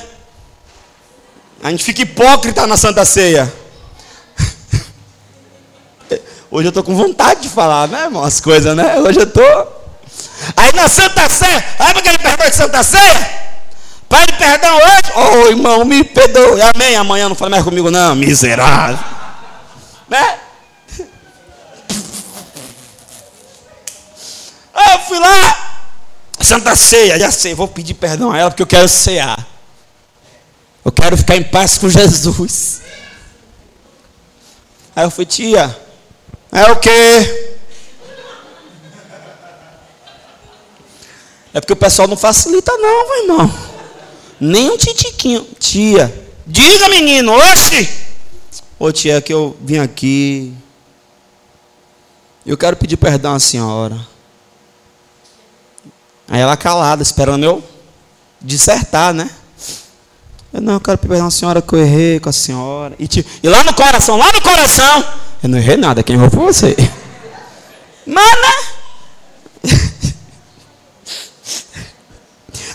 A 1.63 1.71
gente 1.71 1.83
fica 1.83 2.03
hipócrita 2.03 2.67
na 2.67 2.77
Santa 2.77 3.03
Ceia. 3.03 3.51
Hoje 6.51 6.67
eu 6.67 6.69
estou 6.69 6.83
com 6.83 6.95
vontade 6.95 7.41
de 7.41 7.49
falar, 7.49 7.87
né, 7.87 8.05
irmão? 8.05 8.23
As 8.23 8.39
coisas, 8.39 8.75
né? 8.75 8.99
Hoje 8.99 9.19
eu 9.19 9.25
estou. 9.25 9.79
Aí 10.55 10.73
na 10.73 10.89
Santa 10.89 11.29
Ceia, 11.29 11.63
lembra 11.79 11.99
aquele 11.99 12.17
perdão 12.17 12.49
de 12.49 12.55
Santa 12.55 12.81
Ceia? 12.81 13.39
Pede 14.09 14.33
perdão 14.33 14.75
hoje? 14.77 15.11
Ô 15.15 15.19
oh, 15.19 15.47
irmão, 15.49 15.85
me 15.85 16.03
perdoe. 16.03 16.59
Amém. 16.73 16.95
Amanhã 16.95 17.29
não 17.29 17.35
fala 17.35 17.51
mais 17.51 17.63
comigo, 17.63 17.91
não. 17.91 18.15
Miserável. 18.15 18.97
Né? 20.07 20.39
Aí 24.73 24.93
eu 24.93 24.99
fui 25.01 25.19
lá. 25.19 25.65
Santa 26.41 26.75
Ceia, 26.75 27.19
já 27.19 27.29
sei, 27.29 27.53
vou 27.53 27.67
pedir 27.67 27.93
perdão 27.93 28.31
a 28.31 28.37
ela 28.37 28.49
porque 28.49 28.63
eu 28.63 28.67
quero 28.67 28.89
cear. 28.89 29.45
Eu 30.83 30.91
quero 30.91 31.15
ficar 31.15 31.35
em 31.35 31.43
paz 31.43 31.77
com 31.77 31.87
Jesus. 31.87 32.81
Aí 34.95 35.03
eu 35.03 35.11
fui, 35.11 35.25
tia, 35.25 35.77
é 36.51 36.71
o 36.71 36.75
quê? 36.77 37.49
É 41.53 41.59
porque 41.59 41.73
o 41.73 41.77
pessoal 41.77 42.07
não 42.07 42.17
facilita, 42.17 42.71
não, 42.77 43.07
meu 43.07 43.23
irmão. 43.23 43.53
Nem 44.39 44.69
um 44.69 44.77
titiquinho. 44.77 45.45
Tia, 45.59 46.13
diga 46.45 46.87
menino, 46.89 47.33
oxe! 47.33 47.89
Ô 48.77 48.91
tia, 48.91 49.21
que 49.21 49.33
eu 49.33 49.57
vim 49.61 49.79
aqui. 49.79 50.53
Eu 52.45 52.57
quero 52.57 52.77
pedir 52.77 52.97
perdão 52.97 53.33
à 53.33 53.39
senhora. 53.39 53.99
Aí 56.27 56.39
ela 56.39 56.55
calada, 56.55 57.03
esperando 57.03 57.43
eu 57.43 57.63
dissertar, 58.39 59.13
né? 59.13 59.29
Eu 60.53 60.61
não, 60.61 60.73
eu 60.73 60.79
quero 60.79 60.97
pedir 60.97 61.09
perdão 61.09 61.27
à 61.27 61.31
senhora 61.31 61.61
que 61.61 61.73
eu 61.73 61.79
errei 61.79 62.19
com 62.19 62.29
a 62.29 62.33
senhora. 62.33 62.95
E, 62.97 63.09
e 63.43 63.49
lá 63.49 63.63
no 63.63 63.73
coração, 63.73 64.17
lá 64.17 64.31
no 64.31 64.41
coração, 64.41 65.05
eu 65.41 65.49
não 65.49 65.57
errei 65.57 65.77
nada, 65.77 66.03
quem 66.03 66.15
errou 66.15 66.29
foi 66.29 66.45
você. 66.45 66.75
Mana! 68.05 68.53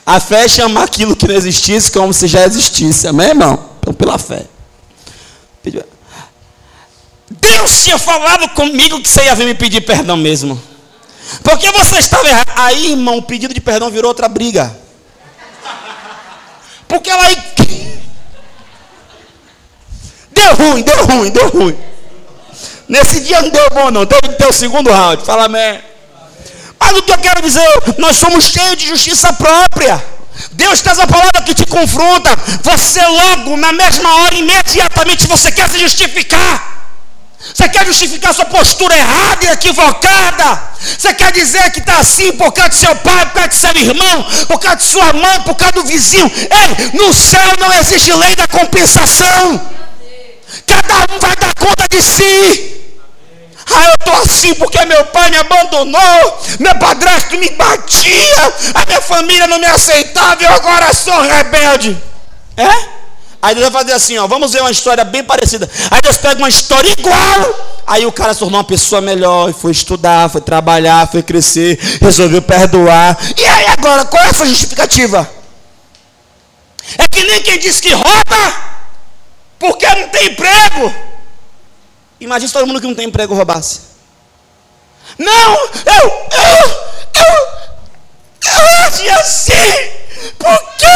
A 0.07 0.21
fé 0.21 0.45
é 0.45 0.49
chamar 0.49 0.85
aquilo 0.85 1.17
que 1.17 1.27
não 1.27 1.35
existisse 1.35 1.91
como 1.91 2.13
se 2.13 2.27
já 2.27 2.45
existisse. 2.45 3.09
Amém, 3.09 3.29
irmão? 3.29 3.71
Então, 3.81 3.95
pela 3.95 4.19
fé. 4.19 4.45
Deus 7.31 7.83
tinha 7.83 7.99
falado 7.99 8.49
comigo 8.51 9.01
que 9.01 9.09
você 9.09 9.25
ia 9.25 9.35
vir 9.35 9.47
me 9.47 9.55
pedir 9.55 9.81
perdão 9.81 10.17
mesmo. 10.17 10.61
Porque 11.43 11.71
você 11.71 11.99
estava 11.99 12.29
errado. 12.29 12.53
Aí, 12.57 12.93
irmão, 12.93 13.19
o 13.19 13.23
pedido 13.23 13.55
de 13.55 13.61
perdão 13.61 13.91
virou 13.91 14.09
outra 14.09 14.29
briga. 14.29 14.77
Porque 16.87 17.11
ela. 17.11 17.25
Deu 20.31 20.55
ruim, 20.57 20.83
deu 20.83 21.07
ruim, 21.07 21.31
deu 21.31 21.49
ruim. 21.49 21.94
Nesse 22.89 23.21
dia 23.21 23.41
não 23.43 23.51
deu 23.51 23.71
bom, 23.71 23.91
não. 23.91 24.07
Teve 24.07 24.29
que 24.29 24.35
ter 24.35 24.47
o 24.47 24.53
segundo 24.53 24.91
round. 24.91 25.25
Fala 25.25 25.45
amém. 25.45 25.81
Mas 26.79 26.99
o 26.99 27.03
que 27.03 27.13
eu 27.13 27.19
quero 27.19 27.41
dizer, 27.41 27.67
nós 27.99 28.17
somos 28.17 28.45
cheios 28.45 28.77
de 28.77 28.87
justiça 28.87 29.33
própria. 29.33 30.05
Deus 30.53 30.83
traz 30.83 30.99
a 30.99 31.07
palavra 31.07 31.43
que 31.43 31.55
te 31.55 31.65
confronta. 31.67 32.31
Você 32.63 33.01
logo, 33.07 33.57
na 33.57 33.73
mesma 33.73 34.15
hora, 34.17 34.35
imediatamente, 34.35 35.27
você 35.27 35.51
quer 35.51 35.69
se 35.71 35.79
justificar. 35.79 36.75
Você 37.55 37.69
quer 37.69 37.87
justificar 37.87 38.35
sua 38.35 38.47
postura 38.47 38.97
errada 38.97 39.45
e 39.45 39.49
equivocada? 39.49 40.63
Você 40.99 41.13
quer 41.15 41.33
dizer 41.33 41.71
que 41.73 41.81
está 41.81 41.99
assim 41.99 42.33
por 42.33 42.53
causa 42.53 42.71
de 42.71 42.77
seu 42.77 42.97
pai, 42.97 43.27
por 43.27 43.35
causa 43.35 43.49
de 43.49 43.57
seu 43.57 43.77
irmão, 43.77 44.27
por 44.49 44.59
causa 44.59 44.77
de 44.77 44.83
sua 44.85 45.13
mãe, 45.13 45.41
por 45.43 45.55
causa 45.55 45.73
do 45.75 45.85
vizinho? 45.85 46.31
Ei, 46.35 46.99
no 46.99 47.13
céu 47.13 47.53
não 47.61 47.73
existe 47.75 48.13
lei 48.13 48.35
da 48.35 48.47
compensação. 48.47 49.61
Cada 50.67 51.15
um 51.15 51.19
vai 51.19 51.37
dar 51.37 51.55
conta 51.55 51.87
de 51.89 52.03
si. 52.03 52.74
Ah, 53.73 53.85
eu 53.87 53.95
estou 53.95 54.15
assim 54.23 54.55
porque 54.55 54.85
meu 54.85 55.05
pai 55.07 55.31
me 55.31 55.37
abandonou, 55.37 56.43
meu 56.61 56.75
padrasto 56.77 57.37
me 57.39 57.49
batia, 57.51 58.55
a 58.75 58.87
minha 58.87 59.01
família 59.01 59.47
não 59.47 59.59
me 59.59 59.67
aceitava 59.67 60.43
e 60.43 60.47
eu 60.47 60.53
agora 60.53 60.93
sou 60.93 61.21
rebelde. 61.23 61.97
É? 62.57 62.95
Aí 63.41 63.55
Deus 63.55 63.69
vai 63.69 63.83
fazer 63.83 63.93
assim, 63.93 64.17
ó, 64.17 64.27
vamos 64.27 64.53
ver 64.53 64.63
uma 64.63 64.71
história 64.71 65.05
bem 65.05 65.23
parecida. 65.23 65.71
Aí 65.91 66.01
Deus 66.01 66.17
pega 66.17 66.39
uma 66.39 66.49
história 66.49 66.89
igual. 66.91 67.83
Aí 67.87 68.07
o 68.07 68.13
cara 68.13 68.33
se 68.33 68.41
tornou 68.41 68.59
uma 68.59 68.65
pessoa 68.65 69.03
melhor, 69.03 69.53
foi 69.53 69.71
estudar, 69.71 70.31
foi 70.31 70.41
trabalhar, 70.41 71.07
foi 71.11 71.23
crescer, 71.23 71.79
resolveu 72.01 72.41
perdoar. 72.41 73.19
E 73.37 73.45
aí 73.45 73.67
agora, 73.67 74.07
qual 74.07 74.25
é 74.25 74.29
essa 74.29 74.47
justificativa? 74.47 75.31
É 76.97 77.07
que 77.07 77.23
nem 77.23 77.43
quem 77.43 77.59
diz 77.59 77.81
que 77.81 77.93
rouba, 77.93 78.55
porque 79.59 79.87
não 79.87 80.09
tem 80.09 80.29
emprego. 80.29 80.95
Imagina 82.25 82.49
se 82.49 82.55
todo 82.55 82.67
mundo 82.67 82.81
que 82.81 82.87
não 82.87 82.95
tem 82.95 83.07
emprego 83.07 83.35
roubasse. 83.35 83.81
Não, 85.19 85.55
eu, 85.55 86.07
eu, 86.33 86.71
eu, 87.15 87.37
eu 88.51 88.87
agi 88.87 89.09
assim, 89.11 89.91
porque 90.39 90.87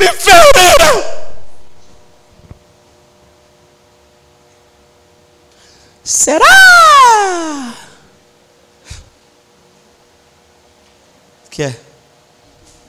me 0.00 0.08
feriram. 0.08 1.04
Será? 6.02 6.44
O 11.46 11.50
que 11.50 11.62
é? 11.62 11.76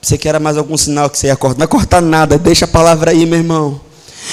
Você 0.02 0.18
quer 0.18 0.40
mais 0.40 0.58
algum 0.58 0.76
sinal 0.76 1.08
que 1.08 1.20
você 1.20 1.28
ia 1.28 1.36
cortar? 1.36 1.60
Não 1.60 1.60
vai 1.60 1.68
cortar 1.68 2.02
nada, 2.02 2.38
deixa 2.40 2.66
a 2.66 2.68
palavra 2.68 3.12
aí, 3.12 3.28
meu 3.28 3.38
irmão. 3.38 3.80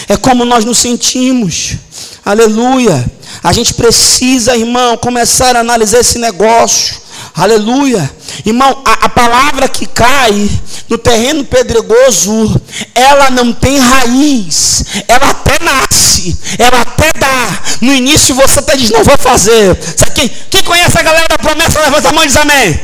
É 0.09 0.16
como 0.16 0.45
nós 0.45 0.64
nos 0.64 0.78
sentimos. 0.78 1.76
Aleluia. 2.24 3.05
A 3.43 3.53
gente 3.53 3.74
precisa, 3.74 4.57
irmão, 4.57 4.97
começar 4.97 5.57
a 5.57 5.61
analisar 5.61 6.01
esse 6.01 6.18
negócio. 6.18 7.03
Aleluia. 7.34 8.11
Irmão, 8.45 8.82
a, 8.84 9.07
a, 9.07 9.09
palavra 9.09 9.68
que 9.68 9.86
cai 9.86 10.51
no 10.88 10.99
terreno 10.99 11.45
pedregoso, 11.45 12.61
ela 12.95 13.30
não 13.30 13.53
tem 13.53 13.78
raiz. 13.78 14.84
Ela 15.09 15.30
até 15.30 15.59
nasce, 15.64 16.36
ela 16.59 16.82
até 16.82 17.11
dá. 17.18 17.61
No 17.80 17.95
início 17.95 18.34
você 18.34 18.59
até 18.59 18.76
diz, 18.76 18.90
não 18.90 19.03
vou 19.03 19.16
fazer. 19.16 19.76
Quem, 20.14 20.28
quem 20.51 20.62
conhece 20.62 20.99
a 20.99 21.03
galera 21.03 21.26
da 21.28 21.38
promessa, 21.38 21.80
levanta 21.80 22.09
a 22.09 22.12
mão 22.12 22.22
e 22.22 22.26
diz 22.26 22.36
amém. 22.36 22.80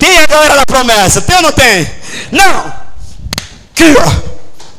amém. 0.00 0.16
É 0.16 0.22
a 0.22 0.26
galera 0.26 0.56
da 0.56 0.66
promessa? 0.66 1.22
Tem 1.22 1.36
ou 1.36 1.42
não 1.42 1.52
tem? 1.52 1.90
Não. 2.30 2.72
Que, 3.74 3.84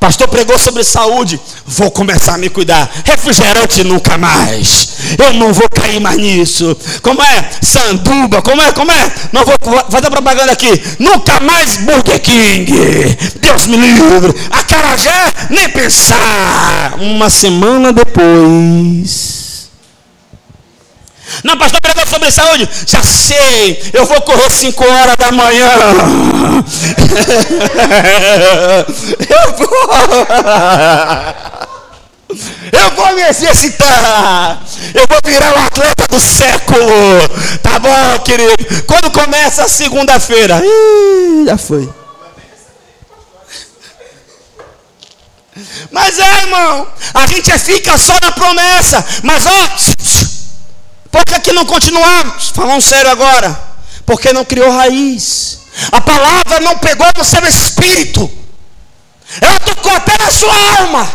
Pastor 0.04 0.28
pregou 0.28 0.60
sobre 0.60 0.84
saúde. 0.84 1.39
Vou 1.66 1.89
começar 1.89 2.34
a 2.34 2.38
me 2.38 2.49
cuidar. 2.49 2.91
Refrigerante 3.06 3.86
nunca 3.86 4.18
mais. 4.18 4.89
Eu 5.18 5.32
não 5.32 5.54
vou 5.54 5.66
cair 5.70 6.01
mais 6.01 6.18
nisso. 6.18 6.76
Como 7.01 7.24
é? 7.24 7.49
Sanduba. 7.62 8.41
Como 8.41 8.62
é? 8.62 8.74
Como 8.74 8.91
é? 8.91 9.12
Não 9.32 9.45
vou 9.45 9.56
fazer 9.89 10.10
propaganda 10.10 10.51
aqui. 10.51 10.70
Nunca 10.99 11.39
mais 11.39 11.78
Burger 11.78 12.20
King. 12.20 12.74
Deus 13.39 13.66
me 13.68 13.78
livre. 13.78 14.36
A 14.51 14.62
Carajé, 14.64 15.32
nem 15.49 15.70
pensar. 15.70 16.95
Uma 16.99 17.30
semana 17.30 17.93
depois. 17.93 19.43
Não, 21.44 21.58
pastor, 21.58 21.82
pregou 21.82 22.06
sobre 22.08 22.32
saúde. 22.32 22.70
Já 22.86 23.02
sei, 23.02 23.92
eu 23.94 24.06
vou 24.06 24.22
correr 24.22 24.50
5 24.52 24.86
horas 24.86 25.16
da 25.18 25.32
manhã. 25.32 25.70
eu 29.30 29.54
vou. 29.58 29.68
Eu 32.72 32.92
vou 32.92 33.14
me 33.14 33.22
exercitar. 33.24 34.62
Eu 34.94 35.06
vou 35.08 35.20
virar 35.26 35.54
o 35.54 35.60
atleta 35.66 36.08
do 36.10 36.20
século. 36.20 37.30
Tá 37.62 37.80
bom, 37.80 38.20
querido? 38.24 38.84
Quando 38.88 39.12
começa 39.12 39.64
a 39.64 39.68
segunda-feira? 39.68 40.62
Já 41.46 41.58
foi. 41.58 41.90
Mas 45.92 46.18
é, 46.18 46.38
irmão. 46.42 46.88
A 47.14 47.28
gente 47.28 47.52
fica 47.60 47.98
só 47.98 48.14
na 48.22 48.32
promessa. 48.32 49.06
Mas 49.22 49.46
ó. 49.46 50.23
Por 51.14 51.24
que, 51.26 51.39
que 51.41 51.53
não 51.53 51.64
continuamos? 51.64 52.49
Falando 52.49 52.82
sério 52.82 53.11
agora. 53.11 53.55
Porque 54.03 54.34
não 54.34 54.43
criou 54.43 54.72
raiz. 54.72 55.59
A 55.91 56.01
palavra 56.01 56.59
não 56.61 56.76
pegou 56.80 57.05
no 57.16 57.24
seu 57.24 57.45
espírito. 57.47 58.30
Ela 59.39 59.59
tocou 59.59 59.95
até 59.95 60.18
na 60.18 60.32
sua 60.32 60.80
alma. 60.80 61.07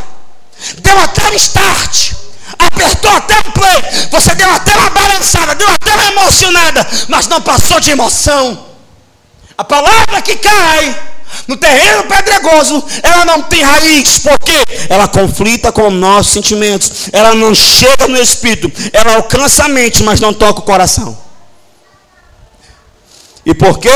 Deu 0.78 0.96
até 1.00 1.28
um 1.28 1.34
start. 1.34 2.12
Apertou 2.60 3.10
até 3.10 3.40
o 3.40 3.52
play. 3.52 3.82
Você 4.12 4.36
deu 4.36 4.48
até 4.54 4.72
uma 4.76 4.90
balançada. 4.90 5.56
Deu 5.56 5.68
até 5.68 5.92
uma 5.92 6.06
emocionada. 6.12 6.86
Mas 7.08 7.26
não 7.26 7.42
passou 7.42 7.80
de 7.80 7.90
emoção. 7.90 8.66
A 9.56 9.64
palavra 9.64 10.22
que 10.22 10.36
cai 10.36 11.07
no 11.46 11.56
terreno 11.56 12.04
pedregoso, 12.04 12.84
ela 13.02 13.24
não 13.24 13.42
tem 13.42 13.62
raiz, 13.62 14.18
porque 14.18 14.86
ela 14.88 15.08
conflita 15.08 15.72
com 15.72 15.90
nossos 15.90 16.32
sentimentos, 16.32 17.08
ela 17.12 17.34
não 17.34 17.54
chega 17.54 18.06
no 18.06 18.16
espírito, 18.16 18.70
ela 18.92 19.16
alcança 19.16 19.64
a 19.64 19.68
mente, 19.68 20.02
mas 20.02 20.20
não 20.20 20.32
toca 20.32 20.60
o 20.60 20.64
coração. 20.64 21.16
E 23.44 23.54
por 23.54 23.78
quê? 23.78 23.90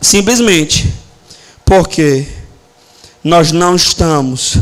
Simplesmente 0.00 0.92
porque 1.64 2.26
nós 3.22 3.52
não 3.52 3.76
estamos 3.76 4.58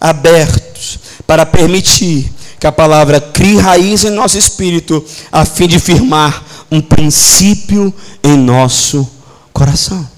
abertos 0.00 0.98
para 1.26 1.46
permitir 1.46 2.30
que 2.60 2.66
a 2.66 2.72
palavra 2.72 3.20
crie 3.20 3.56
raiz 3.56 4.04
em 4.04 4.10
nosso 4.10 4.38
espírito, 4.38 5.04
a 5.32 5.44
fim 5.44 5.66
de 5.66 5.80
firmar 5.80 6.44
um 6.70 6.80
princípio 6.80 7.92
em 8.22 8.36
nosso 8.36 9.08
coração. 9.52 10.11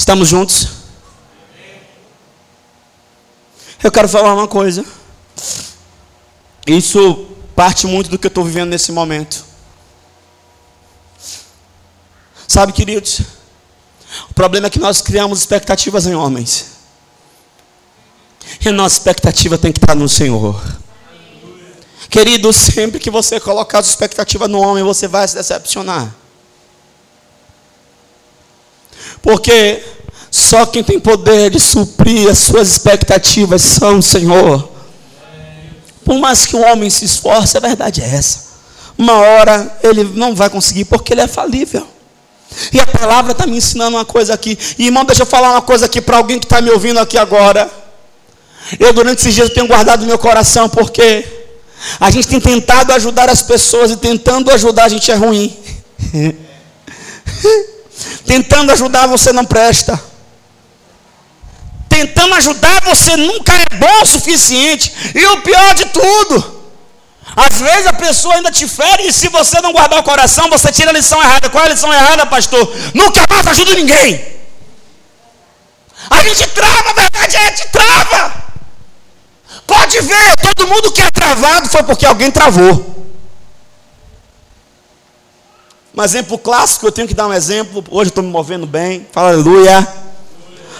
Estamos 0.00 0.30
juntos? 0.30 0.66
Eu 3.84 3.92
quero 3.92 4.08
falar 4.08 4.32
uma 4.32 4.48
coisa. 4.48 4.82
Isso 6.66 7.26
parte 7.54 7.86
muito 7.86 8.08
do 8.08 8.18
que 8.18 8.26
eu 8.26 8.30
estou 8.30 8.42
vivendo 8.42 8.70
nesse 8.70 8.92
momento. 8.92 9.44
Sabe, 12.48 12.72
queridos? 12.72 13.20
O 14.30 14.32
problema 14.32 14.68
é 14.68 14.70
que 14.70 14.78
nós 14.78 15.02
criamos 15.02 15.40
expectativas 15.40 16.06
em 16.06 16.14
homens. 16.14 16.68
E 18.64 18.70
a 18.70 18.72
nossa 18.72 18.96
expectativa 18.96 19.58
tem 19.58 19.70
que 19.70 19.78
estar 19.80 19.94
no 19.94 20.08
Senhor. 20.08 20.58
Querido, 22.08 22.54
sempre 22.54 22.98
que 22.98 23.10
você 23.10 23.38
colocar 23.38 23.78
a 23.78 23.82
expectativa 23.82 24.48
no 24.48 24.60
homem, 24.60 24.82
você 24.82 25.06
vai 25.06 25.28
se 25.28 25.34
decepcionar. 25.34 26.19
Porque 29.22 29.82
só 30.30 30.64
quem 30.66 30.82
tem 30.82 31.00
poder 31.00 31.50
de 31.50 31.58
suprir 31.58 32.28
as 32.28 32.38
suas 32.38 32.68
expectativas 32.68 33.62
são 33.62 33.98
o 33.98 34.02
Senhor. 34.02 34.68
Por 36.04 36.18
mais 36.18 36.46
que 36.46 36.56
o 36.56 36.60
homem 36.60 36.88
se 36.88 37.04
esforce, 37.04 37.56
a 37.56 37.60
verdade 37.60 38.02
é 38.02 38.14
essa. 38.14 38.50
Uma 38.96 39.14
hora 39.14 39.78
ele 39.82 40.04
não 40.04 40.34
vai 40.34 40.48
conseguir 40.50 40.84
porque 40.84 41.12
ele 41.12 41.20
é 41.20 41.26
falível. 41.26 41.86
E 42.72 42.80
a 42.80 42.86
palavra 42.86 43.32
está 43.32 43.46
me 43.46 43.56
ensinando 43.56 43.96
uma 43.96 44.04
coisa 44.04 44.34
aqui. 44.34 44.58
E, 44.78 44.86
irmão, 44.86 45.04
deixa 45.04 45.22
eu 45.22 45.26
falar 45.26 45.52
uma 45.52 45.62
coisa 45.62 45.86
aqui 45.86 46.00
para 46.00 46.16
alguém 46.16 46.38
que 46.38 46.46
está 46.46 46.60
me 46.60 46.70
ouvindo 46.70 46.98
aqui 46.98 47.16
agora. 47.16 47.70
Eu, 48.78 48.92
durante 48.92 49.20
esses 49.20 49.34
dias, 49.34 49.50
tenho 49.50 49.66
guardado 49.66 50.04
meu 50.06 50.18
coração 50.18 50.68
porque 50.68 51.24
a 51.98 52.10
gente 52.10 52.28
tem 52.28 52.40
tentado 52.40 52.92
ajudar 52.92 53.28
as 53.28 53.42
pessoas 53.42 53.90
e 53.90 53.96
tentando 53.96 54.50
ajudar 54.50 54.84
a 54.84 54.88
gente 54.88 55.10
é 55.10 55.14
ruim. 55.14 55.56
Tentando 58.26 58.72
ajudar 58.72 59.06
você 59.06 59.32
não 59.32 59.44
presta. 59.44 60.00
Tentando 61.88 62.34
ajudar 62.34 62.82
você 62.82 63.16
nunca 63.16 63.52
é 63.52 63.76
bom 63.76 64.02
o 64.02 64.06
suficiente. 64.06 64.92
E 65.14 65.26
o 65.26 65.42
pior 65.42 65.74
de 65.74 65.86
tudo, 65.86 66.62
às 67.36 67.60
vezes 67.60 67.86
a 67.86 67.92
pessoa 67.92 68.34
ainda 68.34 68.50
te 68.50 68.66
fere 68.66 69.06
e 69.06 69.12
se 69.12 69.28
você 69.28 69.60
não 69.60 69.72
guardar 69.72 70.00
o 70.00 70.02
coração, 70.02 70.48
você 70.48 70.72
tira 70.72 70.90
a 70.90 70.94
lição 70.94 71.20
errada. 71.22 71.50
Qual 71.50 71.64
é 71.64 71.66
a 71.66 71.70
lição 71.70 71.92
errada, 71.92 72.26
pastor? 72.26 72.72
Nunca 72.94 73.24
mais 73.28 73.46
ajuda 73.46 73.74
ninguém. 73.74 74.40
A 76.08 76.22
gente 76.22 76.46
trava, 76.48 76.90
a 76.90 76.92
verdade 76.92 77.36
é, 77.36 77.40
a 77.40 77.50
gente 77.50 77.68
trava. 77.68 78.44
Pode 79.66 80.00
ver, 80.00 80.36
todo 80.36 80.68
mundo 80.68 80.92
que 80.92 81.02
é 81.02 81.10
travado 81.10 81.68
foi 81.68 81.82
porque 81.82 82.06
alguém 82.06 82.30
travou. 82.30 83.00
Um 85.96 86.02
exemplo 86.02 86.38
clássico, 86.38 86.86
eu 86.86 86.92
tenho 86.92 87.08
que 87.08 87.14
dar 87.14 87.26
um 87.26 87.32
exemplo. 87.32 87.84
Hoje 87.90 88.10
estou 88.10 88.22
me 88.22 88.30
movendo 88.30 88.66
bem. 88.66 89.06
Fala 89.12 89.30
aleluia. 89.30 89.86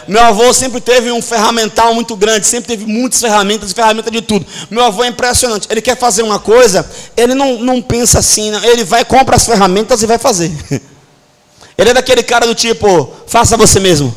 Meu 0.06 0.22
avô 0.22 0.52
sempre 0.52 0.80
teve 0.80 1.12
um 1.12 1.20
ferramental 1.20 1.94
muito 1.94 2.16
grande, 2.16 2.46
sempre 2.46 2.68
teve 2.68 2.84
muitas 2.84 3.20
ferramentas, 3.20 3.72
ferramentas 3.72 4.10
de 4.10 4.22
tudo. 4.22 4.46
Meu 4.70 4.84
avô 4.84 5.04
é 5.04 5.08
impressionante. 5.08 5.68
Ele 5.70 5.80
quer 5.80 5.96
fazer 5.96 6.22
uma 6.22 6.38
coisa, 6.38 6.88
ele 7.16 7.34
não, 7.34 7.58
não 7.58 7.82
pensa 7.82 8.18
assim, 8.18 8.50
não. 8.50 8.64
ele 8.64 8.82
vai, 8.82 9.04
compra 9.04 9.36
as 9.36 9.46
ferramentas 9.46 10.02
e 10.02 10.06
vai 10.06 10.18
fazer. 10.18 10.50
Ele 11.78 11.88
é 11.88 11.94
daquele 11.94 12.22
cara 12.22 12.46
do 12.46 12.54
tipo, 12.54 13.10
faça 13.26 13.56
você 13.56 13.80
mesmo. 13.80 14.14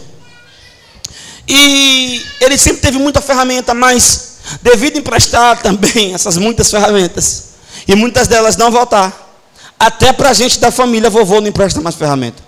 E 1.47 2.21
ele 2.41 2.57
sempre 2.57 2.81
teve 2.81 2.97
muita 2.97 3.21
ferramenta, 3.21 3.73
mas 3.73 4.33
devido 4.61 4.97
a 4.97 4.99
emprestar 4.99 5.61
também 5.61 6.11
essas 6.15 6.35
muitas 6.35 6.69
ferramentas, 6.69 7.51
e 7.87 7.95
muitas 7.95 8.27
delas 8.27 8.57
não 8.57 8.69
voltar, 8.69 9.22
até 9.79 10.13
para 10.13 10.29
a 10.29 10.33
gente 10.33 10.59
da 10.59 10.71
família, 10.71 11.09
vovô 11.09 11.41
não 11.41 11.47
empresta 11.47 11.81
mais 11.81 11.95
ferramenta. 11.95 12.41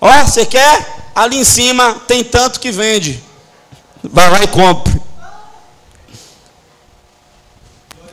Ó, 0.00 0.24
você 0.24 0.44
quer? 0.44 1.10
Ali 1.14 1.38
em 1.38 1.44
cima 1.44 1.96
tem 2.08 2.24
tanto 2.24 2.58
que 2.58 2.70
vende. 2.70 3.22
Vai 4.02 4.28
lá 4.30 4.42
e 4.42 4.48
compre. 4.48 5.00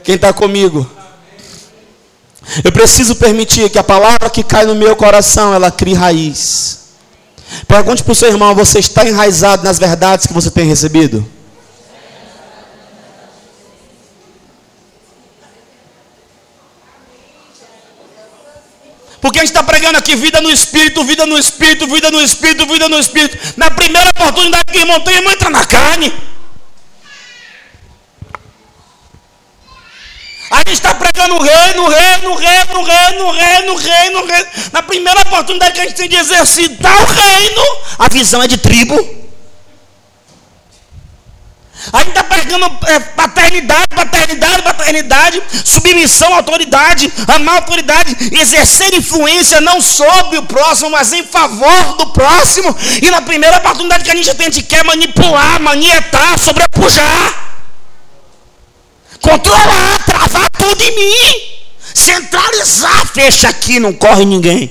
Quem 0.04 0.16
está 0.16 0.32
comigo? 0.32 0.90
Eu 2.64 2.72
preciso 2.72 3.16
permitir 3.16 3.70
que 3.70 3.78
a 3.78 3.84
palavra 3.84 4.30
que 4.30 4.44
cai 4.44 4.66
no 4.66 4.76
meu 4.76 4.96
coração, 4.96 5.54
ela 5.54 5.72
crie 5.72 5.94
raiz. 5.94 6.80
Pergunte 7.68 8.04
para 8.04 8.12
o 8.12 8.16
seu 8.16 8.30
irmão, 8.30 8.56
você 8.56 8.80
está 8.80 9.08
enraizado 9.08 9.64
nas 9.64 9.80
verdades 9.80 10.28
que 10.28 10.34
você 10.34 10.50
tem 10.52 10.66
recebido? 10.66 11.26
Porque 19.22 19.40
a 19.40 19.42
gente 19.42 19.50
está 19.50 19.64
pregando 19.64 19.98
aqui 19.98 20.16
vida 20.16 20.40
no 20.40 20.50
Espírito, 20.50 21.04
vida 21.04 21.26
no 21.26 21.38
Espírito, 21.38 21.88
vida 21.88 22.10
no 22.10 22.22
Espírito, 22.22 22.66
vida 22.66 22.88
no 22.88 23.00
Espírito. 23.00 23.38
Na 23.58 23.70
primeira 23.70 24.10
oportunidade 24.10 24.72
que 24.72 24.80
irmão 24.80 25.00
tem, 25.02 25.16
irmão 25.16 25.34
entra 25.34 25.50
na 25.50 25.66
carne. 25.66 26.14
A 30.52 30.58
gente 30.58 30.74
está 30.74 30.96
pregando 30.96 31.36
o 31.36 31.42
reino, 31.42 31.84
o 31.84 31.90
reino, 31.90 32.32
o 32.32 32.36
reino, 32.36 32.80
o 32.80 32.84
reino, 32.84 33.26
o 33.26 33.32
reino, 33.32 33.74
o 33.74 33.78
reino, 33.78 34.26
reino. 34.26 34.48
Na 34.72 34.82
primeira 34.82 35.22
oportunidade 35.22 35.74
que 35.74 35.82
a 35.82 35.84
gente 35.84 35.96
tem 35.96 36.10
de 36.10 36.16
exercitar 36.16 37.02
o 37.04 37.06
reino, 37.06 37.62
a 38.00 38.08
visão 38.08 38.42
é 38.42 38.48
de 38.48 38.58
tribo. 38.58 39.29
A 41.94 42.00
gente 42.00 42.10
está 42.10 42.24
pregando 42.24 42.66
é, 42.88 43.00
paternidade, 43.00 43.88
paternidade, 43.96 44.64
paternidade, 44.64 45.44
submissão, 45.64 46.36
autoridade, 46.36 47.12
amar 47.28 47.56
autoridade, 47.56 48.16
exercer 48.34 48.94
influência 48.94 49.62
não 49.62 49.80
sobre 49.80 50.38
o 50.38 50.44
próximo, 50.44 50.90
mas 50.90 51.14
em 51.14 51.24
favor 51.24 51.98
do 51.98 52.08
próximo. 52.08 52.76
E 53.02 53.10
na 53.10 53.22
primeira 53.22 53.58
oportunidade 53.58 54.04
que 54.04 54.12
a 54.12 54.16
gente 54.16 54.34
tem, 54.36 54.48
a 54.48 54.50
gente 54.50 54.64
quer 54.64 54.84
manipular, 54.84 55.62
manietar, 55.62 56.38
sobrepujar, 56.38 57.34
controlar, 59.22 60.04
travar 60.06 60.50
tudo 60.58 60.82
em 60.84 60.96
mim, 60.96 61.42
centralizar, 61.94 63.08
fecha 63.08 63.48
aqui, 63.48 63.80
não 63.80 63.94
corre 63.94 64.26
ninguém. 64.26 64.70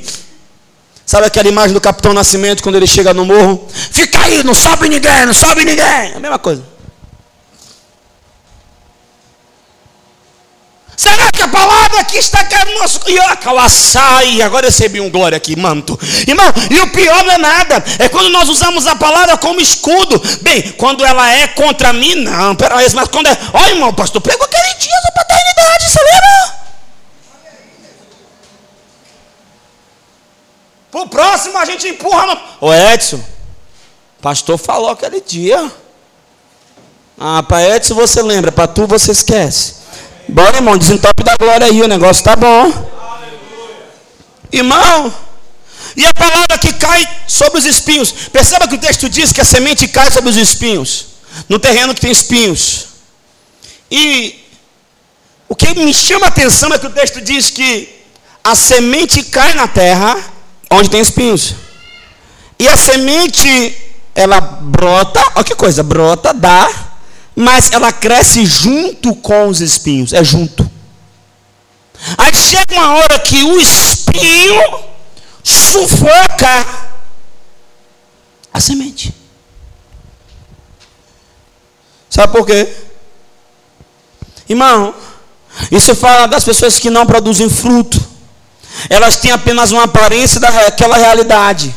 Sabe 1.07 1.27
aquela 1.27 1.49
imagem 1.49 1.73
do 1.73 1.81
Capitão 1.81 2.13
Nascimento 2.13 2.63
quando 2.63 2.75
ele 2.75 2.87
chega 2.87 3.15
no 3.15 3.25
morro? 3.25 3.67
Fica 3.73 4.21
aí, 4.25 4.45
não 4.45 4.55
sobe 4.55 4.91
ninguém, 4.91 5.25
não 5.25 5.33
sobe 5.33 5.65
ninguém. 5.65 5.85
É 5.85 6.13
a 6.15 6.21
mesma 6.21 6.39
coisa. 6.39 6.63
Será 10.99 11.30
que 11.30 11.40
a 11.40 11.46
palavra 11.46 12.01
aqui 12.01 12.16
está 12.16 12.42
caindo 12.42 12.72
no 12.72 12.80
nosso. 12.80 12.99
E 13.07 14.42
agora 14.42 14.66
eu 14.66 14.70
recebi 14.70 15.01
um 15.01 15.09
glória 15.09 15.36
aqui, 15.36 15.55
manto. 15.55 15.96
Irmão, 16.26 16.53
e 16.68 16.80
o 16.80 16.90
pior 16.90 17.22
não 17.22 17.34
é 17.34 17.38
nada. 17.38 17.84
É 18.01 18.09
quando 18.09 18.30
nós 18.30 18.49
usamos 18.49 18.84
a 18.88 18.96
palavra 18.96 19.38
como 19.38 19.61
escudo. 19.61 20.20
Bem, 20.42 20.72
quando 20.72 21.07
ela 21.07 21.32
é 21.32 21.46
contra 21.46 21.92
mim, 21.92 22.16
não, 22.16 22.57
peraí, 22.57 22.84
mas 22.94 23.07
quando 23.07 23.28
é. 23.28 23.38
Olha, 23.53 23.70
irmão, 23.70 23.94
pastor, 23.94 24.20
pregou 24.20 24.44
aquele 24.44 24.74
dia 24.74 25.01
da 25.05 25.12
paternidade, 25.22 25.84
você 25.88 26.01
lembra? 26.01 26.59
Para 30.90 31.01
o 31.03 31.09
próximo 31.09 31.59
a 31.59 31.64
gente 31.64 31.86
empurra. 31.86 32.26
No... 32.26 32.40
Ô 32.61 32.74
Edson, 32.74 33.24
pastor 34.20 34.59
falou 34.59 34.90
aquele 34.90 35.20
dia. 35.20 35.70
Ah, 37.16 37.40
para 37.44 37.76
Edson 37.76 37.94
você 37.94 38.20
lembra, 38.20 38.51
para 38.51 38.66
tu 38.66 38.84
você 38.84 39.12
esquece. 39.12 39.78
Bora, 40.29 40.59
irmão, 40.59 40.76
desentope 40.76 41.24
da 41.24 41.37
glória 41.37 41.66
aí, 41.66 41.81
o 41.83 41.89
negócio 41.89 42.22
tá 42.22 42.37
bom. 42.37 42.91
Irmão, 44.53 45.14
e 45.97 46.05
a 46.05 46.12
palavra 46.12 46.59
que 46.59 46.72
cai 46.74 47.09
sobre 47.26 47.59
os 47.59 47.64
espinhos. 47.64 48.12
Perceba 48.33 48.68
que 48.68 48.74
o 48.74 48.79
texto 48.79 49.09
diz 49.09 49.33
que 49.33 49.41
a 49.41 49.45
semente 49.45 49.89
cai 49.89 50.11
sobre 50.11 50.31
os 50.31 50.37
espinhos, 50.37 51.07
no 51.49 51.59
terreno 51.59 51.95
que 51.95 52.01
tem 52.01 52.11
espinhos. 52.11 52.87
E 53.91 54.45
o 55.49 55.57
que 55.57 55.74
me 55.74 55.95
chama 55.95 56.26
a 56.26 56.29
atenção 56.29 56.72
é 56.72 56.79
que 56.79 56.87
o 56.87 56.91
texto 56.91 57.20
diz 57.20 57.51
que 57.51 57.89
a 58.45 58.55
semente 58.55 59.22
cai 59.22 59.55
na 59.55 59.66
terra 59.66 60.16
onde 60.70 60.91
tem 60.91 61.01
espinhos. 61.01 61.55
E 62.59 62.68
a 62.68 62.76
semente, 62.76 63.76
ela 64.14 64.41
brota, 64.41 65.20
olha 65.35 65.45
que 65.45 65.55
coisa, 65.55 65.83
brota, 65.83 66.35
dá 66.35 66.88
mas 67.39 67.70
ela 67.70 67.93
cresce 67.93 68.45
junto 68.45 69.14
com 69.14 69.47
os 69.47 69.61
espinhos, 69.61 70.12
é 70.12 70.24
junto. 70.24 70.68
Aí 72.16 72.34
chega 72.34 72.74
uma 72.74 72.97
hora 72.97 73.16
que 73.20 73.45
o 73.45 73.61
espinho 73.61 74.61
sufoca 75.45 76.66
a 78.53 78.59
semente. 78.59 79.14
Sabe 82.11 82.32
por 82.32 82.45
quê? 82.45 82.74
Irmão, 84.49 84.93
isso 85.70 85.95
fala 85.95 86.26
das 86.26 86.43
pessoas 86.43 86.80
que 86.80 86.91
não 86.91 87.07
produzem 87.07 87.49
fruto. 87.49 88.05
Elas 88.91 89.16
têm 89.16 89.30
apenas 89.30 89.70
uma 89.70 89.84
aparência 89.84 90.41
daquela 90.41 90.97
realidade. 90.97 91.72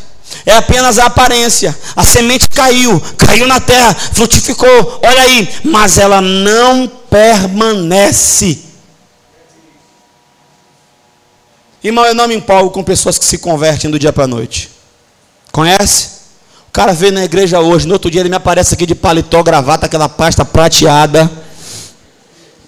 É 0.46 0.56
apenas 0.56 0.98
a 0.98 1.06
aparência. 1.06 1.78
A 1.96 2.04
semente 2.04 2.50
caiu, 2.50 3.02
caiu 3.18 3.48
na 3.48 3.60
terra, 3.60 3.94
frutificou. 3.94 5.00
Olha 5.04 5.22
aí, 5.22 5.50
mas 5.64 5.98
ela 5.98 6.22
não 6.22 6.88
permanece. 7.10 8.60
Irmão, 11.84 12.06
eu 12.06 12.14
não 12.14 12.28
me 12.28 12.36
empolgo 12.36 12.70
com 12.70 12.84
pessoas 12.84 13.18
que 13.18 13.26
se 13.26 13.40
convertem 13.40 13.90
do 13.90 13.98
dia 13.98 14.14
para 14.14 14.26
a 14.26 14.28
noite. 14.28 14.70
Conhece? 15.52 16.22
O 16.68 16.72
cara 16.72 16.94
veio 16.94 17.12
na 17.12 17.26
igreja 17.26 17.60
hoje, 17.60 17.88
no 17.88 17.94
outro 17.94 18.10
dia 18.10 18.22
ele 18.22 18.30
me 18.30 18.36
aparece 18.36 18.74
aqui 18.74 18.86
de 18.86 18.96
paletó, 18.96 19.44
gravata, 19.44 19.88
aquela 19.88 20.08
pasta 20.08 20.46
prateada. 20.46 21.30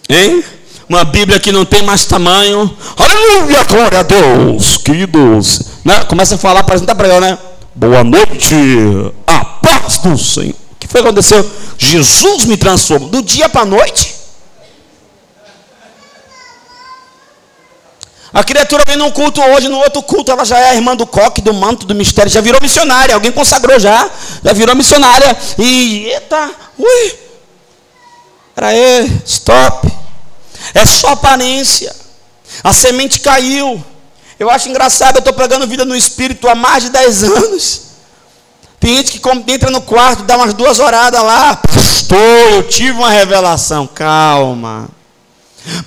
Hein? 0.09 0.43
Uma 0.89 1.05
Bíblia 1.05 1.39
que 1.39 1.51
não 1.51 1.63
tem 1.63 1.81
mais 1.83 2.05
tamanho. 2.05 2.75
Aleluia, 2.97 3.63
glória 3.63 3.99
a 3.99 4.03
Deus, 4.03 4.77
queridos. 4.77 5.61
Né? 5.85 6.03
Começa 6.05 6.35
a 6.35 6.37
falar, 6.37 6.63
parece 6.63 6.83
que 6.83 6.87
não 6.87 6.93
está 6.93 6.95
pregando, 6.95 7.21
né? 7.21 7.37
Boa 7.75 8.03
noite, 8.03 8.55
a 9.25 9.43
paz 9.43 9.97
do 9.97 10.15
Senhor. 10.15 10.53
O 10.71 10.75
que 10.75 10.87
foi 10.87 11.01
que 11.01 11.07
aconteceu? 11.07 11.49
Jesus 11.75 12.45
me 12.45 12.55
transformou 12.55 13.09
do 13.09 13.23
dia 13.23 13.49
para 13.49 13.61
a 13.61 13.65
noite. 13.65 14.13
A 18.31 18.43
criatura 18.43 18.83
vem 18.85 18.95
num 18.95 19.09
culto 19.09 19.41
hoje, 19.41 19.69
no 19.69 19.77
outro 19.77 20.03
culto 20.03 20.31
ela 20.31 20.45
já 20.45 20.59
é 20.59 20.69
a 20.69 20.75
irmã 20.75 20.95
do 20.95 21.07
coque, 21.07 21.41
do 21.41 21.51
manto, 21.51 21.87
do 21.87 21.95
mistério, 21.95 22.31
já 22.31 22.41
virou 22.41 22.61
missionária, 22.61 23.15
alguém 23.15 23.31
consagrou 23.31 23.79
já, 23.79 24.07
já 24.43 24.53
virou 24.53 24.75
missionária. 24.75 25.35
E 25.57 26.05
eita, 26.05 26.51
ui, 26.77 27.15
peraí, 28.53 29.21
stop. 29.25 29.91
É 30.75 30.85
só 30.85 31.09
aparência. 31.09 31.95
A 32.63 32.71
semente 32.71 33.19
caiu. 33.19 33.83
Eu 34.43 34.49
acho 34.49 34.67
engraçado, 34.67 35.15
eu 35.15 35.19
estou 35.19 35.33
pregando 35.33 35.65
vida 35.65 35.85
no 35.85 35.95
Espírito 35.95 36.49
há 36.49 36.53
mais 36.53 36.83
de 36.83 36.89
10 36.89 37.23
anos. 37.23 37.81
Tem 38.77 38.97
gente 38.97 39.17
que 39.17 39.29
entra 39.47 39.71
no 39.71 39.79
quarto, 39.79 40.23
dá 40.23 40.35
umas 40.35 40.53
duas 40.53 40.81
oradas 40.81 41.23
lá. 41.23 41.55
Pastor, 41.55 42.17
eu 42.51 42.63
tive 42.63 42.91
uma 42.91 43.09
revelação. 43.09 43.87
Calma. 43.87 44.89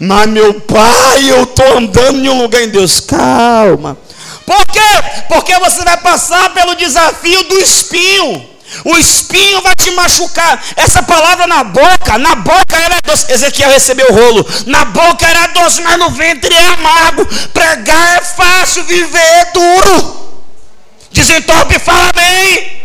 Mas 0.01 0.27
meu 0.31 0.59
pai, 0.63 1.31
eu 1.31 1.43
estou 1.43 1.77
andando 1.77 2.25
em 2.25 2.31
um 2.31 2.41
lugar 2.41 2.63
em 2.63 2.71
Deus. 2.71 2.99
Calma. 2.99 3.99
Por 4.47 4.67
quê? 4.69 4.81
Porque 5.29 5.55
você 5.59 5.85
vai 5.85 5.99
passar 5.99 6.55
pelo 6.55 6.75
desafio 6.77 7.43
do 7.51 7.59
espinho. 7.59 8.56
O 8.85 8.97
espinho 8.97 9.63
vai 9.63 9.75
te 9.75 9.91
machucar. 9.93 10.63
Essa 10.77 11.03
palavra 11.03 11.47
na 11.47 11.65
boca, 11.65 12.19
na 12.19 12.35
boca 12.35 12.77
era 12.77 13.01
doce. 13.05 13.33
Ezequiel 13.33 13.71
recebeu 13.71 14.11
o 14.11 14.15
rolo. 14.15 14.47
Na 14.67 14.85
boca 14.87 15.27
era 15.27 15.47
doce, 15.49 15.81
mas 15.83 15.99
no 15.99 16.11
ventre 16.11 16.55
é 16.55 16.67
amargo. 16.69 17.27
Pregar 17.53 18.19
é 18.19 18.23
fácil, 18.23 18.85
viver 18.85 19.19
é 19.19 19.45
duro. 19.53 20.41
Desentope, 21.13 21.79
fala 21.79 22.13
bem. 22.13 22.77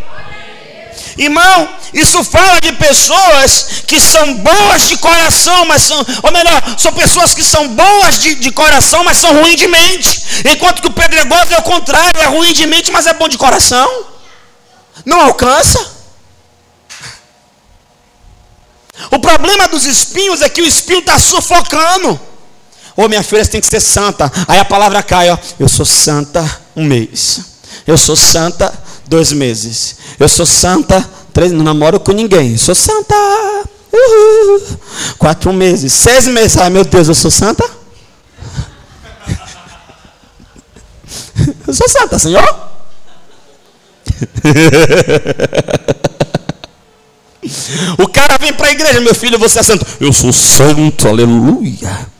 Irmão, 1.18 1.68
isso 1.92 2.24
fala 2.24 2.58
de 2.60 2.72
pessoas 2.72 3.82
que 3.86 4.00
são 4.00 4.34
boas 4.34 4.88
de 4.88 4.96
coração, 4.96 5.66
mas 5.66 5.82
são, 5.82 6.06
ou 6.22 6.32
melhor, 6.32 6.62
são 6.78 6.92
pessoas 6.94 7.34
que 7.34 7.44
são 7.44 7.68
boas 7.68 8.18
de, 8.18 8.34
de 8.36 8.50
coração, 8.50 9.04
mas 9.04 9.18
são 9.18 9.34
ruins 9.34 9.56
de 9.56 9.68
mente. 9.68 10.22
Enquanto 10.50 10.80
que 10.80 10.88
o 10.88 10.92
pedregoso 10.92 11.52
é 11.52 11.58
o 11.58 11.62
contrário, 11.62 12.20
é 12.20 12.26
ruim 12.26 12.52
de 12.54 12.66
mente, 12.66 12.90
mas 12.90 13.06
é 13.06 13.12
bom 13.12 13.28
de 13.28 13.36
coração. 13.36 14.11
Não 15.04 15.20
alcança. 15.20 15.92
O 19.10 19.18
problema 19.18 19.68
dos 19.68 19.84
espinhos 19.84 20.42
é 20.42 20.48
que 20.48 20.62
o 20.62 20.66
espinho 20.66 21.00
está 21.00 21.18
sufocando. 21.18 22.20
Ô 22.96 23.08
minha 23.08 23.22
filha, 23.22 23.44
você 23.44 23.52
tem 23.52 23.60
que 23.60 23.66
ser 23.66 23.80
santa. 23.80 24.30
Aí 24.46 24.58
a 24.58 24.64
palavra 24.64 25.02
cai, 25.02 25.30
ó. 25.30 25.38
Eu 25.58 25.68
sou 25.68 25.86
santa 25.86 26.44
um 26.76 26.84
mês. 26.84 27.40
Eu 27.86 27.96
sou 27.96 28.14
santa 28.14 28.72
dois 29.06 29.32
meses. 29.32 29.96
Eu 30.18 30.28
sou 30.28 30.46
santa 30.46 31.08
três. 31.32 31.52
Não 31.52 31.64
namoro 31.64 31.98
com 31.98 32.12
ninguém. 32.12 32.52
Eu 32.52 32.58
sou 32.58 32.74
santa. 32.74 33.14
Uhul. 33.92 34.78
Quatro 35.18 35.52
meses. 35.52 35.92
Seis 35.92 36.26
meses. 36.26 36.56
Ai 36.58 36.70
meu 36.70 36.84
Deus, 36.84 37.08
eu 37.08 37.14
sou 37.14 37.30
santa. 37.30 37.68
Eu 41.66 41.74
sou 41.74 41.88
santa, 41.88 42.18
Senhor. 42.18 42.71
o 47.98 48.06
cara 48.08 48.38
vem 48.38 48.52
para 48.52 48.68
a 48.68 48.72
igreja, 48.72 49.00
meu 49.00 49.14
filho, 49.14 49.38
você 49.38 49.60
é 49.60 49.62
santo. 49.62 49.86
Eu 50.00 50.12
sou 50.12 50.32
santo, 50.32 51.08
aleluia. 51.08 52.10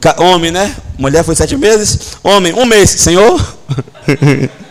Ca... 0.00 0.16
Homem, 0.18 0.50
né? 0.50 0.74
Mulher 0.98 1.22
foi 1.24 1.36
sete 1.36 1.56
meses. 1.56 2.16
Homem, 2.22 2.54
um 2.54 2.64
mês. 2.64 2.90
Senhor? 2.90 3.56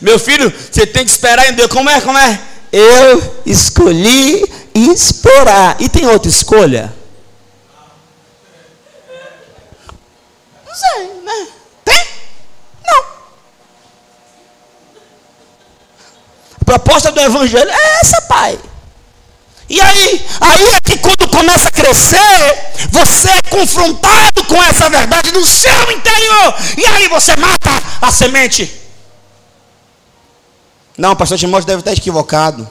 meu 0.00 0.18
filho, 0.18 0.50
você 0.50 0.86
tem 0.86 1.04
que 1.04 1.10
esperar 1.10 1.46
em 1.48 1.52
Deus. 1.54 1.68
Como 1.68 1.90
é? 1.90 2.00
Como 2.00 2.18
é? 2.18 2.40
Eu 2.72 3.42
escolhi 3.46 4.44
esperar. 4.74 5.76
E 5.80 5.88
tem 5.88 6.06
outra 6.06 6.28
escolha? 6.28 6.92
Não 10.66 10.74
sei, 10.74 11.06
né? 11.22 11.48
Tem? 11.84 12.06
Não. 12.86 13.04
A 16.57 16.57
proposta 16.68 17.10
do 17.10 17.18
Evangelho 17.18 17.70
é 17.70 18.00
essa, 18.02 18.20
pai. 18.22 18.58
E 19.70 19.80
aí, 19.80 20.26
aí 20.38 20.66
é 20.74 20.80
que 20.80 20.98
quando 20.98 21.26
começa 21.28 21.68
a 21.68 21.72
crescer, 21.72 22.72
você 22.90 23.30
é 23.30 23.42
confrontado 23.42 24.44
com 24.44 24.62
essa 24.64 24.90
verdade 24.90 25.32
no 25.32 25.46
seu 25.46 25.90
interior. 25.92 26.54
E 26.76 26.84
aí 26.84 27.08
você 27.08 27.34
mata 27.36 27.70
a 28.02 28.10
semente. 28.10 28.70
Não, 30.98 31.12
o 31.12 31.16
pastor 31.16 31.38
Timóteo 31.38 31.66
deve 31.66 31.80
estar 31.80 31.92
equivocado. 31.92 32.68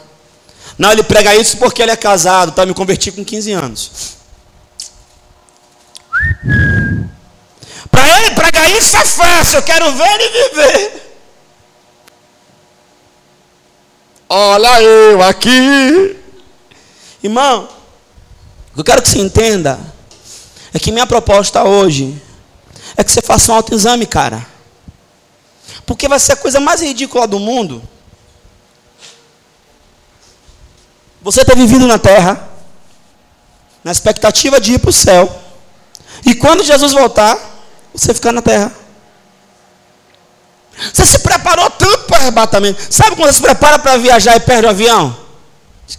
Não, 0.78 0.92
ele 0.92 1.02
prega 1.02 1.36
isso 1.36 1.58
porque 1.58 1.82
ele 1.82 1.92
é 1.92 1.96
casado, 1.96 2.52
tá? 2.52 2.68
Me 2.68 2.76
converti 2.76 3.12
com 3.12 3.26
15 3.26 3.52
anos. 3.52 3.92
Para 7.90 8.10
ele 8.20 8.32
pregar 8.36 8.70
isso 8.72 8.96
é 8.96 9.06
fácil, 9.06 9.58
eu 9.58 9.64
quero 9.64 9.92
ver 9.94 10.22
ele 10.22 10.50
viver. 10.50 11.07
Olha 14.30 14.82
eu 14.82 15.24
aqui. 15.24 16.18
Irmão, 17.24 17.70
eu 18.76 18.84
quero 18.84 19.02
que 19.02 19.10
você 19.10 19.20
entenda 19.20 19.80
é 20.74 20.80
que 20.80 20.92
minha 20.92 21.08
proposta 21.08 21.64
hoje 21.64 22.22
é 22.96 23.04
que 23.04 23.12
você 23.12 23.22
faça 23.22 23.52
um 23.52 23.56
autoexame, 23.56 24.06
cara. 24.06 24.46
Porque 25.86 26.08
vai 26.08 26.20
ser 26.20 26.34
a 26.34 26.36
coisa 26.36 26.60
mais 26.60 26.82
ridícula 26.82 27.26
do 27.26 27.40
mundo. 27.40 27.82
Você 31.22 31.44
ter 31.44 31.56
vivido 31.56 31.88
na 31.88 31.98
terra, 31.98 32.48
na 33.84 33.92
expectativa 33.92 34.60
de 34.60 34.74
ir 34.74 34.80
para 34.80 34.90
o 34.90 34.94
céu, 34.94 35.44
e 36.26 36.36
quando 36.36 36.64
Jesus 36.64 36.94
voltar, 36.94 37.40
você 37.94 38.14
ficar 38.14 38.32
na 38.32 38.42
terra. 38.42 38.72
Você 40.94 41.06
se 41.06 41.20
preparou 41.20 41.70
tanto 41.72 42.06
para 42.06 42.18
o 42.18 42.22
arrebatamento. 42.22 42.82
Sabe 42.90 43.16
quando 43.16 43.30
você 43.30 43.38
se 43.38 43.42
prepara 43.42 43.80
para 43.80 43.98
viajar 43.98 44.36
e 44.36 44.40
perde 44.40 44.68
o 44.68 44.70
avião? 44.70 45.18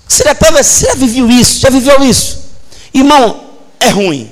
Você 0.07 0.25
já, 0.25 0.95
viveu 0.95 1.31
isso? 1.31 1.61
Já 1.61 1.71
viveu 1.71 2.05
isso? 2.05 2.45
Irmão, 2.95 3.49
é 3.81 3.89
ruim. 3.89 4.31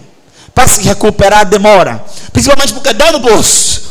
Para 0.55 0.69
se 0.69 0.81
recuperar 0.83 1.45
demora. 1.47 2.05
Principalmente 2.33 2.73
porque 2.73 2.93
dói 2.93 3.13
no 3.13 3.19
bolso. 3.19 3.83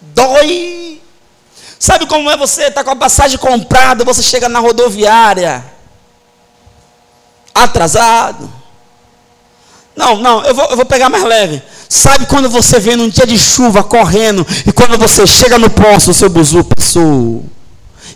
Dói. 0.00 1.02
Sabe 1.78 2.06
como 2.06 2.30
é 2.30 2.36
você? 2.36 2.64
Está 2.64 2.82
com 2.82 2.90
a 2.90 2.96
passagem 2.96 3.36
comprada, 3.36 4.04
você 4.04 4.22
chega 4.22 4.48
na 4.48 4.58
rodoviária. 4.58 5.64
Atrasado. 7.54 8.63
Não, 9.96 10.18
não, 10.18 10.44
eu 10.44 10.54
vou, 10.54 10.64
eu 10.70 10.76
vou 10.76 10.84
pegar 10.84 11.08
mais 11.08 11.22
leve. 11.22 11.62
Sabe 11.88 12.26
quando 12.26 12.48
você 12.50 12.80
vem 12.80 12.96
num 12.96 13.08
dia 13.08 13.26
de 13.26 13.38
chuva 13.38 13.84
correndo 13.84 14.44
e 14.66 14.72
quando 14.72 14.98
você 14.98 15.26
chega 15.26 15.58
no 15.58 15.70
posto, 15.70 16.10
o 16.10 16.14
seu 16.14 16.28
buzu 16.28 16.64
passou. 16.64 17.44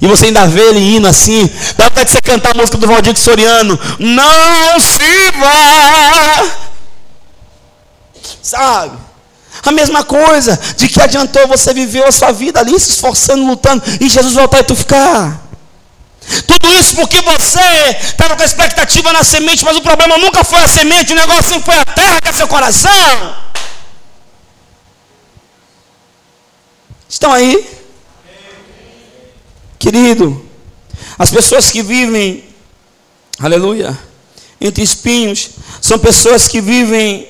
E 0.00 0.06
você 0.06 0.26
ainda 0.26 0.46
vê 0.46 0.60
ele 0.60 0.96
indo 0.96 1.06
assim. 1.06 1.48
Dá 1.76 1.84
vontade 1.84 2.06
de 2.06 2.12
você 2.12 2.20
cantar 2.20 2.52
a 2.52 2.54
música 2.54 2.78
do 2.78 2.86
Valdir 2.86 3.16
Soriano. 3.18 3.78
Não 3.98 4.80
se 4.80 5.30
vá. 5.38 6.46
Sabe? 8.42 8.96
A 9.64 9.72
mesma 9.72 10.04
coisa. 10.04 10.58
De 10.76 10.88
que 10.88 11.00
adiantou 11.00 11.48
você 11.48 11.74
viver 11.74 12.04
a 12.04 12.12
sua 12.12 12.30
vida 12.30 12.60
ali, 12.60 12.78
se 12.78 12.90
esforçando, 12.90 13.44
lutando. 13.44 13.82
E 14.00 14.08
Jesus 14.08 14.34
voltar 14.34 14.60
e 14.60 14.64
tu 14.64 14.76
ficar. 14.76 15.47
Tudo 16.46 16.72
isso 16.78 16.94
porque 16.94 17.20
você 17.22 17.96
estava 18.02 18.36
com 18.36 18.42
a 18.42 18.46
expectativa 18.46 19.12
na 19.12 19.24
semente, 19.24 19.64
mas 19.64 19.76
o 19.76 19.82
problema 19.82 20.18
nunca 20.18 20.44
foi 20.44 20.60
a 20.60 20.68
semente, 20.68 21.12
o 21.12 21.16
negócio 21.16 21.44
sempre 21.44 21.64
foi 21.64 21.78
a 21.78 21.84
terra 21.84 22.20
que 22.20 22.28
é 22.28 22.32
seu 22.32 22.48
coração. 22.48 23.36
Estão 27.08 27.32
aí? 27.32 27.66
Querido, 29.78 30.44
as 31.18 31.30
pessoas 31.30 31.70
que 31.70 31.82
vivem, 31.82 32.44
aleluia, 33.40 33.98
entre 34.60 34.82
espinhos, 34.82 35.50
são 35.80 35.98
pessoas 35.98 36.48
que 36.48 36.60
vivem 36.60 37.28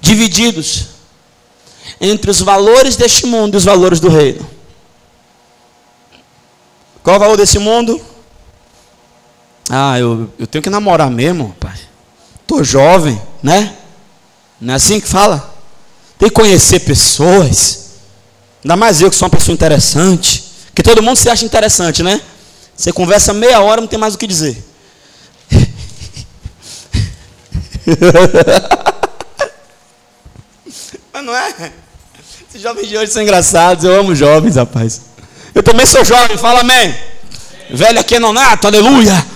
divididos 0.00 0.86
entre 2.00 2.30
os 2.30 2.40
valores 2.40 2.96
deste 2.96 3.26
mundo 3.26 3.54
e 3.54 3.58
os 3.58 3.64
valores 3.64 4.00
do 4.00 4.08
reino. 4.08 4.59
Qual 7.10 7.16
o 7.16 7.20
valor 7.20 7.36
desse 7.36 7.58
mundo? 7.58 8.00
Ah, 9.68 9.98
eu, 9.98 10.32
eu 10.38 10.46
tenho 10.46 10.62
que 10.62 10.70
namorar 10.70 11.10
mesmo, 11.10 11.56
pai. 11.58 11.76
Estou 12.40 12.62
jovem, 12.62 13.20
né? 13.42 13.74
Não 14.60 14.74
é 14.74 14.76
assim 14.76 15.00
que 15.00 15.08
fala? 15.08 15.52
Tem 16.16 16.28
que 16.28 16.34
conhecer 16.36 16.78
pessoas. 16.78 17.94
Ainda 18.62 18.76
mais 18.76 19.00
eu 19.00 19.10
que 19.10 19.16
sou 19.16 19.26
uma 19.26 19.36
pessoa 19.36 19.52
interessante. 19.52 20.44
Porque 20.66 20.84
todo 20.84 21.02
mundo 21.02 21.16
se 21.16 21.28
acha 21.28 21.44
interessante, 21.44 22.00
né? 22.00 22.20
Você 22.76 22.92
conversa 22.92 23.32
meia 23.32 23.60
hora, 23.60 23.80
não 23.80 23.88
tem 23.88 23.98
mais 23.98 24.14
o 24.14 24.18
que 24.18 24.28
dizer. 24.28 24.64
Mas 31.12 31.24
não 31.24 31.34
é? 31.34 31.72
Esses 32.48 32.62
jovens 32.62 32.88
de 32.88 32.96
hoje 32.96 33.10
são 33.10 33.20
engraçados. 33.20 33.82
Eu 33.82 33.98
amo 33.98 34.14
jovens, 34.14 34.54
rapaz. 34.54 35.09
Eu 35.54 35.62
também 35.62 35.86
sou 35.86 36.04
jovem, 36.04 36.36
fala 36.36 36.60
amém. 36.60 36.94
Velho 37.70 38.00
aqui 38.00 38.16
é 38.16 38.18
nonato, 38.18 38.66
aleluia. 38.66 39.26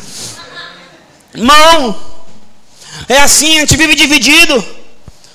Irmão, 1.35 1.97
é 3.09 3.19
assim, 3.19 3.57
a 3.57 3.61
gente 3.61 3.77
vive 3.77 3.95
dividido. 3.95 4.65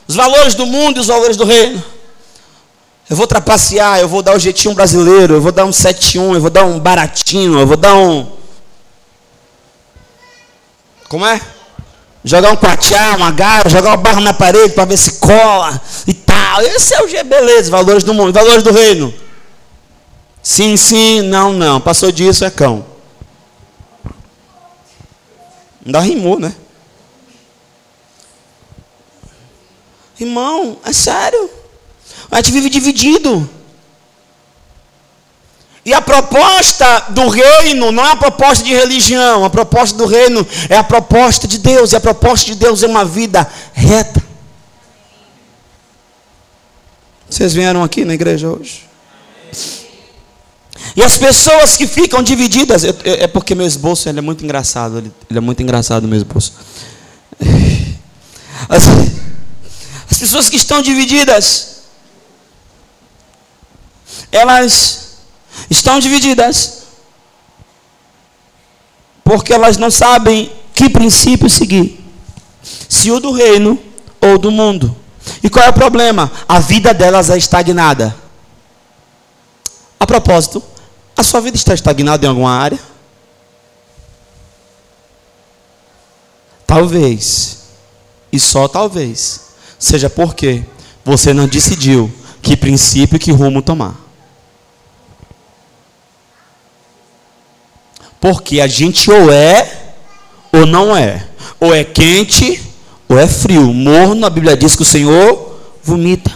Os 0.08 0.16
valores 0.16 0.56
do 0.56 0.66
mundo 0.66 0.98
e 0.98 1.00
os 1.02 1.08
valores 1.08 1.38
do 1.38 1.46
reino. 1.46 1.84
Eu 3.10 3.16
vou 3.16 3.28
trapacear, 3.28 4.00
eu 4.00 4.08
vou 4.08 4.22
dar 4.22 4.36
o 4.36 4.40
jeitinho 4.40 4.74
brasileiro, 4.74 5.36
eu 5.36 5.42
vou 5.42 5.52
dar 5.52 5.66
um 5.66 5.72
71, 5.72 6.36
eu 6.36 6.42
vou 6.42 6.50
dar 6.50 6.66
um 6.66 6.80
baratinho, 6.80 7.60
eu 7.60 7.66
vou 7.66 7.78
dar 7.78 7.96
um. 7.96 8.32
Como 11.08 11.26
é? 11.26 11.42
Jogar 12.24 12.52
um 12.52 12.56
quatiá, 12.56 13.16
uma 13.16 13.32
gara, 13.32 13.70
jogar 13.70 13.90
uma 13.90 13.98
barra 13.98 14.22
na 14.22 14.34
parede 14.34 14.74
para 14.74 14.86
ver 14.86 14.98
se 14.98 15.14
cola 15.14 15.82
e 16.06 16.14
tal. 16.14 16.62
Esse 16.62 16.94
é 16.94 17.02
o 17.02 17.08
G, 17.08 17.24
beleza, 17.24 17.72
valores 17.72 18.04
do 18.04 18.14
mundo, 18.14 18.34
valores 18.34 18.62
do 18.62 18.72
reino. 18.72 19.14
Sim, 20.50 20.76
sim, 20.78 21.22
não, 21.22 21.54
não. 21.54 21.80
Passou 21.80 22.12
disso, 22.12 22.44
é 22.44 22.50
cão. 22.50 22.84
Ainda 25.86 26.00
rimou, 26.00 26.40
né? 26.40 26.56
Irmão, 30.20 30.80
é 30.84 30.92
sério. 30.92 31.52
A 32.32 32.38
gente 32.38 32.52
vive 32.52 32.68
dividido. 32.68 33.48
E 35.86 35.94
a 35.94 36.02
proposta 36.02 37.06
do 37.10 37.30
reino 37.30 37.92
não 37.92 38.04
é 38.04 38.14
a 38.14 38.16
proposta 38.16 38.64
de 38.64 38.74
religião, 38.74 39.46
a 39.46 39.52
proposta 39.52 39.96
do 39.96 40.08
reino 40.08 40.46
é 40.68 40.78
a 40.78 40.84
proposta 40.84 41.48
de 41.48 41.60
Deus, 41.60 41.92
e 41.92 41.96
a 41.96 42.00
proposta 42.00 42.48
de 42.48 42.56
Deus 42.56 42.82
é 42.82 42.88
uma 42.88 43.06
vida 43.06 43.48
reta. 43.72 44.24
Vocês 47.30 47.54
vieram 47.54 47.84
aqui 47.84 48.04
na 48.04 48.16
igreja 48.16 48.50
hoje? 48.50 48.90
E 50.96 51.04
as 51.04 51.18
pessoas 51.18 51.78
que 51.78 51.86
ficam 51.86 52.22
divididas, 52.24 52.84
é 52.84 53.28
porque 53.28 53.54
meu 53.54 53.66
esboço 53.66 54.10
ele 54.10 54.20
é 54.20 54.22
muito 54.22 54.44
engraçado, 54.44 54.98
ele, 54.98 55.14
é 55.30 55.40
muito 55.40 55.62
engraçado 55.62 56.08
meu 56.08 56.18
esboço. 56.18 56.54
As, 58.68 58.84
as 60.12 60.18
pessoas 60.18 60.50
que 60.50 60.58
estão 60.58 60.82
divididas, 60.82 61.78
elas 64.32 65.20
estão 65.70 65.98
divididas 65.98 66.80
porque 69.24 69.54
elas 69.54 69.78
não 69.78 69.90
sabem 69.90 70.52
que 70.74 70.90
princípio 70.90 71.50
seguir. 71.50 72.04
Se 72.90 73.12
o 73.12 73.20
do 73.20 73.32
reino 73.32 73.80
ou 74.20 74.38
do 74.38 74.52
mundo. 74.52 74.96
E 75.44 75.50
qual 75.50 75.66
é 75.66 75.70
o 75.70 75.74
problema? 75.74 76.32
A 76.48 76.60
vida 76.60 76.94
delas 76.94 77.30
é 77.30 77.38
estagnada. 77.38 78.16
A 80.00 80.08
propósito, 80.08 80.64
a 81.20 81.24
sua 81.24 81.42
vida 81.42 81.58
está 81.58 81.74
estagnada 81.74 82.26
em 82.26 82.30
alguma 82.30 82.52
área? 82.52 82.80
Talvez, 86.66 87.64
e 88.32 88.40
só 88.40 88.68
talvez, 88.68 89.50
seja 89.78 90.10
porque 90.10 90.64
você 91.04 91.34
não 91.34 91.48
decidiu 91.48 92.12
que 92.42 92.56
princípio 92.56 93.18
e 93.18 93.20
que 93.20 93.32
rumo 93.32 93.62
tomar. 93.62 93.96
Porque 98.22 98.62
a 98.62 98.68
gente 98.68 99.10
ou 99.10 99.32
é 99.32 99.94
ou 100.52 100.66
não 100.66 100.96
é. 100.96 101.28
Ou 101.60 101.74
é 101.74 101.84
quente 101.84 102.62
ou 103.08 103.18
é 103.18 103.28
frio. 103.28 103.74
Morno, 103.74 104.26
a 104.26 104.30
Bíblia 104.30 104.56
diz 104.56 104.76
que 104.76 104.84
o 104.84 104.86
Senhor 104.86 105.60
vomita. 105.84 106.32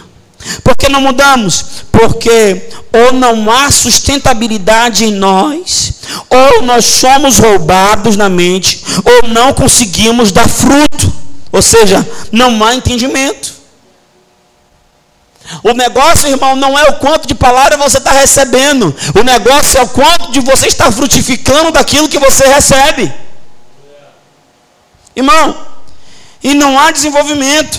Por 0.62 0.76
que 0.76 0.88
não 0.88 1.00
mudamos? 1.00 1.64
Porque 1.90 2.68
ou 2.92 3.12
não 3.12 3.50
há 3.50 3.70
sustentabilidade 3.70 5.04
em 5.04 5.12
nós, 5.12 5.94
ou 6.28 6.62
nós 6.62 6.84
somos 6.84 7.38
roubados 7.38 8.16
na 8.16 8.28
mente, 8.28 8.84
ou 9.04 9.28
não 9.28 9.52
conseguimos 9.52 10.30
dar 10.30 10.48
fruto. 10.48 11.12
Ou 11.50 11.62
seja, 11.62 12.06
não 12.30 12.64
há 12.64 12.74
entendimento. 12.74 13.54
O 15.62 15.72
negócio, 15.72 16.28
irmão, 16.28 16.56
não 16.56 16.78
é 16.78 16.84
o 16.84 16.94
quanto 16.94 17.28
de 17.28 17.34
palavra 17.34 17.76
você 17.76 17.98
está 17.98 18.12
recebendo. 18.12 18.94
O 19.18 19.22
negócio 19.22 19.78
é 19.78 19.82
o 19.82 19.88
quanto 19.88 20.32
de 20.32 20.40
você 20.40 20.66
está 20.66 20.90
frutificando 20.90 21.70
daquilo 21.70 22.08
que 22.08 22.18
você 22.18 22.46
recebe. 22.46 23.12
Irmão, 25.14 25.56
e 26.42 26.54
não 26.54 26.78
há 26.78 26.90
desenvolvimento. 26.90 27.78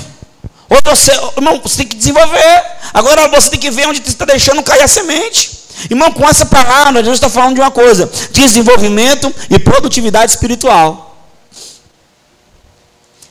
Ou 0.70 0.78
você, 0.84 1.12
irmão, 1.38 1.60
você 1.62 1.78
tem 1.78 1.88
que 1.88 1.96
desenvolver. 1.96 2.64
Agora 2.94 3.28
você 3.28 3.50
tem 3.50 3.60
que 3.60 3.72
ver 3.72 3.88
onde 3.88 4.00
você 4.00 4.10
está 4.10 4.26
deixando 4.26 4.64
cair 4.64 4.82
a 4.82 4.88
semente. 4.88 5.66
Irmão, 5.90 6.12
com 6.12 6.28
essa 6.28 6.46
palavra, 6.46 7.04
Deus 7.04 7.16
está 7.16 7.30
falando 7.30 7.56
de 7.56 7.62
uma 7.62 7.72
coisa: 7.72 8.10
desenvolvimento 8.32 9.34
e 9.50 9.60
produtividade 9.60 10.32
espiritual. 10.32 11.16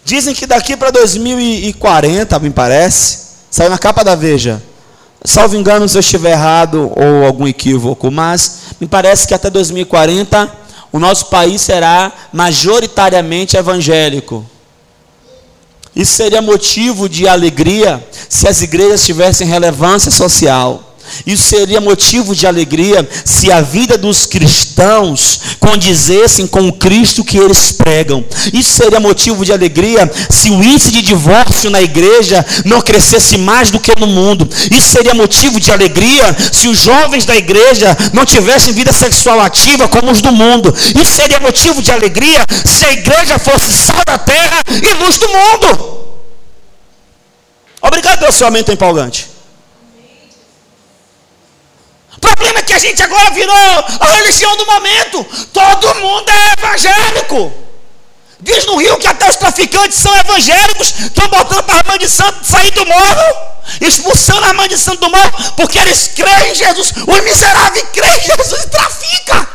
Dizem 0.04 0.34
que 0.34 0.46
daqui 0.46 0.76
para 0.76 0.90
2040, 0.90 2.38
me 2.38 2.50
parece, 2.50 3.18
saiu 3.50 3.70
na 3.70 3.78
capa 3.78 4.04
da 4.04 4.14
Veja. 4.14 4.62
Salvo 5.24 5.56
engano 5.56 5.88
se 5.88 5.96
eu 5.96 6.00
estiver 6.00 6.32
errado 6.32 6.92
ou 6.94 7.24
algum 7.24 7.48
equívoco, 7.48 8.10
mas 8.10 8.58
me 8.78 8.86
parece 8.86 9.26
que 9.26 9.32
até 9.32 9.48
2040 9.48 10.52
o 10.92 10.98
nosso 10.98 11.26
país 11.26 11.62
será 11.62 12.12
majoritariamente 12.30 13.56
evangélico. 13.56 14.44
Isso 15.94 16.14
seria 16.14 16.42
motivo 16.42 17.08
de 17.08 17.28
alegria 17.28 18.04
se 18.28 18.48
as 18.48 18.62
igrejas 18.62 19.04
tivessem 19.04 19.46
relevância 19.46 20.10
social. 20.10 20.93
Isso 21.26 21.44
seria 21.44 21.80
motivo 21.80 22.34
de 22.34 22.46
alegria 22.46 23.08
se 23.24 23.50
a 23.50 23.60
vida 23.60 23.96
dos 23.96 24.26
cristãos 24.26 25.40
condizessem 25.58 26.46
com 26.46 26.68
o 26.68 26.72
Cristo 26.72 27.24
que 27.24 27.38
eles 27.38 27.72
pregam. 27.72 28.24
Isso 28.52 28.70
seria 28.70 29.00
motivo 29.00 29.44
de 29.44 29.52
alegria 29.52 30.10
se 30.30 30.50
o 30.50 30.62
índice 30.62 30.90
de 30.90 31.02
divórcio 31.02 31.70
na 31.70 31.80
igreja 31.80 32.44
não 32.64 32.80
crescesse 32.80 33.38
mais 33.38 33.70
do 33.70 33.80
que 33.80 33.98
no 33.98 34.06
mundo. 34.06 34.48
Isso 34.70 34.88
seria 34.88 35.14
motivo 35.14 35.58
de 35.60 35.70
alegria 35.70 36.36
se 36.52 36.68
os 36.68 36.78
jovens 36.78 37.24
da 37.24 37.36
igreja 37.36 37.96
não 38.12 38.24
tivessem 38.24 38.72
vida 38.72 38.92
sexual 38.92 39.40
ativa 39.40 39.88
como 39.88 40.10
os 40.10 40.20
do 40.20 40.32
mundo. 40.32 40.74
Isso 41.00 41.12
seria 41.12 41.40
motivo 41.40 41.80
de 41.80 41.90
alegria 41.90 42.44
se 42.64 42.84
a 42.84 42.92
igreja 42.92 43.38
fosse 43.38 43.72
sal 43.72 44.02
da 44.06 44.18
terra 44.18 44.62
e 44.68 44.94
luz 45.02 45.18
do 45.18 45.28
mundo. 45.28 46.04
Obrigado 47.80 48.18
pelo 48.18 48.32
seu 48.32 48.46
aumento 48.46 48.72
empolgante. 48.72 49.33
Problema 52.24 52.60
é 52.60 52.62
que 52.62 52.72
a 52.72 52.78
gente 52.78 53.02
agora 53.02 53.30
virou 53.32 53.54
a 54.00 54.06
religião 54.06 54.56
do 54.56 54.64
momento. 54.64 55.26
Todo 55.52 55.94
mundo 55.96 56.30
é 56.30 56.52
evangélico. 56.58 57.52
Diz 58.40 58.64
no 58.64 58.76
Rio 58.76 58.96
que 58.96 59.06
até 59.06 59.28
os 59.28 59.36
traficantes 59.36 59.98
são 59.98 60.14
evangélicos, 60.16 60.94
estão 61.00 61.28
botando 61.28 61.68
a 61.68 61.76
irmã 61.76 61.98
de 61.98 62.08
santo 62.08 62.42
sair 62.42 62.70
do 62.70 62.86
morro, 62.86 63.36
expulsando 63.78 64.42
a 64.42 64.48
irmã 64.48 64.66
de 64.66 64.78
santo 64.78 65.00
do 65.00 65.10
morro, 65.10 65.52
porque 65.54 65.78
eles 65.78 66.12
creem 66.16 66.52
em 66.52 66.54
Jesus. 66.54 66.94
Os 67.06 67.20
miseráveis 67.24 67.84
creem 67.92 68.16
em 68.16 68.22
Jesus 68.22 68.62
e 68.62 68.68
trafica. 68.68 69.48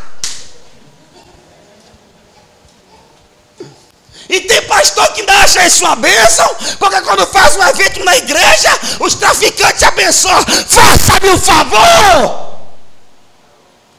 E 4.30 4.42
tem 4.42 4.62
pastor 4.62 5.08
que 5.14 5.22
ainda 5.22 5.34
acha 5.34 5.66
isso 5.66 5.84
uma 5.84 5.96
bênção, 5.96 6.56
porque 6.78 7.02
quando 7.02 7.26
faz 7.28 7.56
um 7.56 7.64
evento 7.64 8.06
na 8.06 8.16
igreja, 8.16 8.80
os 9.00 9.16
traficantes 9.16 9.82
abençoam. 9.82 10.46
Faça-me 10.68 11.30
o 11.30 11.34
um 11.34 11.40
favor! 11.40 12.59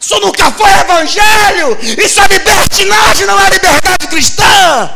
Isso 0.01 0.19
nunca 0.21 0.51
foi 0.53 0.71
evangelho. 0.71 1.79
Isso 1.99 2.21
é 2.21 2.27
libertinagem, 2.29 3.27
não 3.27 3.39
é 3.39 3.51
liberdade 3.51 4.07
cristã. 4.09 4.91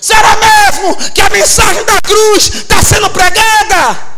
Será 0.00 0.36
mesmo 0.36 0.96
que 1.12 1.20
a 1.20 1.30
mensagem 1.30 1.84
da 1.84 2.00
cruz 2.02 2.54
está 2.54 2.82
sendo 2.82 3.08
pregada? 3.10 4.13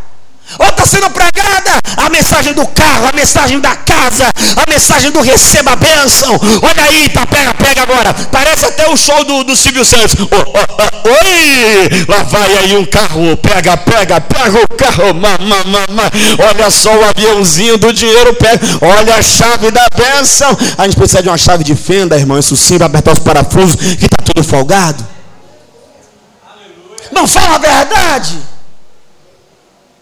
Ou 0.59 0.67
está 0.67 0.85
sendo 0.85 1.09
pregada 1.09 1.79
a 1.97 2.09
mensagem 2.09 2.53
do 2.53 2.65
carro, 2.67 3.07
a 3.07 3.15
mensagem 3.15 3.59
da 3.59 3.75
casa, 3.75 4.31
a 4.55 4.69
mensagem 4.69 5.11
do 5.11 5.21
receba 5.21 5.73
a 5.73 5.75
bênção. 5.75 6.39
Olha 6.61 6.83
aí, 6.83 7.09
tá, 7.09 7.25
pega, 7.25 7.53
pega 7.53 7.83
agora. 7.83 8.13
Parece 8.31 8.65
até 8.65 8.89
o 8.89 8.95
show 8.95 9.23
do, 9.25 9.43
do 9.43 9.55
Silvio 9.55 9.83
Santos. 9.83 10.15
Oh, 10.19 10.25
oh, 10.35 10.83
oh, 11.03 11.09
oi! 11.09 12.05
Lá 12.07 12.23
vai 12.23 12.57
aí 12.57 12.77
um 12.77 12.85
carro, 12.85 13.35
pega, 13.37 13.75
pega, 13.75 14.21
pega 14.21 14.59
o 14.63 14.67
carro. 14.75 15.13
Mamá, 15.13 15.63
mamá. 15.65 16.11
Olha 16.49 16.69
só 16.69 16.95
o 16.95 17.03
aviãozinho 17.03 17.77
do 17.77 17.91
dinheiro, 17.91 18.33
pega. 18.35 18.59
Olha 18.81 19.15
a 19.15 19.21
chave 19.21 19.71
da 19.71 19.87
bênção. 19.95 20.57
A 20.77 20.85
gente 20.85 20.95
precisa 20.95 21.21
de 21.21 21.29
uma 21.29 21.37
chave 21.37 21.63
de 21.63 21.75
fenda, 21.75 22.17
irmão. 22.17 22.37
Isso 22.37 22.55
sim, 22.55 22.77
vai 22.77 22.87
apertar 22.87 23.13
os 23.13 23.19
parafusos, 23.19 23.75
que 23.75 24.05
está 24.05 24.17
tudo 24.23 24.43
folgado. 24.43 25.05
Não 27.11 27.27
fala 27.27 27.55
a 27.55 27.57
verdade. 27.57 28.37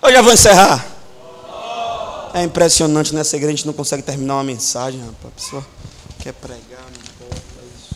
Eu 0.05 0.11
já 0.11 0.21
vou 0.21 0.31
encerrar. 0.31 0.85
É 2.31 2.43
impressionante 2.43 3.15
nessa 3.15 3.35
igreja, 3.35 3.53
a 3.53 3.55
gente 3.55 3.65
não 3.65 3.73
consegue 3.73 4.03
terminar 4.03 4.35
uma 4.35 4.43
mensagem, 4.43 4.99
rapaz. 4.99 5.25
A 5.25 5.41
pessoa 5.41 5.65
quer 6.19 6.31
pregar, 6.33 6.83
não 6.93 7.01
importa 7.01 7.41
isso. 7.75 7.95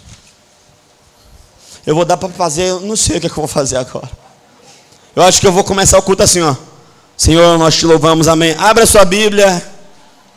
Eu 1.85 1.93
vou 1.93 2.03
dar 2.03 2.17
para 2.17 2.29
fazer, 2.29 2.63
eu 2.63 2.79
não 2.79 2.95
sei 2.95 3.17
o 3.17 3.21
que, 3.21 3.27
é 3.27 3.29
que 3.29 3.37
eu 3.37 3.43
vou 3.43 3.47
fazer 3.47 3.77
agora. 3.77 4.09
Eu 5.15 5.21
acho 5.21 5.39
que 5.39 5.45
eu 5.45 5.51
vou 5.51 5.63
começar 5.63 5.99
o 5.99 6.01
culto 6.01 6.23
assim, 6.23 6.41
ó. 6.41 6.55
Senhor, 7.15 7.59
nós 7.59 7.75
te 7.75 7.85
louvamos, 7.85 8.27
amém. 8.27 8.55
Abra 8.57 8.87
sua 8.87 9.05
Bíblia. 9.05 9.63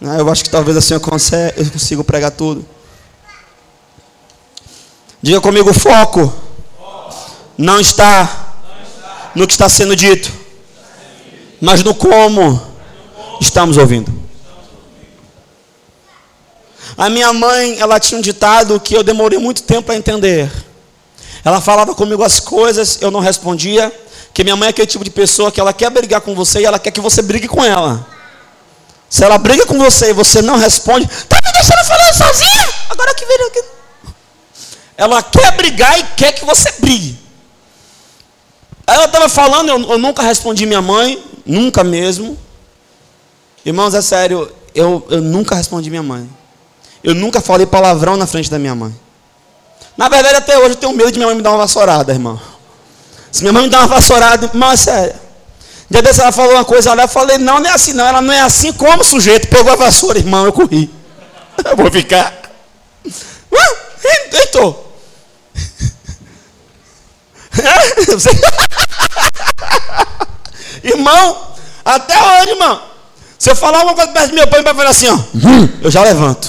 Ah, 0.03 0.19
eu 0.19 0.29
acho 0.31 0.45
que 0.45 0.51
talvez 0.51 0.77
assim 0.77 0.93
eu 0.93 1.01
consiga, 1.01 1.55
eu 1.57 1.71
consigo 1.71 2.05
pregar 2.05 2.33
tudo. 2.33 2.67
Diga 5.23 5.41
comigo, 5.41 5.73
foco. 5.73 6.31
Não 7.57 7.81
está 7.81 8.53
no 9.35 9.47
que 9.47 9.55
está 9.55 9.71
sendo 9.71 9.97
dito 9.97 10.42
mas 11.63 11.85
no 11.85 11.95
como 11.95 12.61
estamos 13.41 13.77
ouvindo. 13.77 14.13
A 16.99 17.09
minha 17.09 17.33
mãe, 17.33 17.79
ela 17.79 18.01
tinha 18.01 18.19
um 18.19 18.21
ditado 18.21 18.81
que 18.81 18.97
eu 18.97 19.05
demorei 19.05 19.39
muito 19.39 19.63
tempo 19.63 19.85
para 19.85 19.95
entender. 19.95 20.51
Ela 21.45 21.61
falava 21.61 21.95
comigo 21.95 22.25
as 22.25 22.41
coisas, 22.41 22.99
eu 23.01 23.13
não 23.13 23.21
respondia. 23.21 23.93
Que 24.35 24.43
minha 24.43 24.57
mãe 24.57 24.67
é 24.67 24.71
aquele 24.71 24.89
tipo 24.89 25.05
de 25.05 25.11
pessoa 25.11 25.53
que 25.53 25.61
ela 25.61 25.73
quer 25.73 25.89
brigar 25.89 26.21
com 26.21 26.35
você 26.35 26.61
e 26.61 26.65
ela 26.65 26.81
quer 26.81 26.91
que 26.91 27.01
você 27.01 27.23
brigue 27.23 27.47
com 27.47 27.65
ela. 27.65 28.05
Se 29.09 29.23
ela 29.23 29.39
briga 29.39 29.65
com 29.65 29.79
você 29.79 30.11
e 30.11 30.13
você 30.13 30.43
não 30.43 30.57
responde, 30.57 31.07
tá 31.29 31.37
me 31.37 31.53
deixando 31.53 31.87
falando 31.87 32.15
sozinha? 32.15 32.69
Agora 32.91 33.15
que 33.15 33.25
veio 33.25 33.47
aqui. 33.47 33.65
Ela 34.97 35.23
quer 35.23 35.53
brigar 35.53 35.97
e 35.97 36.03
quer 36.17 36.33
que 36.33 36.45
você 36.45 36.73
brigue. 36.81 37.22
Aí 38.87 38.97
ela 38.97 39.05
estava 39.05 39.29
falando, 39.29 39.69
eu, 39.69 39.93
eu 39.93 39.99
nunca 39.99 40.23
respondi 40.23 40.67
minha 40.67 40.83
mãe, 40.83 41.23
Nunca 41.45 41.83
mesmo. 41.83 42.39
Irmãos, 43.65 43.95
é 43.95 44.03
sério, 44.03 44.51
eu, 44.75 45.07
eu 45.11 45.21
nunca 45.21 45.55
respondi 45.55 45.91
minha 45.91 46.03
mãe. 46.03 46.29
Eu 47.03 47.15
nunca 47.15 47.41
falei 47.41 47.67
palavrão 47.67 48.17
na 48.17 48.27
frente 48.27 48.51
da 48.51 48.59
minha 48.59 48.75
mãe. 48.75 48.95
Na 49.97 50.09
verdade, 50.09 50.37
até 50.37 50.57
hoje 50.59 50.71
eu 50.71 50.77
tenho 50.77 50.93
medo 50.93 51.11
de 51.11 51.19
minha 51.19 51.27
mãe 51.27 51.37
me 51.37 51.43
dar 51.43 51.51
uma 51.51 51.59
vassourada, 51.59 52.13
irmão. 52.13 52.41
Se 53.31 53.43
minha 53.43 53.53
mãe 53.53 53.65
me 53.65 53.69
dar 53.69 53.81
uma 53.81 53.89
vassourada, 53.89 54.47
irmão, 54.47 54.71
é 54.71 54.77
sério. 54.77 55.15
Dia 55.91 56.01
desse 56.01 56.21
ela 56.21 56.33
falou 56.33 56.55
uma 56.55 56.65
coisa, 56.65 56.91
eu 56.95 57.09
falei, 57.09 57.39
não, 57.39 57.61
não 57.61 57.71
é 57.71 57.75
assim, 57.75 57.93
não. 57.93 58.07
Ela 58.07 58.23
não 58.23 58.33
é 58.33 58.41
assim 58.41 58.73
como 58.73 59.03
o 59.03 59.05
sujeito. 59.05 59.49
Pegou 59.49 59.73
a 59.73 59.77
vassoura, 59.77 60.19
irmão, 60.19 60.47
eu 60.47 60.53
corri. 60.53 60.91
Eu 61.65 61.77
vou 61.77 61.91
ficar. 61.91 62.35
Deitou. 64.31 64.93
Irmão, 70.83 71.55
até 71.85 72.15
hoje, 72.17 72.51
irmão. 72.51 72.83
Se 73.39 73.51
eu 73.51 73.57
falar 73.57 73.83
uma 73.83 73.95
coisa 73.95 74.13
perto 74.13 74.29
do 74.31 74.35
meu 74.35 74.47
pai, 74.47 74.63
vai 74.63 74.75
falar 74.75 74.91
assim, 74.91 75.09
ó. 75.09 75.19
Eu 75.81 75.91
já 75.91 76.03
levanto. 76.03 76.49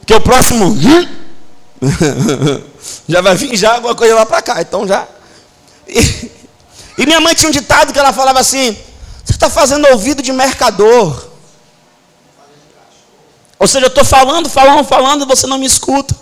Porque 0.00 0.14
o 0.14 0.20
próximo. 0.20 0.76
já 3.08 3.20
vai 3.20 3.34
vir 3.34 3.56
já 3.56 3.74
alguma 3.74 3.94
coisa 3.94 4.14
lá 4.14 4.26
para 4.26 4.42
cá. 4.42 4.60
Então 4.60 4.86
já. 4.86 5.06
E, 5.86 6.30
e, 6.98 7.06
minha 7.06 7.20
mãe 7.20 7.34
tinha 7.34 7.48
um 7.48 7.52
ditado 7.52 7.92
que 7.92 7.98
ela 7.98 8.12
falava 8.12 8.40
assim: 8.40 8.76
Você 9.24 9.32
está 9.32 9.50
fazendo 9.50 9.86
ouvido 9.88 10.22
de 10.22 10.32
mercador. 10.32 11.28
Ou 13.58 13.66
seja, 13.66 13.86
eu 13.86 13.88
estou 13.88 14.04
falando, 14.04 14.48
falando, 14.48 14.84
falando 14.84 15.22
e 15.22 15.26
você 15.26 15.46
não 15.46 15.58
me 15.58 15.66
escuta. 15.66 16.14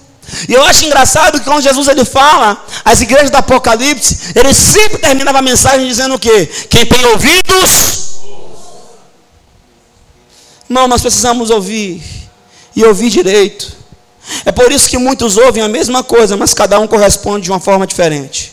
E 0.48 0.52
eu 0.52 0.64
acho 0.64 0.84
engraçado 0.84 1.38
que 1.38 1.44
quando 1.44 1.62
Jesus 1.62 1.88
ele 1.88 2.04
fala, 2.04 2.64
as 2.84 3.00
igrejas 3.00 3.30
do 3.30 3.36
Apocalipse, 3.36 4.32
ele 4.34 4.54
sempre 4.54 4.98
terminava 4.98 5.38
a 5.38 5.42
mensagem 5.42 5.86
dizendo 5.86 6.14
o 6.14 6.18
quê? 6.18 6.46
Quem 6.68 6.86
tem 6.86 7.04
ouvidos. 7.06 8.12
Não, 10.68 10.88
nós 10.88 11.02
precisamos 11.02 11.50
ouvir. 11.50 12.02
E 12.74 12.82
ouvir 12.84 13.10
direito. 13.10 13.76
É 14.44 14.52
por 14.52 14.72
isso 14.72 14.88
que 14.88 14.96
muitos 14.96 15.36
ouvem 15.36 15.62
a 15.62 15.68
mesma 15.68 16.02
coisa, 16.02 16.36
mas 16.36 16.54
cada 16.54 16.78
um 16.78 16.86
corresponde 16.86 17.44
de 17.44 17.50
uma 17.50 17.60
forma 17.60 17.86
diferente. 17.86 18.52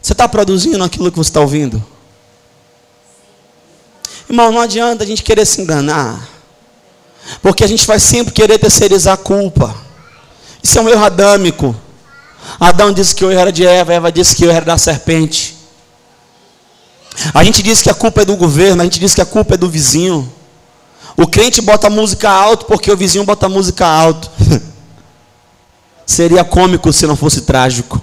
Você 0.00 0.12
está 0.12 0.28
produzindo 0.28 0.82
aquilo 0.82 1.12
que 1.12 1.16
você 1.16 1.30
está 1.30 1.40
ouvindo? 1.40 1.82
Irmão, 4.28 4.50
não 4.50 4.60
adianta 4.60 5.04
a 5.04 5.06
gente 5.06 5.22
querer 5.22 5.46
se 5.46 5.60
enganar. 5.60 6.31
Porque 7.40 7.64
a 7.64 7.66
gente 7.66 7.86
vai 7.86 7.98
sempre 7.98 8.32
querer 8.32 8.58
terceirizar 8.58 9.14
a 9.14 9.16
culpa. 9.16 9.74
Isso 10.62 10.78
é 10.78 10.82
um 10.82 10.88
erro 10.88 11.04
adâmico. 11.04 11.76
Adão 12.58 12.92
disse 12.92 13.14
que 13.14 13.24
erro 13.24 13.32
era 13.32 13.52
de 13.52 13.66
Eva, 13.66 13.92
Eva 13.92 14.12
disse 14.12 14.34
que 14.36 14.44
erro 14.44 14.52
era 14.52 14.64
da 14.64 14.78
serpente. 14.78 15.56
A 17.34 17.44
gente 17.44 17.62
diz 17.62 17.82
que 17.82 17.90
a 17.90 17.94
culpa 17.94 18.22
é 18.22 18.24
do 18.24 18.36
governo, 18.36 18.82
a 18.82 18.84
gente 18.84 18.98
diz 18.98 19.14
que 19.14 19.20
a 19.20 19.26
culpa 19.26 19.54
é 19.54 19.56
do 19.56 19.68
vizinho. 19.68 20.32
O 21.16 21.26
crente 21.26 21.60
bota 21.60 21.90
música 21.90 22.30
alto 22.30 22.64
porque 22.66 22.90
o 22.90 22.96
vizinho 22.96 23.24
bota 23.24 23.48
música 23.48 23.86
alto. 23.86 24.30
Seria 26.06 26.44
cômico 26.44 26.92
se 26.92 27.06
não 27.06 27.16
fosse 27.16 27.42
trágico. 27.42 28.00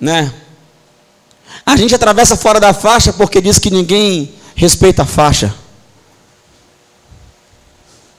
Né? 0.00 0.32
A 1.64 1.76
gente 1.76 1.94
atravessa 1.94 2.36
fora 2.36 2.58
da 2.58 2.72
faixa 2.72 3.12
porque 3.12 3.40
diz 3.40 3.58
que 3.58 3.70
ninguém 3.70 4.34
respeita 4.54 5.02
a 5.02 5.06
faixa. 5.06 5.54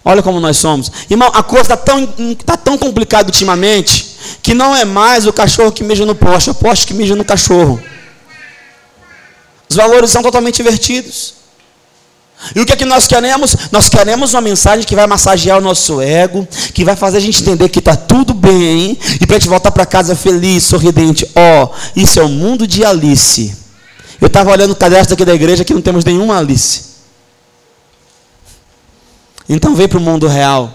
Olha 0.08 0.22
como 0.22 0.40
nós 0.40 0.58
somos. 0.58 0.92
Irmão, 1.10 1.32
a 1.34 1.42
coisa 1.42 1.74
está 1.74 1.78
tão, 1.78 2.06
tá 2.46 2.56
tão 2.56 2.78
complicada 2.78 3.28
ultimamente 3.28 4.16
que 4.44 4.54
não 4.54 4.76
é 4.76 4.86
mais 4.86 5.26
o 5.26 5.34
cachorro 5.34 5.72
que 5.72 5.84
mija 5.84 6.06
no 6.06 6.14
poste, 6.14 6.50
é 6.50 6.52
o 6.52 6.56
poste 6.56 6.86
que 6.86 6.94
mija 6.94 7.16
no 7.16 7.26
cachorro. 7.26 7.82
Os 9.68 9.76
valores 9.76 10.12
são 10.12 10.22
totalmente 10.22 10.62
invertidos. 10.62 11.34
E 12.56 12.60
o 12.60 12.66
que 12.66 12.74
é 12.74 12.76
que 12.76 12.86
nós 12.86 13.08
queremos? 13.08 13.56
Nós 13.72 13.90
queremos 13.90 14.36
uma 14.36 14.42
mensagem 14.42 14.86
que 14.86 14.96
vai 14.96 15.08
massagear 15.08 15.58
o 15.58 15.62
nosso 15.62 16.00
ego, 16.00 16.48
que 16.74 16.86
vai 16.86 16.96
fazer 16.96 17.18
a 17.18 17.22
gente 17.22 17.42
entender 17.42 17.70
que 17.70 17.80
está 17.80 17.96
tudo 17.96 18.34
bem, 18.34 19.00
e 19.20 19.26
para 19.26 19.38
a 19.38 19.40
gente 19.40 19.50
voltar 19.50 19.72
para 19.72 19.88
casa 19.88 20.16
feliz, 20.16 20.66
sorridente. 20.66 21.28
Ó, 21.36 21.64
oh, 21.64 21.70
isso 21.96 22.20
é 22.20 22.24
o 22.24 22.30
mundo 22.30 22.68
de 22.68 22.86
Alice. 22.86 23.56
Eu 24.22 24.28
estava 24.28 24.52
olhando 24.52 24.72
o 24.72 24.76
cadastro 24.76 25.16
aqui 25.16 25.26
da 25.26 25.34
igreja 25.34 25.66
que 25.66 25.74
não 25.74 25.82
temos 25.82 26.06
nenhuma 26.06 26.38
Alice. 26.38 26.95
Então 29.48 29.76
vem 29.76 29.88
para 29.88 29.98
o 29.98 30.02
mundo 30.02 30.28
real. 30.28 30.74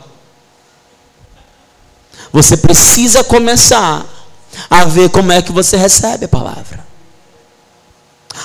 Você 2.33 2.57
precisa 2.57 3.25
começar 3.25 4.05
a 4.69 4.85
ver 4.85 5.11
como 5.11 5.33
é 5.33 5.43
que 5.43 5.53
você 5.53 5.77
recebe 5.77 6.27
a 6.27 6.29
palavra. 6.29 6.87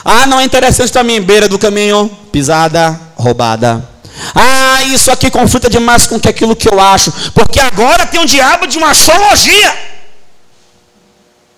Ah, 0.04 0.26
não 0.26 0.40
é 0.40 0.44
interessante 0.44 0.92
para 0.92 1.04
mim, 1.04 1.22
beira 1.22 1.48
do 1.48 1.60
caminho, 1.60 2.10
pisada, 2.32 3.00
roubada. 3.16 3.88
Ah, 4.34 4.82
isso 4.84 5.12
aqui 5.12 5.30
conflita 5.30 5.70
demais 5.70 6.08
com 6.08 6.16
aquilo 6.16 6.56
que 6.56 6.68
eu 6.68 6.80
acho, 6.80 7.12
porque 7.34 7.60
agora 7.60 8.08
tem 8.08 8.20
um 8.20 8.26
diabo 8.26 8.66
de 8.66 8.78
uma 8.78 8.90
astrologia. 8.90 9.96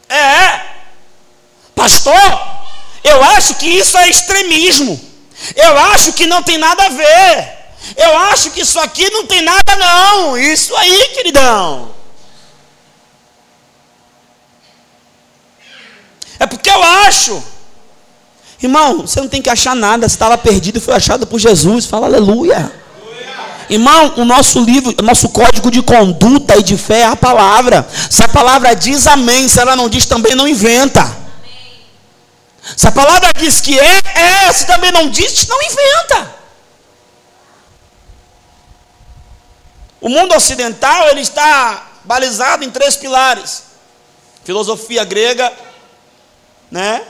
É, 0.10 0.16
é, 0.16 0.66
pastor, 1.76 2.42
eu 3.04 3.24
acho 3.24 3.56
que 3.56 3.68
isso 3.68 3.98
é 3.98 4.10
extremismo. 4.10 5.00
Eu 5.56 5.78
acho 5.92 6.14
que 6.14 6.26
não 6.26 6.42
tem 6.42 6.58
nada 6.58 6.86
a 6.86 6.90
ver. 6.90 7.57
Eu 7.96 8.18
acho 8.18 8.52
que 8.52 8.62
isso 8.62 8.80
aqui 8.80 9.10
não 9.10 9.26
tem 9.26 9.42
nada 9.42 9.76
não. 9.76 10.38
Isso 10.38 10.76
aí, 10.76 11.10
queridão. 11.14 11.92
É 16.40 16.46
porque 16.46 16.70
eu 16.70 16.84
acho. 16.84 17.44
Irmão, 18.62 19.02
você 19.02 19.20
não 19.20 19.28
tem 19.28 19.42
que 19.42 19.50
achar 19.50 19.76
nada. 19.76 20.08
Você 20.08 20.16
estava 20.16 20.38
perdido 20.38 20.78
e 20.78 20.82
foi 20.82 20.96
achado 20.96 21.26
por 21.28 21.40
Jesus. 21.40 21.86
Fala 21.86 22.08
aleluia. 22.08 22.72
Irmão, 23.70 24.14
o 24.18 24.26
nosso 24.26 24.64
livro, 24.64 24.96
o 24.98 25.04
nosso 25.04 25.30
código 25.30 25.70
de 25.70 25.82
conduta 25.82 26.58
e 26.58 26.64
de 26.64 26.78
fé 26.78 27.00
é 27.00 27.06
a 27.06 27.16
palavra. 27.16 27.88
Se 28.10 28.24
a 28.24 28.28
palavra 28.28 28.74
diz 28.74 29.06
amém, 29.08 29.48
se 29.50 29.60
ela 29.60 29.76
não 29.76 29.90
diz 29.90 30.06
também 30.06 30.36
não 30.36 30.48
inventa. 30.48 31.16
Se 32.76 32.88
a 32.88 32.92
palavra 32.92 33.32
diz 33.38 33.60
que 33.62 33.78
é, 33.78 34.02
é. 34.16 34.54
Se 34.54 34.66
também 34.66 34.92
não 34.92 35.10
diz, 35.10 35.48
não 35.48 35.62
inventa. 35.62 36.37
O 40.00 40.10
mundo 40.10 40.36
ocidental 40.36 41.10
ele 41.10 41.22
está 41.22 41.88
balizado 42.04 42.64
em 42.64 42.70
três 42.70 42.96
pilares: 42.96 43.64
filosofia 44.44 45.04
grega, 45.04 45.52
né? 46.72 47.06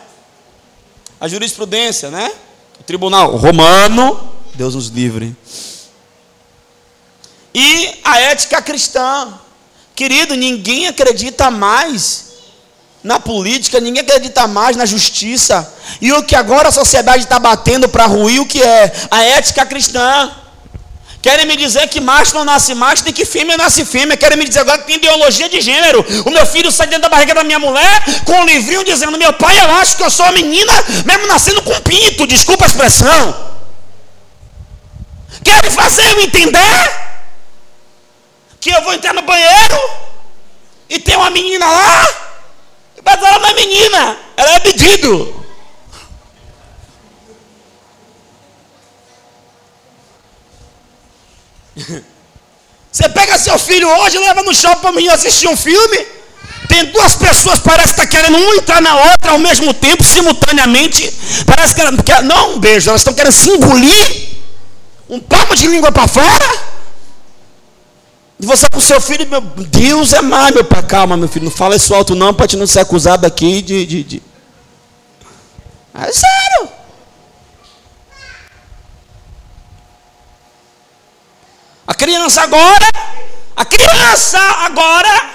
a 1.20 1.28
jurisprudência, 1.28 2.10
né? 2.10 2.32
O 2.80 2.84
tribunal 2.84 3.36
romano, 3.36 4.32
Deus 4.54 4.76
nos 4.76 4.88
livre. 4.88 5.36
E 7.54 8.00
a 8.04 8.20
ética 8.20 8.62
cristã. 8.62 9.34
Querido, 9.96 10.36
ninguém 10.36 10.88
acredita 10.88 11.50
mais 11.50 12.26
na 13.04 13.20
política, 13.20 13.80
ninguém 13.80 14.02
acredita 14.02 14.48
mais 14.48 14.78
na 14.78 14.86
justiça. 14.86 15.74
E 16.00 16.14
o 16.14 16.24
que 16.24 16.36
agora 16.36 16.70
a 16.70 16.72
sociedade 16.72 17.24
está 17.24 17.40
batendo 17.40 17.90
para 17.90 18.06
ruir, 18.06 18.40
o 18.40 18.46
que 18.46 18.62
é? 18.62 18.94
A 19.10 19.24
ética 19.24 19.66
cristã. 19.66 20.32
Querem 21.28 21.46
me 21.46 21.58
dizer 21.58 21.90
que 21.90 22.00
macho 22.00 22.34
não 22.36 22.46
nasce 22.46 22.74
macho, 22.74 23.04
nem 23.04 23.12
que 23.12 23.26
fêmea 23.26 23.58
nasce 23.58 23.84
fêmea. 23.84 24.16
Querem 24.16 24.38
me 24.38 24.46
dizer 24.46 24.62
agora 24.62 24.78
que 24.78 24.86
tem 24.86 24.96
ideologia 24.96 25.50
de 25.50 25.60
gênero. 25.60 26.00
O 26.26 26.30
meu 26.30 26.46
filho 26.46 26.72
sai 26.72 26.88
dentro 26.88 27.02
da 27.02 27.10
barriga 27.10 27.34
da 27.34 27.44
minha 27.44 27.60
mulher 27.60 28.02
com 28.24 28.32
um 28.32 28.46
livrinho 28.46 28.82
dizendo: 28.86 29.18
Meu 29.18 29.34
pai, 29.34 29.60
eu 29.60 29.70
acho 29.76 29.98
que 29.98 30.04
eu 30.04 30.10
sou 30.10 30.32
menina, 30.32 30.72
mesmo 31.06 31.28
nascendo 31.28 31.62
com 31.64 31.78
pinto. 31.82 32.26
Desculpa 32.26 32.64
a 32.64 32.68
expressão. 32.68 33.52
Querem 35.44 35.70
fazer 35.70 36.06
eu 36.14 36.22
entender 36.22 36.92
que 38.62 38.70
eu 38.70 38.82
vou 38.84 38.94
entrar 38.94 39.14
no 39.14 39.24
banheiro 39.24 39.82
e 40.90 40.98
tem 40.98 41.18
uma 41.18 41.30
menina 41.30 41.66
lá, 41.70 42.08
mas 43.04 43.22
ela 43.22 43.40
não 43.40 43.50
é 43.50 43.54
menina, 43.54 44.18
ela 44.38 44.52
é 44.52 44.60
pedido. 44.62 45.46
Você 52.92 53.10
pega 53.10 53.38
seu 53.38 53.60
filho 53.60 53.88
hoje, 53.88 54.18
leva 54.18 54.42
no 54.42 54.54
shopping 54.54 54.82
para 54.82 55.14
assistir 55.14 55.48
um 55.48 55.56
filme. 55.56 56.06
Tem 56.68 56.86
duas 56.86 57.16
pessoas, 57.16 57.60
parece 57.60 57.94
que 57.94 58.02
está 58.02 58.08
querendo 58.08 58.38
um 58.38 58.56
entrar 58.56 58.82
na 58.82 58.96
outra 58.96 59.32
ao 59.32 59.40
mesmo 59.40 59.74
tempo, 59.74 60.04
simultaneamente. 60.04 61.14
Parece 61.46 61.76
que, 61.76 61.82
ela, 61.82 61.92
que 61.96 62.22
não 62.24 62.56
um 62.56 62.60
beijo, 62.60 62.90
elas 62.90 63.02
estão 63.02 63.14
querendo 63.14 63.34
se 63.34 63.50
engolir. 63.50 64.28
Um 65.10 65.20
palmo 65.20 65.56
de 65.56 65.68
língua 65.68 65.92
para 65.92 66.08
fora. 66.08 66.60
E 68.40 68.46
você 68.46 68.68
com 68.70 68.80
seu 68.80 69.00
filho, 69.00 69.28
meu 69.28 69.42
Deus 69.42 70.14
é 70.14 70.22
mais, 70.22 70.54
meu 70.54 70.64
pai. 70.64 70.84
Calma, 70.84 71.16
meu 71.16 71.28
filho, 71.28 71.46
não 71.46 71.52
fala 71.52 71.76
isso 71.76 71.94
alto 71.94 72.16
não, 72.16 72.34
para 72.34 72.48
te 72.48 72.58
não 72.58 72.68
ser 72.68 72.82
acusado 72.82 73.26
aqui 73.26 73.62
de. 73.62 73.86
de, 73.86 74.04
de... 74.04 74.24
É 75.94 76.12
sério. 76.12 76.77
A 81.88 81.96
criança 81.96 82.42
agora, 82.42 82.92
a 83.56 83.64
criança 83.64 84.38
agora, 84.66 85.30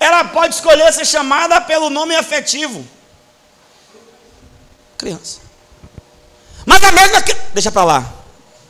ela 0.00 0.24
pode 0.24 0.56
escolher 0.56 0.92
ser 0.92 1.06
chamada 1.06 1.60
pelo 1.60 1.88
nome 1.88 2.16
afetivo. 2.16 2.84
Criança. 4.98 5.38
Mas 6.66 6.82
a 6.82 6.90
mesma 6.90 7.22
deixa 7.54 7.70
para 7.70 7.84
lá. 7.84 8.12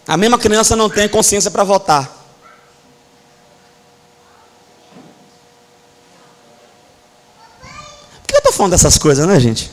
A 0.06 0.18
mesma 0.18 0.38
criança 0.38 0.76
não 0.76 0.90
tem 0.90 1.08
consciência 1.08 1.50
para 1.50 1.64
votar. 1.64 2.14
Por 7.62 8.26
que 8.28 8.34
eu 8.34 8.38
estou 8.38 8.52
falando 8.52 8.72
dessas 8.72 8.98
coisas, 8.98 9.26
né, 9.26 9.40
gente? 9.40 9.72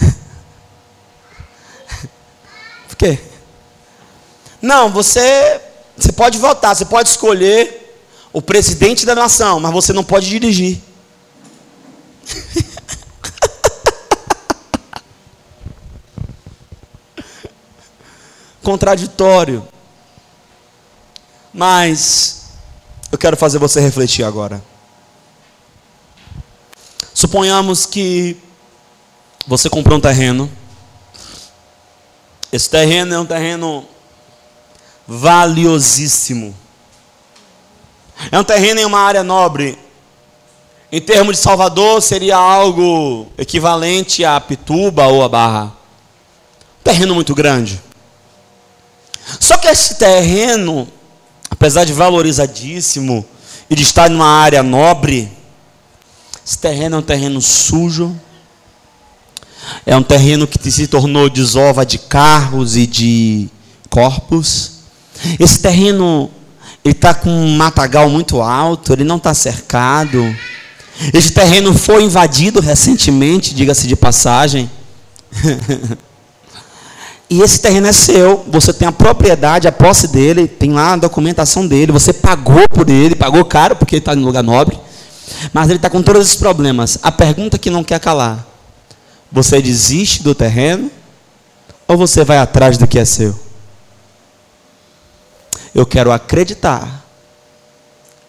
Por 2.88 2.96
quê? 2.96 3.18
Não, 4.62 4.90
você 4.90 5.60
você 5.96 6.12
pode 6.12 6.38
votar, 6.38 6.74
você 6.74 6.84
pode 6.84 7.08
escolher 7.08 7.98
o 8.32 8.42
presidente 8.42 9.06
da 9.06 9.14
nação, 9.14 9.60
mas 9.60 9.72
você 9.72 9.92
não 9.92 10.02
pode 10.02 10.28
dirigir. 10.28 10.80
Contraditório. 18.62 19.68
Mas 21.52 22.46
eu 23.12 23.18
quero 23.18 23.36
fazer 23.36 23.58
você 23.58 23.78
refletir 23.80 24.24
agora. 24.24 24.60
Suponhamos 27.12 27.86
que 27.86 28.36
você 29.46 29.70
comprou 29.70 29.98
um 29.98 30.00
terreno. 30.00 30.50
Esse 32.50 32.68
terreno 32.68 33.14
é 33.14 33.18
um 33.18 33.26
terreno 33.26 33.86
valiosíssimo. 35.06 36.54
É 38.30 38.38
um 38.38 38.44
terreno 38.44 38.80
em 38.80 38.84
uma 38.84 39.00
área 39.00 39.22
nobre. 39.22 39.78
Em 40.90 41.00
termos 41.00 41.36
de 41.36 41.42
Salvador, 41.42 42.00
seria 42.00 42.36
algo 42.36 43.26
equivalente 43.36 44.24
a 44.24 44.40
Pituba 44.40 45.06
ou 45.06 45.22
a 45.22 45.28
Barra. 45.28 45.72
Um 46.80 46.84
terreno 46.84 47.14
muito 47.14 47.34
grande. 47.34 47.82
Só 49.40 49.56
que 49.56 49.66
esse 49.66 49.96
terreno, 49.96 50.86
apesar 51.50 51.84
de 51.84 51.92
valorizadíssimo 51.92 53.24
e 53.68 53.74
de 53.74 53.82
estar 53.82 54.08
numa 54.08 54.28
área 54.28 54.62
nobre, 54.62 55.30
esse 56.46 56.58
terreno 56.58 56.96
é 56.96 56.98
um 56.98 57.02
terreno 57.02 57.40
sujo. 57.40 58.14
É 59.86 59.96
um 59.96 60.02
terreno 60.02 60.46
que 60.46 60.70
se 60.70 60.86
tornou 60.86 61.30
desova 61.30 61.86
de 61.86 61.98
carros 61.98 62.76
e 62.76 62.86
de 62.86 63.48
corpos. 63.88 64.73
Esse 65.38 65.58
terreno 65.58 66.30
está 66.84 67.14
com 67.14 67.30
um 67.30 67.56
matagal 67.56 68.08
muito 68.10 68.40
alto, 68.42 68.92
ele 68.92 69.04
não 69.04 69.16
está 69.16 69.32
cercado. 69.32 70.22
Esse 71.12 71.32
terreno 71.32 71.74
foi 71.74 72.04
invadido 72.04 72.60
recentemente, 72.60 73.54
diga-se 73.54 73.86
de 73.86 73.96
passagem. 73.96 74.70
e 77.28 77.40
esse 77.40 77.58
terreno 77.58 77.86
é 77.86 77.92
seu, 77.92 78.44
você 78.48 78.72
tem 78.72 78.86
a 78.86 78.92
propriedade, 78.92 79.66
a 79.66 79.72
posse 79.72 80.08
dele, 80.08 80.46
tem 80.46 80.72
lá 80.72 80.92
a 80.92 80.96
documentação 80.96 81.66
dele, 81.66 81.90
você 81.90 82.12
pagou 82.12 82.68
por 82.68 82.88
ele, 82.88 83.14
pagou 83.14 83.44
caro 83.44 83.74
porque 83.74 83.96
ele 83.96 84.00
está 84.00 84.14
em 84.14 84.22
lugar 84.22 84.42
nobre, 84.42 84.78
mas 85.52 85.68
ele 85.68 85.78
está 85.78 85.90
com 85.90 86.02
todos 86.02 86.22
esses 86.22 86.36
problemas. 86.36 86.98
A 87.02 87.10
pergunta 87.10 87.58
que 87.58 87.70
não 87.70 87.82
quer 87.82 87.98
calar: 87.98 88.46
você 89.32 89.60
desiste 89.60 90.22
do 90.22 90.34
terreno 90.34 90.90
ou 91.88 91.96
você 91.96 92.24
vai 92.24 92.38
atrás 92.38 92.78
do 92.78 92.86
que 92.86 92.98
é 92.98 93.04
seu? 93.04 93.38
Eu 95.74 95.84
quero 95.84 96.12
acreditar, 96.12 97.04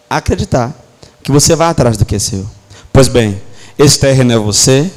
acreditar 0.10 0.74
que 1.22 1.32
você 1.32 1.56
vai 1.56 1.70
atrás 1.70 1.98
do 1.98 2.06
que 2.06 2.16
é 2.16 2.20
seu. 2.20 2.46
Pois 2.92 3.08
bem, 3.08 3.42
esse 3.78 4.00
terreno 4.00 4.32
é 4.32 4.38
você. 4.38 4.92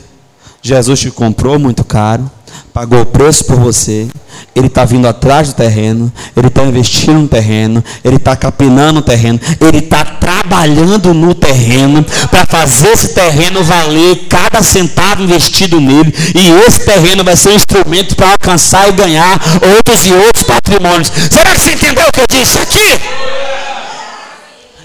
Jesus 0.63 1.01
te 1.01 1.11
comprou 1.11 1.59
muito 1.59 1.85
caro, 1.85 2.31
pagou 2.79 3.01
o 3.01 3.07
preço 3.07 3.45
por 3.45 3.57
você. 3.57 4.07
Ele 4.55 4.69
está 4.69 4.85
vindo 4.85 5.09
atrás 5.09 5.49
do 5.49 5.55
terreno, 5.55 6.13
ele 6.37 6.47
está 6.47 6.63
investindo 6.63 7.23
no 7.23 7.27
terreno, 7.27 7.83
ele 8.05 8.19
está 8.19 8.37
capinando 8.37 9.01
o 9.01 9.03
terreno, 9.03 9.41
ele 9.61 9.79
está 9.79 10.05
trabalhando 10.05 11.13
no 11.13 11.35
terreno 11.35 12.07
para 12.31 12.47
fazer 12.47 12.91
esse 12.91 13.09
terreno 13.15 13.65
valer 13.65 14.27
cada 14.29 14.63
centavo 14.63 15.25
investido 15.25 15.81
nele. 15.81 16.15
E 16.37 16.51
esse 16.69 16.85
terreno 16.85 17.25
vai 17.25 17.35
ser 17.35 17.49
um 17.51 17.57
instrumento 17.57 18.15
para 18.15 18.31
alcançar 18.31 18.89
e 18.89 18.93
ganhar 18.93 19.41
outros 19.77 20.07
e 20.07 20.13
outros 20.13 20.45
patrimônios. 20.45 21.11
Será 21.33 21.57
que 21.57 21.61
você 21.61 21.73
entendeu 21.73 22.07
o 22.07 22.13
que 22.13 22.21
eu 22.21 22.27
disse 22.31 22.59
aqui? 22.59 23.01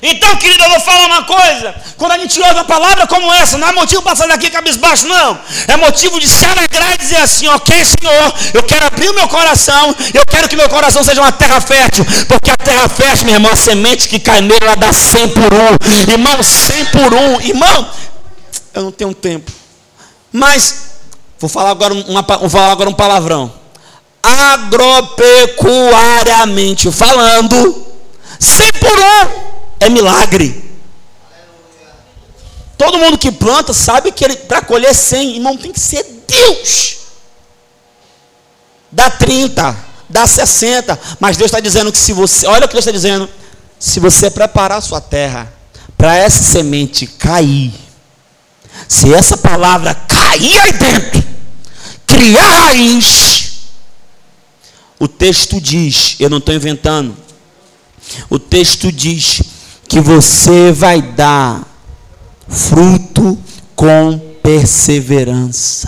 Então, 0.06 0.36
querido, 0.36 0.62
eu 0.62 0.70
vou 0.70 0.82
falar 0.82 1.06
uma 1.06 1.24
coisa. 1.24 1.74
Quando 1.96 2.12
a 2.12 2.18
gente 2.18 2.38
ouve 2.42 2.56
uma 2.56 2.66
palavra 2.66 3.08
como 3.08 3.34
essa, 3.36 3.58
não 3.58 3.70
é 3.70 3.72
motivo 3.72 4.02
para 4.02 4.18
sair 4.18 4.28
daqui 4.28 4.50
cabisbaixo, 4.50 5.08
não. 5.08 5.40
É 5.66 5.78
motivo 5.78 6.20
de 6.20 6.28
se 6.28 6.44
alegrar 6.44 6.94
e 6.94 6.98
dizer 6.98 7.22
assim: 7.22 7.48
Ok, 7.48 7.74
Senhor, 7.86 8.34
eu 8.54 8.62
quero 8.64 8.86
abrir 8.86 9.08
o 9.08 9.14
meu 9.14 9.30
coração. 9.30 9.96
Eu 10.14 10.26
quero 10.26 10.50
que 10.50 10.58
meu 10.58 10.68
coração 10.68 11.06
seja 11.06 11.22
uma 11.22 11.32
terra 11.32 11.62
fértil. 11.62 12.06
Porque 12.28 12.52
a 12.52 12.58
terra 12.58 12.90
fértil, 12.90 13.28
meu 13.28 13.36
irmão, 13.36 13.54
a 13.54 13.56
semente 13.56 14.10
que 14.10 14.20
cai 14.20 14.42
nele, 14.42 14.60
ela 14.62 14.76
dá 14.76 14.92
100 14.92 15.30
por 15.30 15.54
um. 15.54 15.78
Irmão, 16.12 16.44
100 16.44 16.86
por 16.88 17.14
um. 17.14 17.40
Irmão, 17.40 17.90
eu 18.74 18.84
não 18.84 18.92
tenho 18.92 19.14
tempo. 19.14 19.50
Mas, 20.34 20.98
vou 21.40 21.50
falar 21.50 21.70
agora, 21.70 21.94
uma, 21.94 22.22
vou 22.22 22.50
falar 22.50 22.74
agora 22.74 22.90
um 22.90 22.94
palavrão. 22.94 23.54
Agropecuariamente 24.22 26.92
falando, 26.92 27.88
100 28.38 28.70
por 28.82 29.00
um 29.00 29.53
é 29.84 29.90
milagre. 29.90 30.74
Todo 32.78 32.98
mundo 32.98 33.18
que 33.18 33.32
planta 33.32 33.74
sabe 33.74 34.12
que 34.12 34.36
para 34.36 34.62
colher 34.62 34.94
100, 34.94 35.36
irmão, 35.36 35.58
tem 35.58 35.72
que 35.72 35.80
ser 35.80 36.04
Deus. 36.28 36.98
Dá 38.92 39.10
30, 39.10 39.76
dá 40.10 40.28
60, 40.28 41.00
mas 41.20 41.38
Deus 41.38 41.48
está 41.48 41.60
dizendo 41.60 41.92
que 41.92 41.98
se 41.98 42.14
você, 42.14 42.46
olha 42.46 42.66
o 42.66 42.68
que 42.68 42.74
Deus 42.74 42.86
está 42.86 42.92
dizendo, 42.92 43.30
se 43.80 44.00
você 44.00 44.30
preparar 44.30 44.78
a 44.80 44.82
sua 44.82 45.02
terra 45.02 45.52
para 45.98 46.16
essa 46.16 46.44
semente 46.44 47.08
cair, 47.08 47.74
se 48.88 49.14
essa 49.14 49.38
palavra 49.38 49.96
cair 49.96 50.60
aí 50.60 50.74
dentro, 50.74 51.24
criar 52.06 52.66
raiz, 52.66 53.54
o 55.00 55.08
texto 55.08 55.60
diz, 55.60 56.16
eu 56.20 56.30
não 56.30 56.38
estou 56.38 56.54
inventando, 56.54 57.16
o 58.30 58.38
texto 58.38 58.92
diz 58.92 59.42
que 59.94 60.00
você 60.00 60.72
vai 60.72 61.04
dar 61.04 61.62
fruto 62.48 63.38
com 63.76 64.20
perseverança. 64.42 65.88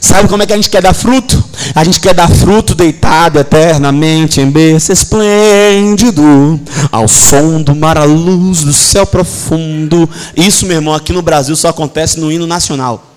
Sabe 0.00 0.28
como 0.28 0.44
é 0.44 0.46
que 0.46 0.52
a 0.52 0.56
gente 0.56 0.70
quer 0.70 0.80
dar 0.80 0.94
fruto? 0.94 1.42
A 1.74 1.82
gente 1.82 2.00
quer 2.00 2.14
dar 2.14 2.30
fruto 2.30 2.72
deitado 2.72 3.40
eternamente 3.40 4.40
em 4.40 4.48
berço 4.48 4.92
esplêndido, 4.92 6.60
ao 6.92 7.08
som 7.08 7.60
do 7.60 7.74
mar, 7.74 7.98
à 7.98 8.04
luz 8.04 8.62
do 8.62 8.72
céu 8.72 9.06
profundo. 9.06 10.08
Isso, 10.36 10.64
meu 10.64 10.76
irmão, 10.76 10.94
aqui 10.94 11.12
no 11.12 11.20
Brasil 11.20 11.56
só 11.56 11.66
acontece 11.66 12.20
no 12.20 12.30
hino 12.30 12.46
nacional. 12.46 13.11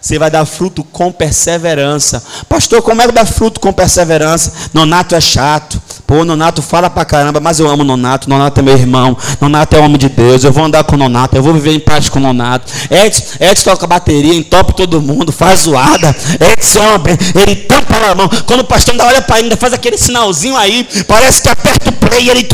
Você 0.00 0.18
vai 0.18 0.30
dar 0.30 0.44
fruto 0.44 0.84
com 0.84 1.10
perseverança. 1.10 2.22
Pastor, 2.48 2.80
como 2.82 3.02
é 3.02 3.06
que 3.06 3.12
dá 3.12 3.26
fruto 3.26 3.60
com 3.60 3.72
perseverança? 3.72 4.52
Nonato 4.72 5.14
é 5.14 5.20
chato. 5.20 5.80
Pô, 6.06 6.24
Nonato 6.24 6.62
fala 6.62 6.88
pra 6.88 7.04
caramba, 7.04 7.40
mas 7.40 7.58
eu 7.58 7.68
amo 7.68 7.82
Nonato. 7.82 8.30
Nonato 8.30 8.60
é 8.60 8.62
meu 8.62 8.74
irmão. 8.74 9.16
Nonato 9.40 9.74
é 9.74 9.80
homem 9.80 9.98
de 9.98 10.08
Deus. 10.08 10.44
Eu 10.44 10.52
vou 10.52 10.64
andar 10.64 10.84
com 10.84 10.96
Nonato. 10.96 11.36
Eu 11.36 11.42
vou 11.42 11.52
viver 11.52 11.72
em 11.72 11.80
paz 11.80 12.08
com 12.08 12.20
Nonato. 12.20 12.72
Edson, 12.88 13.24
Edson 13.40 13.64
toca 13.64 13.86
bateria, 13.86 14.34
entope 14.34 14.76
todo 14.76 15.02
mundo, 15.02 15.32
faz 15.32 15.62
zoada. 15.62 16.14
Edson, 16.34 16.80
ele 17.34 17.56
tampa 17.56 17.96
a 18.12 18.14
mão. 18.14 18.28
Quando 18.46 18.60
o 18.60 18.64
pastor 18.64 18.92
ainda 18.92 19.04
olha 19.04 19.20
para 19.20 19.38
ele, 19.38 19.46
ainda 19.46 19.56
faz 19.56 19.72
aquele 19.72 19.98
sinalzinho 19.98 20.56
aí. 20.56 20.86
Parece 21.08 21.42
que 21.42 21.48
aperta 21.48 21.90
o 21.90 21.92
play 21.92 22.30
ele. 22.30 22.46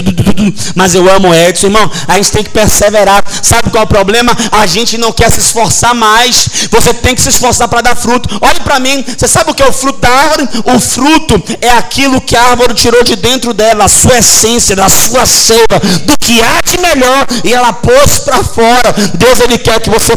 Mas 0.74 0.94
eu 0.94 1.10
amo 1.14 1.34
Edson, 1.34 1.66
irmão. 1.66 1.90
A 2.08 2.14
gente 2.14 2.32
tem 2.32 2.42
que 2.42 2.50
perseverar. 2.50 3.22
Sabe 3.42 3.70
qual 3.70 3.82
é 3.82 3.84
o 3.84 3.88
problema? 3.88 4.34
A 4.50 4.64
gente 4.64 4.96
não 4.96 5.12
quer 5.12 5.30
se 5.30 5.40
esforçar 5.40 5.94
mais. 5.94 6.48
Você 6.70 6.94
tem 6.94 7.14
que 7.14 7.20
se 7.20 7.28
esforçar 7.28 7.41
para 7.68 7.80
dar 7.80 7.96
fruto. 7.96 8.28
Olhe 8.40 8.60
para 8.60 8.78
mim. 8.78 9.04
Você 9.16 9.28
sabe 9.28 9.50
o 9.50 9.54
que 9.54 9.62
é 9.62 9.68
o 9.68 9.72
fruto 9.72 10.00
da 10.00 10.08
árvore? 10.08 10.48
O 10.64 10.80
fruto 10.80 11.42
é 11.60 11.70
aquilo 11.70 12.20
que 12.20 12.36
a 12.36 12.42
árvore 12.50 12.74
tirou 12.74 13.02
de 13.02 13.16
dentro 13.16 13.52
dela 13.52 13.84
a 13.84 13.88
sua 13.88 14.18
essência, 14.18 14.76
da 14.76 14.88
sua 14.88 15.26
seiva, 15.26 15.80
do 16.04 16.16
que 16.18 16.40
há 16.42 16.60
de 16.64 16.78
melhor, 16.80 17.26
e 17.44 17.52
ela 17.52 17.72
pôs 17.72 18.18
para 18.20 18.42
fora. 18.42 18.94
Deus 19.14 19.40
ele 19.40 19.58
quer 19.58 19.80
que 19.80 19.90
você, 19.90 20.12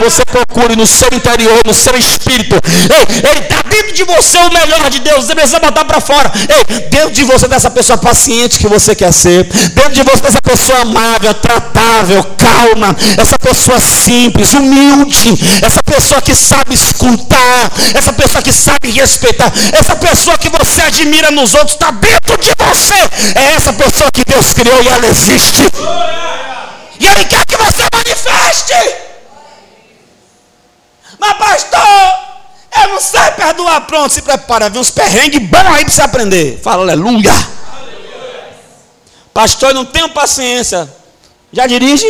você 0.00 0.24
procure 0.24 0.76
no 0.76 0.86
seu 0.86 1.08
interior, 1.12 1.60
no 1.64 1.74
seu 1.74 1.96
espírito. 1.96 2.54
Ei, 2.54 3.30
ele 3.30 3.40
está 3.40 3.62
dentro 3.68 3.94
de 3.94 4.04
você 4.04 4.38
o 4.38 4.52
melhor 4.52 4.90
de 4.90 5.00
Deus. 5.00 5.26
Você 5.26 5.34
precisa 5.34 5.58
botar 5.58 5.84
para 5.84 6.00
fora. 6.00 6.30
Ei, 6.48 6.88
dentro 6.88 7.10
de 7.10 7.24
você 7.24 7.48
dessa 7.48 7.70
pessoa 7.70 7.98
paciente 7.98 8.58
que 8.58 8.68
você 8.68 8.94
quer 8.94 9.12
ser, 9.12 9.44
dentro 9.74 9.92
de 9.92 10.02
você 10.02 10.22
dessa 10.22 10.42
pessoa 10.42 10.80
amável, 10.80 11.34
tratável, 11.34 12.24
calma, 12.36 12.96
essa 13.16 13.38
pessoa 13.38 13.80
simples, 13.80 14.52
humilde, 14.54 15.38
essa 15.62 15.82
pessoa 15.82 16.20
que 16.20 16.34
sabe 16.34 16.57
escutar, 16.70 17.70
essa 17.94 18.12
pessoa 18.12 18.42
que 18.42 18.52
sabe 18.52 18.90
respeitar, 18.90 19.52
essa 19.72 19.96
pessoa 19.96 20.38
que 20.38 20.48
você 20.48 20.80
admira 20.82 21.30
nos 21.30 21.54
outros 21.54 21.72
está 21.72 21.90
dentro 21.90 22.36
de 22.38 22.54
você 22.56 22.94
é 23.38 23.54
essa 23.56 23.72
pessoa 23.72 24.10
que 24.12 24.24
Deus 24.24 24.52
criou 24.52 24.82
e 24.82 24.88
ela 24.88 25.06
existe. 25.06 25.62
E 27.00 27.06
Ele 27.06 27.24
quer 27.24 27.44
que 27.46 27.56
você 27.56 27.84
manifeste. 27.92 28.74
Mas, 31.18 31.36
pastor, 31.36 32.28
eu 32.82 32.88
não 32.88 33.00
sei 33.00 33.30
perdoar. 33.32 33.80
Pronto, 33.82 34.12
se 34.12 34.22
prepara. 34.22 34.68
Vem 34.70 34.80
uns 34.80 34.90
perrengues 34.90 35.40
bons 35.48 35.74
aí 35.74 35.84
para 35.84 35.92
você 35.92 36.02
aprender. 36.02 36.60
Fala 36.62 36.82
aleluia. 36.82 37.32
aleluia. 37.32 38.56
Pastor, 39.32 39.70
eu 39.70 39.74
não 39.74 39.84
tenho 39.84 40.08
paciência. 40.10 40.88
Já 41.52 41.66
dirige? 41.66 42.06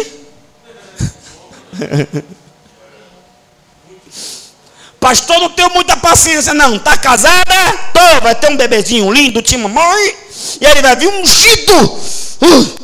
Pastor, 5.01 5.39
não 5.39 5.51
tenho 5.51 5.71
muita 5.71 5.97
paciência, 5.97 6.53
não. 6.53 6.79
Tá 6.79 6.97
casada? 6.97 7.55
Tô, 7.93 8.21
vai 8.23 8.35
ter 8.35 8.51
um 8.51 8.57
bebezinho 8.57 9.13
lindo, 9.13 9.41
tinha 9.43 9.61
mamãe. 9.61 10.15
E 10.61 10.65
ele 10.65 10.83
vai 10.83 10.97
vir 10.97 11.09
ungido. 11.09 11.85
Uh. 12.43 12.79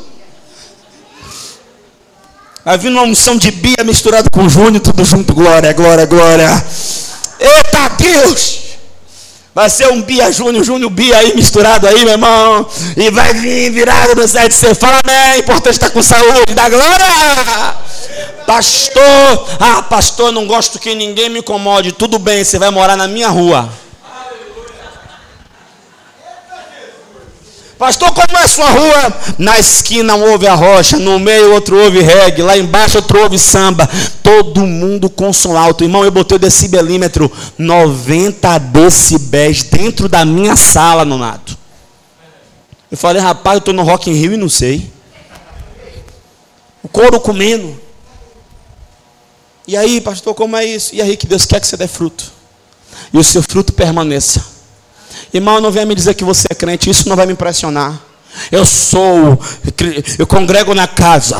Vai 2.64 2.78
vir 2.78 2.88
uma 2.88 3.02
unção 3.02 3.36
de 3.36 3.50
Bia 3.50 3.84
misturado 3.84 4.30
com 4.30 4.48
Júnior, 4.48 4.80
tudo 4.80 5.04
junto. 5.04 5.34
Glória, 5.34 5.72
glória, 5.72 6.06
glória. 6.06 6.64
Eita 7.38 7.88
Deus! 7.98 8.63
Vai 9.54 9.70
ser 9.70 9.86
um 9.88 10.02
Bia 10.02 10.32
Júnior, 10.32 10.64
Júnior 10.64 10.90
Bia 10.90 11.16
aí 11.16 11.36
misturado 11.36 11.86
aí, 11.86 12.04
meu 12.04 12.14
irmão. 12.14 12.66
E 12.96 13.08
vai 13.10 13.32
vir 13.34 13.70
virado 13.70 14.16
no 14.16 14.26
sete. 14.26 14.52
Você 14.52 14.74
fala, 14.74 15.00
né? 15.06 15.38
Importante 15.38 15.74
estar 15.74 15.90
com 15.90 16.02
saúde, 16.02 16.54
da 16.54 16.68
glória. 16.68 17.06
Pastor, 18.46 19.48
ah, 19.60 19.82
pastor, 19.82 20.32
não 20.32 20.46
gosto 20.46 20.78
que 20.78 20.94
ninguém 20.94 21.28
me 21.28 21.38
incomode. 21.38 21.92
Tudo 21.92 22.18
bem, 22.18 22.42
você 22.42 22.58
vai 22.58 22.70
morar 22.70 22.96
na 22.96 23.06
minha 23.06 23.28
rua. 23.28 23.70
Pastor, 27.78 28.12
como 28.12 28.38
é 28.38 28.42
a 28.42 28.48
sua 28.48 28.70
rua? 28.70 29.20
Na 29.36 29.58
esquina 29.58 30.14
um 30.14 30.30
ouve 30.30 30.46
a 30.46 30.54
rocha, 30.54 30.96
no 30.96 31.18
meio 31.18 31.52
outro 31.52 31.76
ouve 31.76 32.00
reggae, 32.00 32.42
lá 32.42 32.56
embaixo 32.56 32.98
outro 32.98 33.20
ouve 33.20 33.38
samba. 33.38 33.88
Todo 34.22 34.64
mundo 34.66 35.10
com 35.10 35.32
som 35.32 35.56
alto. 35.56 35.82
Irmão, 35.82 36.04
eu 36.04 36.10
botei 36.10 36.36
o 36.36 36.40
decibelímetro 36.40 37.30
90 37.58 38.58
decibéis 38.58 39.64
dentro 39.64 40.08
da 40.08 40.24
minha 40.24 40.54
sala, 40.54 41.04
Nonato. 41.04 41.58
Eu 42.90 42.96
falei, 42.96 43.20
rapaz, 43.20 43.56
eu 43.56 43.58
estou 43.58 43.74
no 43.74 43.82
Rock 43.82 44.08
in 44.08 44.14
Rio 44.14 44.34
e 44.34 44.36
não 44.36 44.48
sei. 44.48 44.88
O 46.80 46.88
couro 46.88 47.18
comendo. 47.18 47.80
E 49.66 49.76
aí, 49.76 50.00
pastor, 50.00 50.32
como 50.34 50.56
é 50.56 50.64
isso? 50.64 50.94
E 50.94 51.02
aí 51.02 51.16
que 51.16 51.26
Deus 51.26 51.44
quer 51.44 51.60
que 51.60 51.66
você 51.66 51.76
dê 51.76 51.88
fruto. 51.88 52.30
E 53.12 53.18
o 53.18 53.24
seu 53.24 53.42
fruto 53.42 53.72
permaneça. 53.72 54.53
Irmão, 55.34 55.60
não 55.60 55.72
venha 55.72 55.84
me 55.84 55.96
dizer 55.96 56.14
que 56.14 56.22
você 56.22 56.46
é 56.48 56.54
crente, 56.54 56.88
isso 56.88 57.08
não 57.08 57.16
vai 57.16 57.26
me 57.26 57.32
impressionar. 57.32 58.00
Eu 58.52 58.64
sou, 58.64 59.36
eu 60.16 60.26
congrego 60.28 60.72
na 60.74 60.86
casa, 60.86 61.36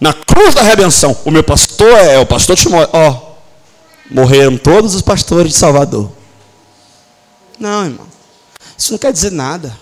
na 0.00 0.12
cruz 0.12 0.54
da 0.54 0.62
redenção. 0.62 1.16
O 1.24 1.32
meu 1.32 1.42
pastor 1.42 1.90
é 1.98 2.16
o 2.16 2.24
pastor 2.24 2.56
Timóteo. 2.56 2.90
Ó, 2.92 3.10
oh, 3.10 4.14
morreram 4.14 4.56
todos 4.56 4.94
os 4.94 5.02
pastores 5.02 5.52
de 5.52 5.58
Salvador. 5.58 6.12
Não, 7.58 7.84
irmão, 7.84 8.06
isso 8.78 8.92
não 8.92 8.98
quer 8.98 9.12
dizer 9.12 9.32
nada. 9.32 9.76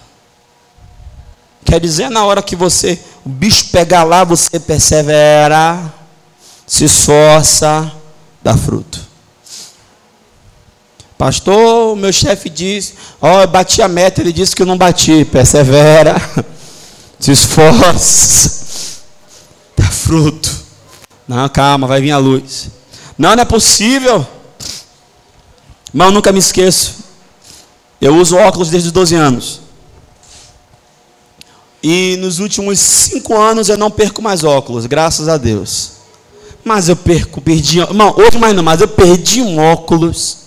Quer 1.63 1.81
dizer, 1.81 2.09
na 2.09 2.25
hora 2.25 2.43
que 2.43 2.57
você, 2.57 2.99
o 3.25 3.29
bicho 3.29 3.69
pegar 3.71 4.05
lá, 4.05 4.25
você 4.25 4.59
persevera, 4.59 5.93
se 6.67 6.85
esforça, 6.87 7.93
dá 8.43 8.57
fruto. 8.57 9.14
Pastor, 11.17 11.97
meu 11.97 12.13
chefe 12.13 12.51
disse, 12.51 12.95
ó, 13.21 13.43
oh, 13.43 13.47
bati 13.47 13.81
a 13.81 13.89
meta, 13.89 14.21
ele 14.21 14.33
disse 14.33 14.55
que 14.55 14.63
eu 14.63 14.67
não 14.67 14.77
bati. 14.77 15.25
Persevera, 15.25 16.17
se 17.19 17.31
esforça, 17.31 19.01
dá 19.77 19.85
fruto. 19.85 20.51
Não, 21.27 21.49
calma, 21.49 21.87
vai 21.87 22.01
vir 22.01 22.11
a 22.11 22.19
luz. 22.19 22.69
Não, 23.17 23.35
não 23.35 23.43
é 23.43 23.45
possível. 23.45 24.27
Mas 25.93 26.09
eu 26.09 26.13
nunca 26.13 26.33
me 26.33 26.41
esqueço. 26.41 26.97
Eu 28.01 28.17
uso 28.17 28.37
óculos 28.37 28.69
desde 28.69 28.89
os 28.89 28.93
12 28.93 29.15
anos. 29.15 29.61
E 31.83 32.17
nos 32.17 32.39
últimos 32.39 32.81
cinco 32.81 33.39
anos 33.39 33.69
eu 33.69 33.77
não 33.77 33.91
perco 33.91 34.21
mais 34.21 34.43
óculos, 34.43 34.87
graças 34.87 35.29
a 35.29 35.37
Deus. 35.37 35.93
Mas 36.65 36.89
eu 36.89 36.97
perco, 36.97 37.41
perdi. 37.41 37.81
Irmão, 37.81 38.15
hoje 38.17 38.39
mais 38.39 38.57
não, 38.57 38.63
mas 38.63 38.81
eu 38.81 38.89
perdi 38.89 39.43
um 39.43 39.59
óculos. 39.59 40.44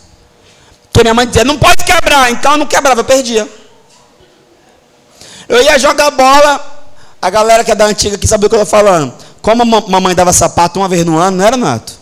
Que 0.97 1.03
minha 1.03 1.13
mãe 1.13 1.27
dizia, 1.27 1.43
não 1.43 1.59
pode 1.59 1.83
quebrar. 1.83 2.31
Então 2.31 2.53
eu 2.53 2.57
não 2.57 2.65
quebrava, 2.65 3.01
eu 3.01 3.05
perdia. 3.05 3.47
Eu 5.47 5.61
ia 5.61 5.77
jogar 5.77 6.09
bola. 6.09 6.59
A 7.21 7.29
galera 7.29 7.63
que 7.63 7.69
é 7.69 7.75
da 7.75 7.85
antiga 7.85 8.15
aqui 8.15 8.27
sabe 8.27 8.47
o 8.47 8.49
que 8.49 8.55
eu 8.55 8.63
estou 8.63 8.79
falando. 8.79 9.13
Como 9.39 9.61
a 9.61 9.65
mamãe 9.65 10.15
dava 10.15 10.33
sapato 10.33 10.79
uma 10.79 10.87
vez 10.87 11.05
no 11.05 11.15
ano, 11.19 11.37
não 11.37 11.45
era 11.45 11.55
nato. 11.55 11.93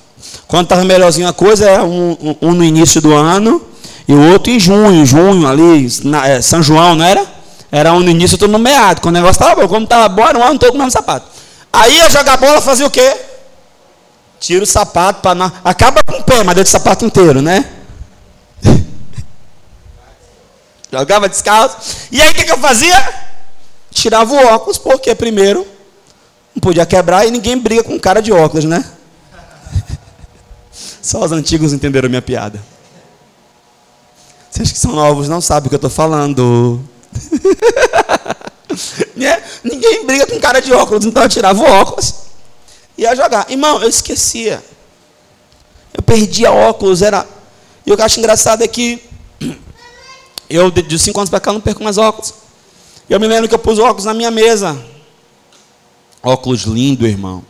Quando 0.47 0.63
estava 0.63 0.85
melhorzinho 0.85 1.27
a 1.27 1.33
coisa, 1.33 1.69
era 1.69 1.83
um, 1.83 2.11
um, 2.21 2.35
um, 2.49 2.53
no 2.53 2.63
início 2.63 3.01
do 3.01 3.13
ano 3.13 3.61
e 4.07 4.13
o 4.13 4.31
outro 4.31 4.49
em 4.49 4.59
junho, 4.61 5.05
junho 5.05 5.45
ali, 5.45 5.91
na, 6.05 6.25
é, 6.25 6.41
São 6.41 6.63
João, 6.63 6.95
não 6.95 7.03
era? 7.03 7.25
Era 7.69 7.91
um 7.91 7.99
no 7.99 8.09
início, 8.09 8.35
outro 8.35 8.47
no 8.47 8.57
meado. 8.57 9.01
Quando 9.01 9.15
o 9.15 9.17
negócio 9.17 9.41
estava 9.41 9.61
bom, 9.61 9.67
quando 9.67 9.83
estava 9.83 10.07
bom, 10.07 10.25
era 10.25 10.39
um 10.39 10.43
ano 10.43 10.57
todo 10.57 10.69
com 10.69 10.75
o 10.75 10.79
mesmo 10.79 10.91
sapato. 10.91 11.27
Aí 11.73 11.97
ia 11.97 12.09
jogar 12.09 12.37
bola, 12.37 12.61
fazia 12.61 12.85
o 12.85 12.89
quê? 12.89 13.13
Tira 14.39 14.63
o 14.63 14.67
sapato 14.67 15.21
para. 15.21 15.51
Acaba 15.65 16.01
com 16.01 16.17
o 16.17 16.23
pé, 16.23 16.43
mas 16.45 16.55
deixa 16.55 16.69
o 16.69 16.71
sapato 16.71 17.03
inteiro, 17.03 17.41
né? 17.41 17.74
Jogava 20.99 21.29
descalço. 21.29 21.77
E 22.11 22.21
aí 22.21 22.31
o 22.31 22.33
que, 22.33 22.43
que 22.43 22.51
eu 22.51 22.57
fazia? 22.57 23.13
Tirava 23.91 24.33
o 24.33 24.47
óculos, 24.47 24.77
porque 24.77 25.13
primeiro 25.15 25.65
não 26.53 26.61
podia 26.61 26.85
quebrar 26.85 27.25
e 27.27 27.31
ninguém 27.31 27.57
briga 27.57 27.83
com 27.83 27.99
cara 27.99 28.21
de 28.21 28.31
óculos, 28.31 28.65
né? 28.65 28.83
Só 31.01 31.23
os 31.23 31.31
antigos 31.31 31.73
entenderam 31.73 32.09
minha 32.09 32.21
piada. 32.21 32.61
Vocês 34.49 34.71
que 34.71 34.77
são 34.77 34.93
novos 34.93 35.27
não 35.27 35.41
sabem 35.41 35.67
o 35.67 35.69
que 35.69 35.75
eu 35.75 35.77
estou 35.77 35.89
falando. 35.89 36.81
né? 39.15 39.43
Ninguém 39.63 40.05
briga 40.05 40.25
com 40.27 40.39
cara 40.39 40.61
de 40.61 40.71
óculos, 40.71 41.05
então 41.05 41.23
eu 41.23 41.29
tirava 41.29 41.61
o 41.61 41.65
óculos 41.65 42.13
e 42.97 43.01
ia 43.01 43.15
jogar. 43.15 43.49
Irmão, 43.49 43.81
eu 43.81 43.89
esquecia. 43.89 44.63
Eu 45.93 46.01
perdia 46.01 46.51
óculos, 46.51 47.01
era. 47.01 47.25
E 47.85 47.91
o 47.91 47.95
que 47.95 48.01
eu 48.01 48.05
acho 48.05 48.19
engraçado 48.19 48.63
é 48.63 48.67
que 48.67 49.03
eu, 50.49 50.71
de 50.71 50.99
5 50.99 51.19
anos 51.19 51.29
para 51.29 51.39
cá, 51.39 51.51
não 51.51 51.61
perco 51.61 51.83
mais 51.83 51.97
óculos. 51.97 52.33
Eu 53.09 53.19
me 53.19 53.27
lembro 53.27 53.47
que 53.47 53.55
eu 53.55 53.59
pus 53.59 53.79
óculos 53.79 54.05
na 54.05 54.13
minha 54.13 54.31
mesa. 54.31 54.77
Óculos 56.23 56.63
lindo, 56.63 57.05
irmão. 57.05 57.43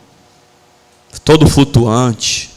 Todo 1.24 1.48
flutuante 1.48 2.55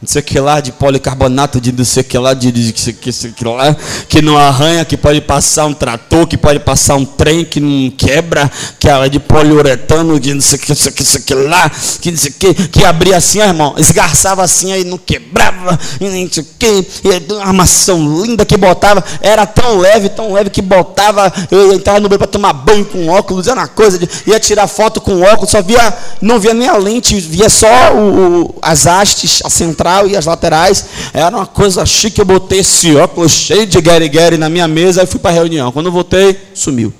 não 0.00 0.06
sei 0.06 0.20
o 0.20 0.24
que 0.24 0.38
lá, 0.38 0.60
de 0.60 0.70
policarbonato, 0.70 1.60
de 1.60 1.72
não 1.72 1.84
sei 1.84 2.02
o 2.02 2.06
que 2.06 2.16
lá, 2.16 2.32
de, 2.32 2.52
de, 2.52 2.72
de, 2.72 2.92
de 2.92 3.32
que 3.32 3.44
lá, 3.44 3.76
que 4.08 4.22
não 4.22 4.38
arranha, 4.38 4.84
que 4.84 4.96
pode 4.96 5.20
passar 5.20 5.66
um 5.66 5.74
trator, 5.74 6.24
que 6.24 6.36
pode 6.36 6.60
passar 6.60 6.94
um 6.94 7.04
trem, 7.04 7.44
que 7.44 7.58
não 7.58 7.90
quebra, 7.90 8.48
que 8.78 8.88
é 8.88 9.08
de 9.08 9.18
poliuretano, 9.18 10.20
de 10.20 10.34
não 10.34 10.40
sei 10.40 10.56
o 10.56 10.60
que, 10.60 10.72
isso 10.72 10.88
aqui, 10.88 11.02
isso 11.02 11.16
aqui 11.16 11.34
lá, 11.34 11.68
que 12.00 12.12
não 12.12 12.18
sei 12.18 12.30
o 12.30 12.34
que, 12.34 12.54
que 12.68 12.84
abria 12.84 13.16
assim, 13.16 13.40
irmão, 13.40 13.74
esgarçava 13.76 14.44
assim, 14.44 14.72
aí 14.72 14.84
não 14.84 14.98
quebrava, 14.98 15.76
e 16.00 16.04
não 16.04 16.32
sei 16.32 16.44
o 16.44 16.46
que, 16.56 16.86
e 17.02 17.32
uma 17.32 17.42
armação 17.42 18.22
linda 18.22 18.46
que 18.46 18.56
botava, 18.56 19.02
era 19.20 19.44
tão 19.46 19.78
leve, 19.78 20.10
tão 20.10 20.32
leve 20.32 20.48
que 20.48 20.62
botava, 20.62 21.32
eu 21.50 21.72
entrava 21.72 21.98
no 21.98 22.08
banho 22.08 22.20
para 22.20 22.28
tomar 22.28 22.52
banho 22.52 22.84
com 22.84 23.08
óculos, 23.08 23.48
era 23.48 23.58
uma 23.58 23.68
coisa, 23.68 23.98
de, 23.98 24.08
ia 24.28 24.38
tirar 24.38 24.68
foto 24.68 25.00
com 25.00 25.22
óculos, 25.22 25.50
só 25.50 25.60
via, 25.60 25.92
não 26.22 26.38
via 26.38 26.54
nem 26.54 26.68
a 26.68 26.76
lente, 26.76 27.18
via 27.18 27.48
só 27.48 27.66
o, 27.94 28.44
o 28.44 28.54
as 28.62 28.86
hastes, 28.86 29.40
a 29.44 29.50
central 29.50 29.87
e 30.06 30.16
as 30.16 30.26
laterais. 30.26 30.84
Era 31.12 31.36
uma 31.36 31.46
coisa 31.46 31.84
chique. 31.86 32.20
Eu 32.20 32.24
botei 32.24 32.60
esse 32.60 32.94
óculos 32.96 33.32
cheio 33.32 33.66
de 33.66 33.80
guerre 33.80 34.36
na 34.36 34.48
minha 34.48 34.68
mesa 34.68 35.02
e 35.02 35.06
fui 35.06 35.20
para 35.20 35.30
a 35.30 35.34
reunião. 35.34 35.72
Quando 35.72 35.86
eu 35.86 35.92
voltei, 35.92 36.50
sumiu. 36.54 36.92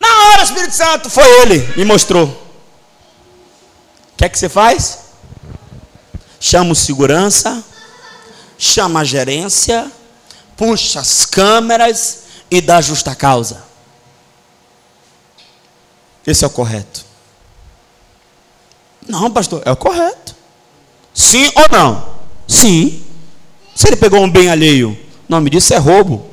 Na 0.00 0.08
hora, 0.08 0.42
Espírito 0.42 0.74
Santo 0.74 1.10
foi 1.10 1.28
ele, 1.42 1.58
me 1.76 1.84
mostrou. 1.84 2.26
O 2.26 4.16
que 4.16 4.24
é 4.24 4.28
que 4.28 4.38
você 4.38 4.48
faz? 4.48 4.98
Chama 6.40 6.72
o 6.72 6.76
segurança, 6.76 7.62
chama 8.58 9.00
a 9.00 9.04
gerência, 9.04 9.90
puxa 10.56 11.00
as 11.00 11.26
câmeras 11.26 12.20
e 12.50 12.60
dá 12.60 12.80
justa 12.80 13.14
causa. 13.14 13.64
Esse 16.26 16.44
é 16.44 16.46
o 16.46 16.50
correto. 16.50 17.04
Não, 19.08 19.30
pastor, 19.30 19.62
é 19.64 19.70
o 19.70 19.76
correto. 19.76 20.34
Sim 21.14 21.50
ou 21.54 21.68
não? 21.70 22.16
Sim. 22.46 23.02
Se 23.74 23.88
ele 23.88 23.96
pegou 23.96 24.22
um 24.22 24.30
bem 24.30 24.48
alheio, 24.48 24.90
o 24.90 24.98
nome 25.28 25.50
disso 25.50 25.72
é 25.74 25.76
roubo. 25.76 26.28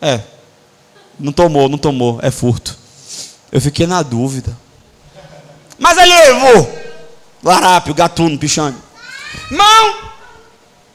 É. 0.00 0.20
Não 1.18 1.32
tomou, 1.32 1.68
não 1.68 1.78
tomou, 1.78 2.18
é 2.22 2.30
furto. 2.30 2.76
Eu 3.50 3.60
fiquei 3.60 3.86
na 3.86 4.02
dúvida. 4.02 4.56
Mas 5.78 5.98
ele 5.98 6.14
levou. 6.14 6.82
Larápio, 7.42 7.94
gatuno, 7.94 8.38
pichane. 8.38 8.76
Não! 9.50 10.12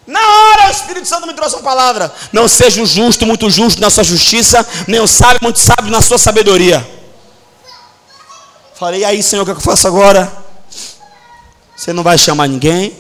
Na 0.08 0.20
hora 0.20 0.68
o 0.68 0.72
Espírito 0.72 1.06
Santo 1.06 1.28
me 1.28 1.34
trouxe 1.34 1.56
uma 1.56 1.64
palavra. 1.64 2.14
Não 2.32 2.48
seja 2.48 2.82
o 2.82 2.86
justo, 2.86 3.26
muito 3.26 3.50
justo 3.50 3.82
na 3.82 3.90
sua 3.90 4.04
justiça, 4.06 4.66
nem 4.88 5.02
o 5.02 5.08
sábio, 5.08 5.40
muito 5.44 5.60
sábio 5.60 5.92
na 5.92 6.02
sua 6.02 6.18
sabedoria. 6.18 6.97
Falei, 8.78 9.04
aí, 9.04 9.24
Senhor, 9.24 9.42
o 9.42 9.46
que 9.46 9.52
eu 9.52 9.60
faço 9.60 9.88
agora? 9.88 10.32
Você 11.76 11.92
não 11.92 12.04
vai 12.04 12.16
chamar 12.16 12.48
ninguém. 12.48 12.96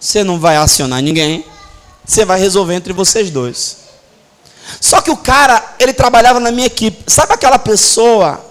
Você 0.00 0.24
não 0.24 0.40
vai 0.40 0.56
acionar 0.56 1.00
ninguém. 1.00 1.46
Você 2.04 2.24
vai 2.24 2.40
resolver 2.40 2.74
entre 2.74 2.92
vocês 2.92 3.30
dois. 3.30 3.76
Só 4.80 5.00
que 5.00 5.12
o 5.12 5.16
cara, 5.16 5.74
ele 5.78 5.92
trabalhava 5.92 6.40
na 6.40 6.50
minha 6.50 6.66
equipe. 6.66 7.04
Sabe 7.06 7.34
aquela 7.34 7.56
pessoa 7.56 8.44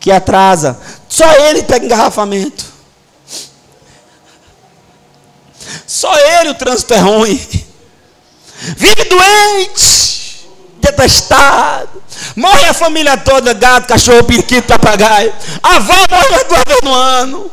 que 0.00 0.10
atrasa? 0.10 0.80
Só 1.08 1.30
ele 1.32 1.62
pega 1.62 1.84
engarrafamento. 1.86 2.64
Só 5.86 6.12
ele 6.18 6.50
o 6.50 6.54
trânsito 6.54 6.92
é 6.92 6.98
ruim. 6.98 7.36
Vive 8.76 9.04
doente, 9.04 10.15
detestado. 10.86 12.02
Morre 12.34 12.64
a 12.66 12.74
família 12.74 13.16
toda, 13.16 13.52
gato, 13.52 13.86
cachorro, 13.86 14.24
periquito, 14.24 14.66
papagaio. 14.66 15.32
A 15.62 15.76
avó 15.76 15.94
morre 16.10 16.44
duas 16.44 16.64
vezes 16.66 16.82
no 16.82 16.94
ano. 16.94 17.50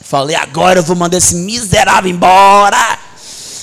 Falei, 0.00 0.34
agora 0.34 0.80
eu 0.80 0.82
vou 0.82 0.96
mandar 0.96 1.18
esse 1.18 1.34
miserável 1.36 2.10
embora. 2.10 2.98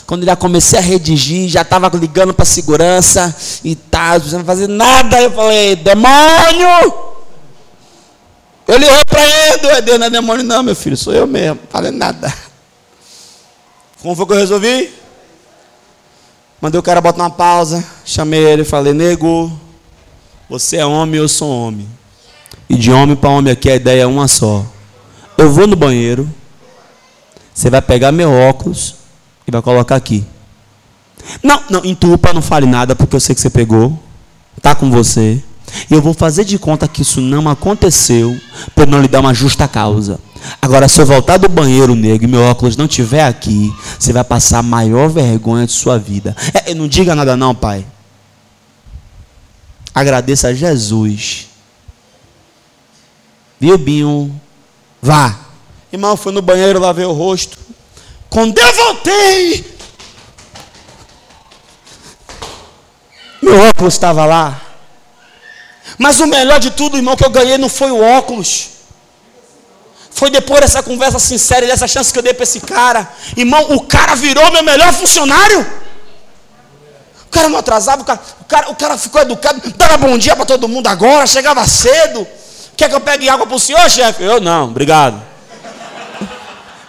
Quando 0.06 0.26
já 0.26 0.36
comecei 0.38 0.80
a 0.80 0.82
redigir, 0.82 1.50
já 1.50 1.62
estava 1.62 1.90
ligando 1.98 2.34
para 2.34 2.44
a 2.44 2.46
segurança 2.46 3.36
e 3.64 3.76
tal, 3.76 4.20
não 4.32 4.46
fazer 4.46 4.68
nada. 4.68 5.22
Eu 5.22 5.32
falei, 5.32 5.76
demônio! 5.76 7.08
Olhou 8.66 9.06
para 9.06 9.22
ele, 9.26 9.82
Deus 9.82 10.00
não 10.00 10.08
é 10.08 10.10
demônio, 10.10 10.46
não, 10.46 10.64
meu 10.64 10.76
filho, 10.76 10.96
sou 10.96 11.14
eu 11.14 11.28
mesmo, 11.28 11.60
falei 11.70 11.92
nada. 11.92 12.34
Como 14.02 14.16
foi 14.16 14.26
que 14.26 14.34
eu 14.34 14.38
resolvi? 14.38 14.94
Mandei 16.62 16.80
o 16.80 16.84
cara 16.84 17.00
botar 17.00 17.24
uma 17.24 17.30
pausa, 17.30 17.86
chamei 18.04 18.40
ele 18.40 18.64
e 18.64 18.66
falei, 18.66 18.92
nego, 18.92 19.52
você 20.50 20.78
é 20.78 20.86
homem, 20.86 21.20
eu 21.20 21.28
sou 21.28 21.50
homem. 21.50 21.88
E 22.70 22.76
de 22.76 22.92
homem 22.92 23.16
para 23.16 23.30
homem 23.30 23.54
aqui 23.54 23.70
a 23.70 23.76
ideia 23.76 24.04
é 24.04 24.08
uma 24.08 24.28
só. 24.28 24.66
Eu 25.38 25.52
vou 25.52 25.68
no 25.68 25.76
banheiro, 25.76 26.28
você 27.54 27.70
vai 27.70 27.82
pegar 27.82 28.12
meu 28.12 28.32
óculos 28.32 28.96
e 29.48 29.52
vai 29.52 29.62
colocar 29.62 29.96
aqui. 29.96 30.26
Não, 31.44 31.62
não, 31.70 31.86
entupa, 31.86 32.34
não 32.34 32.42
fale 32.42 32.66
nada, 32.66 32.96
porque 32.96 33.16
eu 33.16 33.20
sei 33.20 33.36
que 33.36 33.42
você 33.42 33.50
pegou. 33.50 33.98
Está 34.58 34.74
com 34.74 34.90
você. 34.90 35.42
E 35.90 35.94
eu 35.94 36.02
vou 36.02 36.14
fazer 36.14 36.44
de 36.44 36.58
conta 36.58 36.88
que 36.88 37.02
isso 37.02 37.22
não 37.22 37.48
aconteceu, 37.50 38.40
para 38.74 38.86
não 38.86 39.02
lhe 39.02 39.08
dar 39.08 39.20
uma 39.20 39.34
justa 39.34 39.68
causa. 39.68 40.20
Agora, 40.62 40.88
se 40.88 41.00
eu 41.00 41.06
voltar 41.06 41.38
do 41.38 41.50
banheiro 41.50 41.96
negro 41.96 42.26
e 42.26 42.28
meu 42.28 42.42
óculos 42.42 42.78
não 42.78 42.86
estiver 42.86 43.24
aqui, 43.24 43.74
você 43.98 44.14
vai 44.14 44.24
passar 44.24 44.60
a 44.60 44.64
maior 44.64 45.10
vergonha 45.10 45.66
de 45.66 45.74
sua 45.74 45.98
vida. 45.98 46.36
É, 46.54 46.74
não 46.74 46.88
diga 46.88 47.16
nada, 47.16 47.36
não, 47.36 47.54
pai. 47.54 47.86
Agradeça 49.94 50.50
a 50.50 50.54
Jesus. 50.54 51.48
Viu, 53.60 53.78
Binho? 53.78 54.40
Vá. 55.02 55.36
Irmão, 55.92 56.16
fui 56.16 56.32
no 56.32 56.42
banheiro, 56.42 56.80
lavei 56.80 57.06
o 57.06 57.14
rosto. 57.14 57.58
Quando 58.30 58.58
eu 58.58 58.74
voltei, 58.74 59.78
meu 63.42 63.60
óculos 63.62 63.94
estava 63.94 64.26
lá. 64.26 64.62
Mas 65.98 66.20
o 66.20 66.28
melhor 66.28 66.60
de 66.60 66.72
tudo, 66.72 66.98
irmão, 66.98 67.16
que 67.16 67.26
eu 67.26 67.30
ganhei 67.30 67.58
não 67.58 67.70
foi 67.70 67.90
o 67.90 68.02
óculos. 68.02 68.77
Foi 70.18 70.32
depois 70.32 70.62
dessa 70.62 70.82
conversa 70.82 71.20
sincera 71.20 71.64
e 71.64 71.68
dessa 71.68 71.88
chance 71.88 72.12
que 72.12 72.18
eu 72.18 72.24
dei 72.24 72.34
para 72.34 72.42
esse 72.42 72.60
cara. 72.60 73.08
Irmão, 73.36 73.68
o 73.70 73.82
cara 73.82 74.16
virou 74.16 74.52
meu 74.52 74.64
melhor 74.64 74.92
funcionário. 74.92 75.62
O 77.24 77.30
cara 77.30 77.48
não 77.48 77.60
atrasava, 77.60 78.02
o 78.02 78.06
cara, 78.06 78.20
o 78.42 78.46
cara, 78.46 78.72
o 78.72 78.76
cara 78.76 78.98
ficou 78.98 79.22
educado, 79.22 79.62
dava 79.76 79.96
bom 79.98 80.18
dia 80.18 80.36
para 80.36 80.44
todo 80.44 80.68
mundo 80.68 80.88
agora, 80.88 81.28
chegava 81.28 81.68
cedo. 81.68 82.26
Quer 82.76 82.90
que 82.90 82.96
eu 82.96 83.00
pegue 83.00 83.30
água 83.30 83.46
para 83.46 83.56
o 83.56 83.60
senhor, 83.60 83.88
chefe? 83.92 84.24
Eu 84.24 84.42
não, 84.42 84.64
obrigado. 84.64 85.22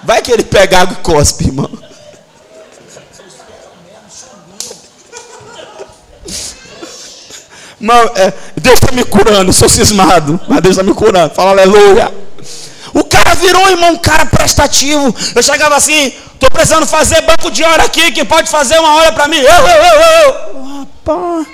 Vai 0.02 0.22
que 0.22 0.32
ele 0.32 0.44
pega 0.44 0.80
água 0.80 0.96
e 0.98 1.02
cospe, 1.02 1.48
irmão. 1.48 1.70
Irmão, 7.78 8.10
é, 8.14 8.32
Deus 8.56 8.80
está 8.80 8.90
me 8.90 9.04
curando, 9.04 9.52
sou 9.52 9.68
cismado, 9.68 10.40
mas 10.48 10.62
Deus 10.62 10.78
está 10.78 10.82
me 10.82 10.94
curando. 10.94 11.34
Fala 11.34 11.50
aleluia. 11.50 12.27
O 12.94 13.04
cara 13.04 13.34
virou, 13.34 13.68
irmão, 13.70 13.92
um 13.92 13.96
cara 13.96 14.26
prestativo. 14.26 15.14
Eu 15.34 15.42
chegava 15.42 15.76
assim, 15.76 16.12
estou 16.34 16.50
precisando 16.50 16.86
fazer 16.86 17.20
banco 17.22 17.50
de 17.50 17.64
hora 17.64 17.84
aqui, 17.84 18.12
quem 18.12 18.24
pode 18.24 18.48
fazer 18.48 18.78
uma 18.78 18.94
hora 18.94 19.12
para 19.12 19.28
mim? 19.28 19.38
Eu, 19.38 19.44
eu, 19.44 19.84
eu, 19.84 20.00
eu. 21.06 21.46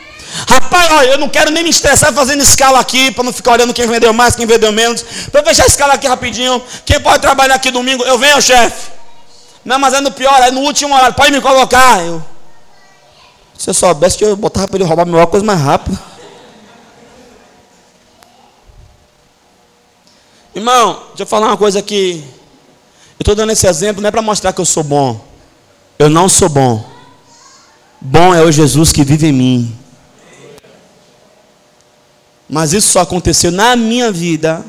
Rapaz, 0.48 0.90
olha, 0.90 1.06
eu 1.10 1.18
não 1.18 1.28
quero 1.28 1.50
nem 1.50 1.62
me 1.62 1.70
estressar 1.70 2.12
fazendo 2.12 2.42
escala 2.42 2.80
aqui, 2.80 3.10
para 3.12 3.22
não 3.22 3.32
ficar 3.32 3.52
olhando 3.52 3.72
quem 3.72 3.86
vendeu 3.86 4.12
mais, 4.12 4.34
quem 4.34 4.46
vendeu 4.46 4.72
menos. 4.72 5.04
Para 5.30 5.42
fechar 5.44 5.64
a 5.64 5.66
escala 5.66 5.94
aqui 5.94 6.08
rapidinho. 6.08 6.62
Quem 6.84 7.00
pode 7.00 7.20
trabalhar 7.20 7.54
aqui 7.54 7.70
domingo? 7.70 8.02
Eu 8.04 8.18
venho, 8.18 8.40
chefe. 8.42 8.90
Não, 9.64 9.78
mas 9.78 9.94
é 9.94 10.00
no 10.00 10.10
pior, 10.10 10.42
é 10.42 10.50
no 10.50 10.60
último 10.60 10.94
horário. 10.94 11.14
Pode 11.14 11.30
me 11.32 11.40
colocar. 11.40 12.00
Eu, 12.00 12.22
se 13.56 13.70
eu 13.70 13.74
soubesse 13.74 14.18
que 14.18 14.24
eu 14.24 14.36
botava 14.36 14.66
para 14.68 14.76
ele 14.76 14.84
roubar 14.84 15.06
meu 15.06 15.18
óculos 15.20 15.44
mais 15.44 15.60
rápido. 15.60 15.98
Irmão, 20.54 21.02
deixa 21.08 21.22
eu 21.22 21.26
falar 21.26 21.48
uma 21.48 21.56
coisa 21.56 21.80
aqui. 21.80 22.22
Eu 23.18 23.22
estou 23.22 23.34
dando 23.34 23.50
esse 23.50 23.66
exemplo 23.66 24.00
não 24.00 24.08
é 24.08 24.10
para 24.10 24.22
mostrar 24.22 24.52
que 24.52 24.60
eu 24.60 24.64
sou 24.64 24.84
bom. 24.84 25.24
Eu 25.98 26.08
não 26.08 26.28
sou 26.28 26.48
bom. 26.48 26.84
Bom 28.00 28.34
é 28.34 28.42
o 28.42 28.52
Jesus 28.52 28.92
que 28.92 29.02
vive 29.02 29.28
em 29.28 29.32
mim. 29.32 29.78
Mas 32.48 32.72
isso 32.72 32.90
só 32.90 33.00
aconteceu 33.00 33.50
na 33.50 33.74
minha 33.74 34.12
vida 34.12 34.64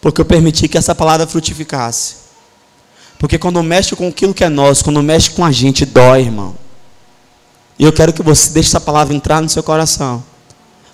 porque 0.00 0.20
eu 0.20 0.24
permiti 0.24 0.68
que 0.68 0.78
essa 0.78 0.94
palavra 0.94 1.26
frutificasse. 1.26 2.16
Porque 3.18 3.38
quando 3.38 3.60
mexe 3.62 3.96
com 3.96 4.08
aquilo 4.08 4.34
que 4.34 4.44
é 4.44 4.48
nosso, 4.48 4.84
quando 4.84 5.02
mexe 5.02 5.30
com 5.30 5.44
a 5.44 5.50
gente, 5.50 5.84
dói, 5.84 6.20
irmão. 6.20 6.54
E 7.78 7.84
eu 7.84 7.92
quero 7.92 8.12
que 8.12 8.22
você 8.22 8.50
deixe 8.50 8.68
essa 8.68 8.80
palavra 8.80 9.14
entrar 9.14 9.40
no 9.40 9.48
seu 9.48 9.62
coração. 9.62 10.22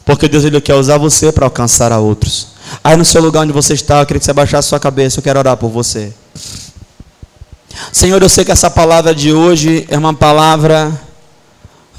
Porque 0.05 0.29
Deus 0.29 0.45
ele 0.45 0.61
quer 0.61 0.75
usar 0.75 0.99
você 0.99 1.31
para 1.31 1.47
alcançar 1.47 1.93
a 1.93 1.99
outros. 1.99 2.49
Aí 2.83 2.97
no 2.97 3.05
seu 3.05 3.23
lugar 3.23 3.43
onde 3.43 3.53
você 3.53 3.75
está, 3.75 4.01
eu 4.01 4.07
queria 4.07 4.19
que 4.19 4.25
você 4.25 4.31
abaixasse 4.31 4.69
sua 4.69 4.81
cabeça, 4.81 5.19
eu 5.19 5.23
quero 5.23 5.39
orar 5.39 5.57
por 5.57 5.69
você. 5.69 6.13
Senhor, 7.93 8.21
eu 8.23 8.29
sei 8.29 8.45
que 8.45 8.53
essa 8.53 8.71
palavra 8.71 9.15
de 9.15 9.33
hoje 9.33 9.87
é 9.89 9.97
uma 9.97 10.15
palavra 10.15 10.93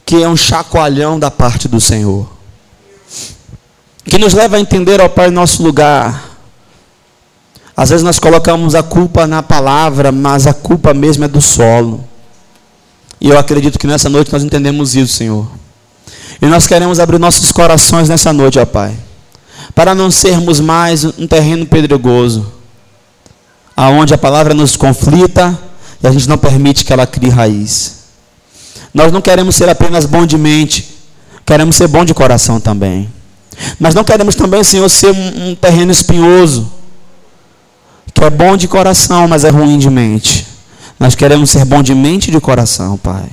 que 0.06 0.22
é 0.22 0.28
um 0.28 0.36
chacoalhão 0.36 1.18
da 1.18 1.32
parte 1.32 1.68
do 1.68 1.80
Senhor. 1.80 2.32
Que 4.06 4.18
nos 4.18 4.34
leva 4.34 4.58
a 4.58 4.60
entender, 4.60 5.00
ó 5.02 5.08
Pai, 5.08 5.30
nosso 5.30 5.64
lugar. 5.64 6.32
Às 7.76 7.90
vezes 7.90 8.04
nós 8.04 8.20
colocamos 8.20 8.76
a 8.76 8.84
culpa 8.84 9.26
na 9.26 9.42
palavra, 9.42 10.12
mas 10.12 10.46
a 10.46 10.54
culpa 10.54 10.94
mesmo 10.94 11.24
é 11.24 11.28
do 11.28 11.42
solo. 11.42 12.04
E 13.20 13.30
eu 13.30 13.40
acredito 13.40 13.80
que 13.80 13.88
nessa 13.88 14.10
noite 14.10 14.32
nós 14.32 14.44
entendemos 14.44 14.96
isso, 14.96 15.14
Senhor. 15.14 15.48
E 16.42 16.46
nós 16.46 16.68
queremos 16.68 17.00
abrir 17.00 17.20
nossos 17.20 17.52
corações 17.52 18.10
nessa 18.10 18.34
noite, 18.34 18.60
ó 18.60 18.66
Pai 18.66 18.96
para 19.76 19.96
não 19.96 20.12
sermos 20.12 20.60
mais 20.60 21.04
um 21.04 21.28
terreno 21.28 21.66
pedregoso, 21.66 22.46
aonde 23.76 24.14
a 24.14 24.18
palavra 24.18 24.54
nos 24.54 24.76
conflita 24.76 25.58
e 26.02 26.08
a 26.08 26.12
gente 26.12 26.30
não 26.30 26.38
permite 26.38 26.86
que 26.86 26.94
ela 26.94 27.08
crie 27.08 27.30
raiz. 27.30 28.04
Nós 28.94 29.12
não 29.12 29.22
queremos 29.22 29.56
ser 29.56 29.70
apenas 29.70 30.06
bom 30.06 30.26
de 30.26 30.38
mente, 30.38 30.96
queremos 31.46 31.76
ser 31.76 31.88
bom 31.88 32.06
de 32.06 32.14
coração 32.14 32.60
também. 32.60 33.10
Mas 33.80 33.96
não 33.96 34.04
queremos 34.04 34.36
também, 34.36 34.64
Senhor, 34.64 34.88
ser 34.90 35.12
um, 35.12 35.50
um 35.50 35.56
terreno 35.56 35.92
espinhoso, 35.92 36.72
que 38.14 38.24
é 38.24 38.30
bom 38.30 38.56
de 38.56 38.68
coração, 38.68 39.28
mas 39.28 39.44
é 39.44 39.50
ruim 39.50 39.80
de 39.80 39.90
mente. 39.90 40.46
Nós 41.00 41.16
queremos 41.16 41.50
ser 41.50 41.66
bom 41.66 41.82
de 41.82 41.96
mente 41.96 42.28
e 42.28 42.32
de 42.32 42.40
coração, 42.40 42.98
Pai. 42.98 43.26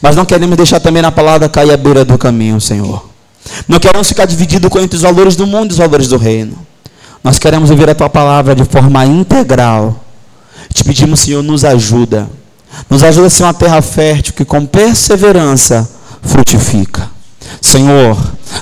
Mas 0.00 0.16
não 0.16 0.24
queremos 0.24 0.56
deixar 0.56 0.80
também 0.80 1.02
na 1.02 1.12
palavra 1.12 1.48
cair 1.48 1.72
à 1.72 1.76
beira 1.76 2.04
do 2.04 2.16
caminho, 2.18 2.60
Senhor. 2.60 3.08
Não 3.68 3.78
queremos 3.78 4.08
ficar 4.08 4.26
divididos 4.26 4.70
entre 4.76 4.96
os 4.96 5.02
valores 5.02 5.36
do 5.36 5.46
mundo 5.46 5.70
e 5.70 5.72
os 5.72 5.78
valores 5.78 6.08
do 6.08 6.16
reino. 6.16 6.56
Nós 7.22 7.38
queremos 7.38 7.70
ouvir 7.70 7.88
a 7.88 7.94
tua 7.94 8.08
palavra 8.08 8.54
de 8.54 8.64
forma 8.64 9.04
integral. 9.06 10.04
Te 10.72 10.84
pedimos, 10.84 11.20
Senhor, 11.20 11.42
nos 11.42 11.64
ajuda. 11.64 12.28
Nos 12.90 13.02
ajuda 13.02 13.26
a 13.26 13.30
ser 13.30 13.44
uma 13.44 13.54
terra 13.54 13.80
fértil 13.80 14.34
que 14.34 14.44
com 14.44 14.66
perseverança 14.66 15.88
frutifica. 16.22 17.13
Senhor, 17.60 18.16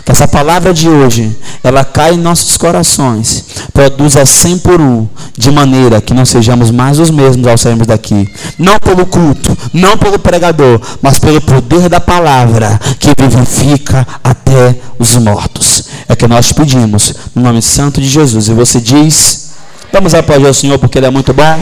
que 0.04 0.12
essa 0.12 0.26
palavra 0.26 0.72
de 0.72 0.88
hoje, 0.88 1.36
ela 1.62 1.84
cai 1.84 2.14
em 2.14 2.18
nossos 2.18 2.56
corações, 2.56 3.44
produza 3.72 4.24
100 4.24 4.58
por 4.58 4.80
um, 4.80 5.06
de 5.36 5.50
maneira 5.50 6.00
que 6.00 6.14
não 6.14 6.24
sejamos 6.24 6.70
mais 6.70 6.98
os 6.98 7.10
mesmos 7.10 7.46
ao 7.46 7.58
sairmos 7.58 7.86
daqui. 7.86 8.28
Não 8.58 8.78
pelo 8.78 9.06
culto, 9.06 9.56
não 9.72 9.96
pelo 9.96 10.18
pregador, 10.18 10.80
mas 11.00 11.18
pelo 11.18 11.40
poder 11.40 11.88
da 11.88 12.00
palavra 12.00 12.80
que 12.98 13.10
vivifica 13.16 14.06
até 14.22 14.76
os 14.98 15.16
mortos. 15.16 15.84
É 16.08 16.16
que 16.16 16.26
nós 16.26 16.52
pedimos, 16.52 17.14
no 17.34 17.42
nome 17.42 17.62
santo 17.62 18.00
de 18.00 18.08
Jesus. 18.08 18.48
E 18.48 18.54
você 18.54 18.80
diz, 18.80 19.50
vamos 19.92 20.14
aplaudir 20.14 20.46
o 20.46 20.54
Senhor 20.54 20.78
porque 20.78 20.98
Ele 20.98 21.06
é 21.06 21.10
muito 21.10 21.32
bom. 21.32 21.60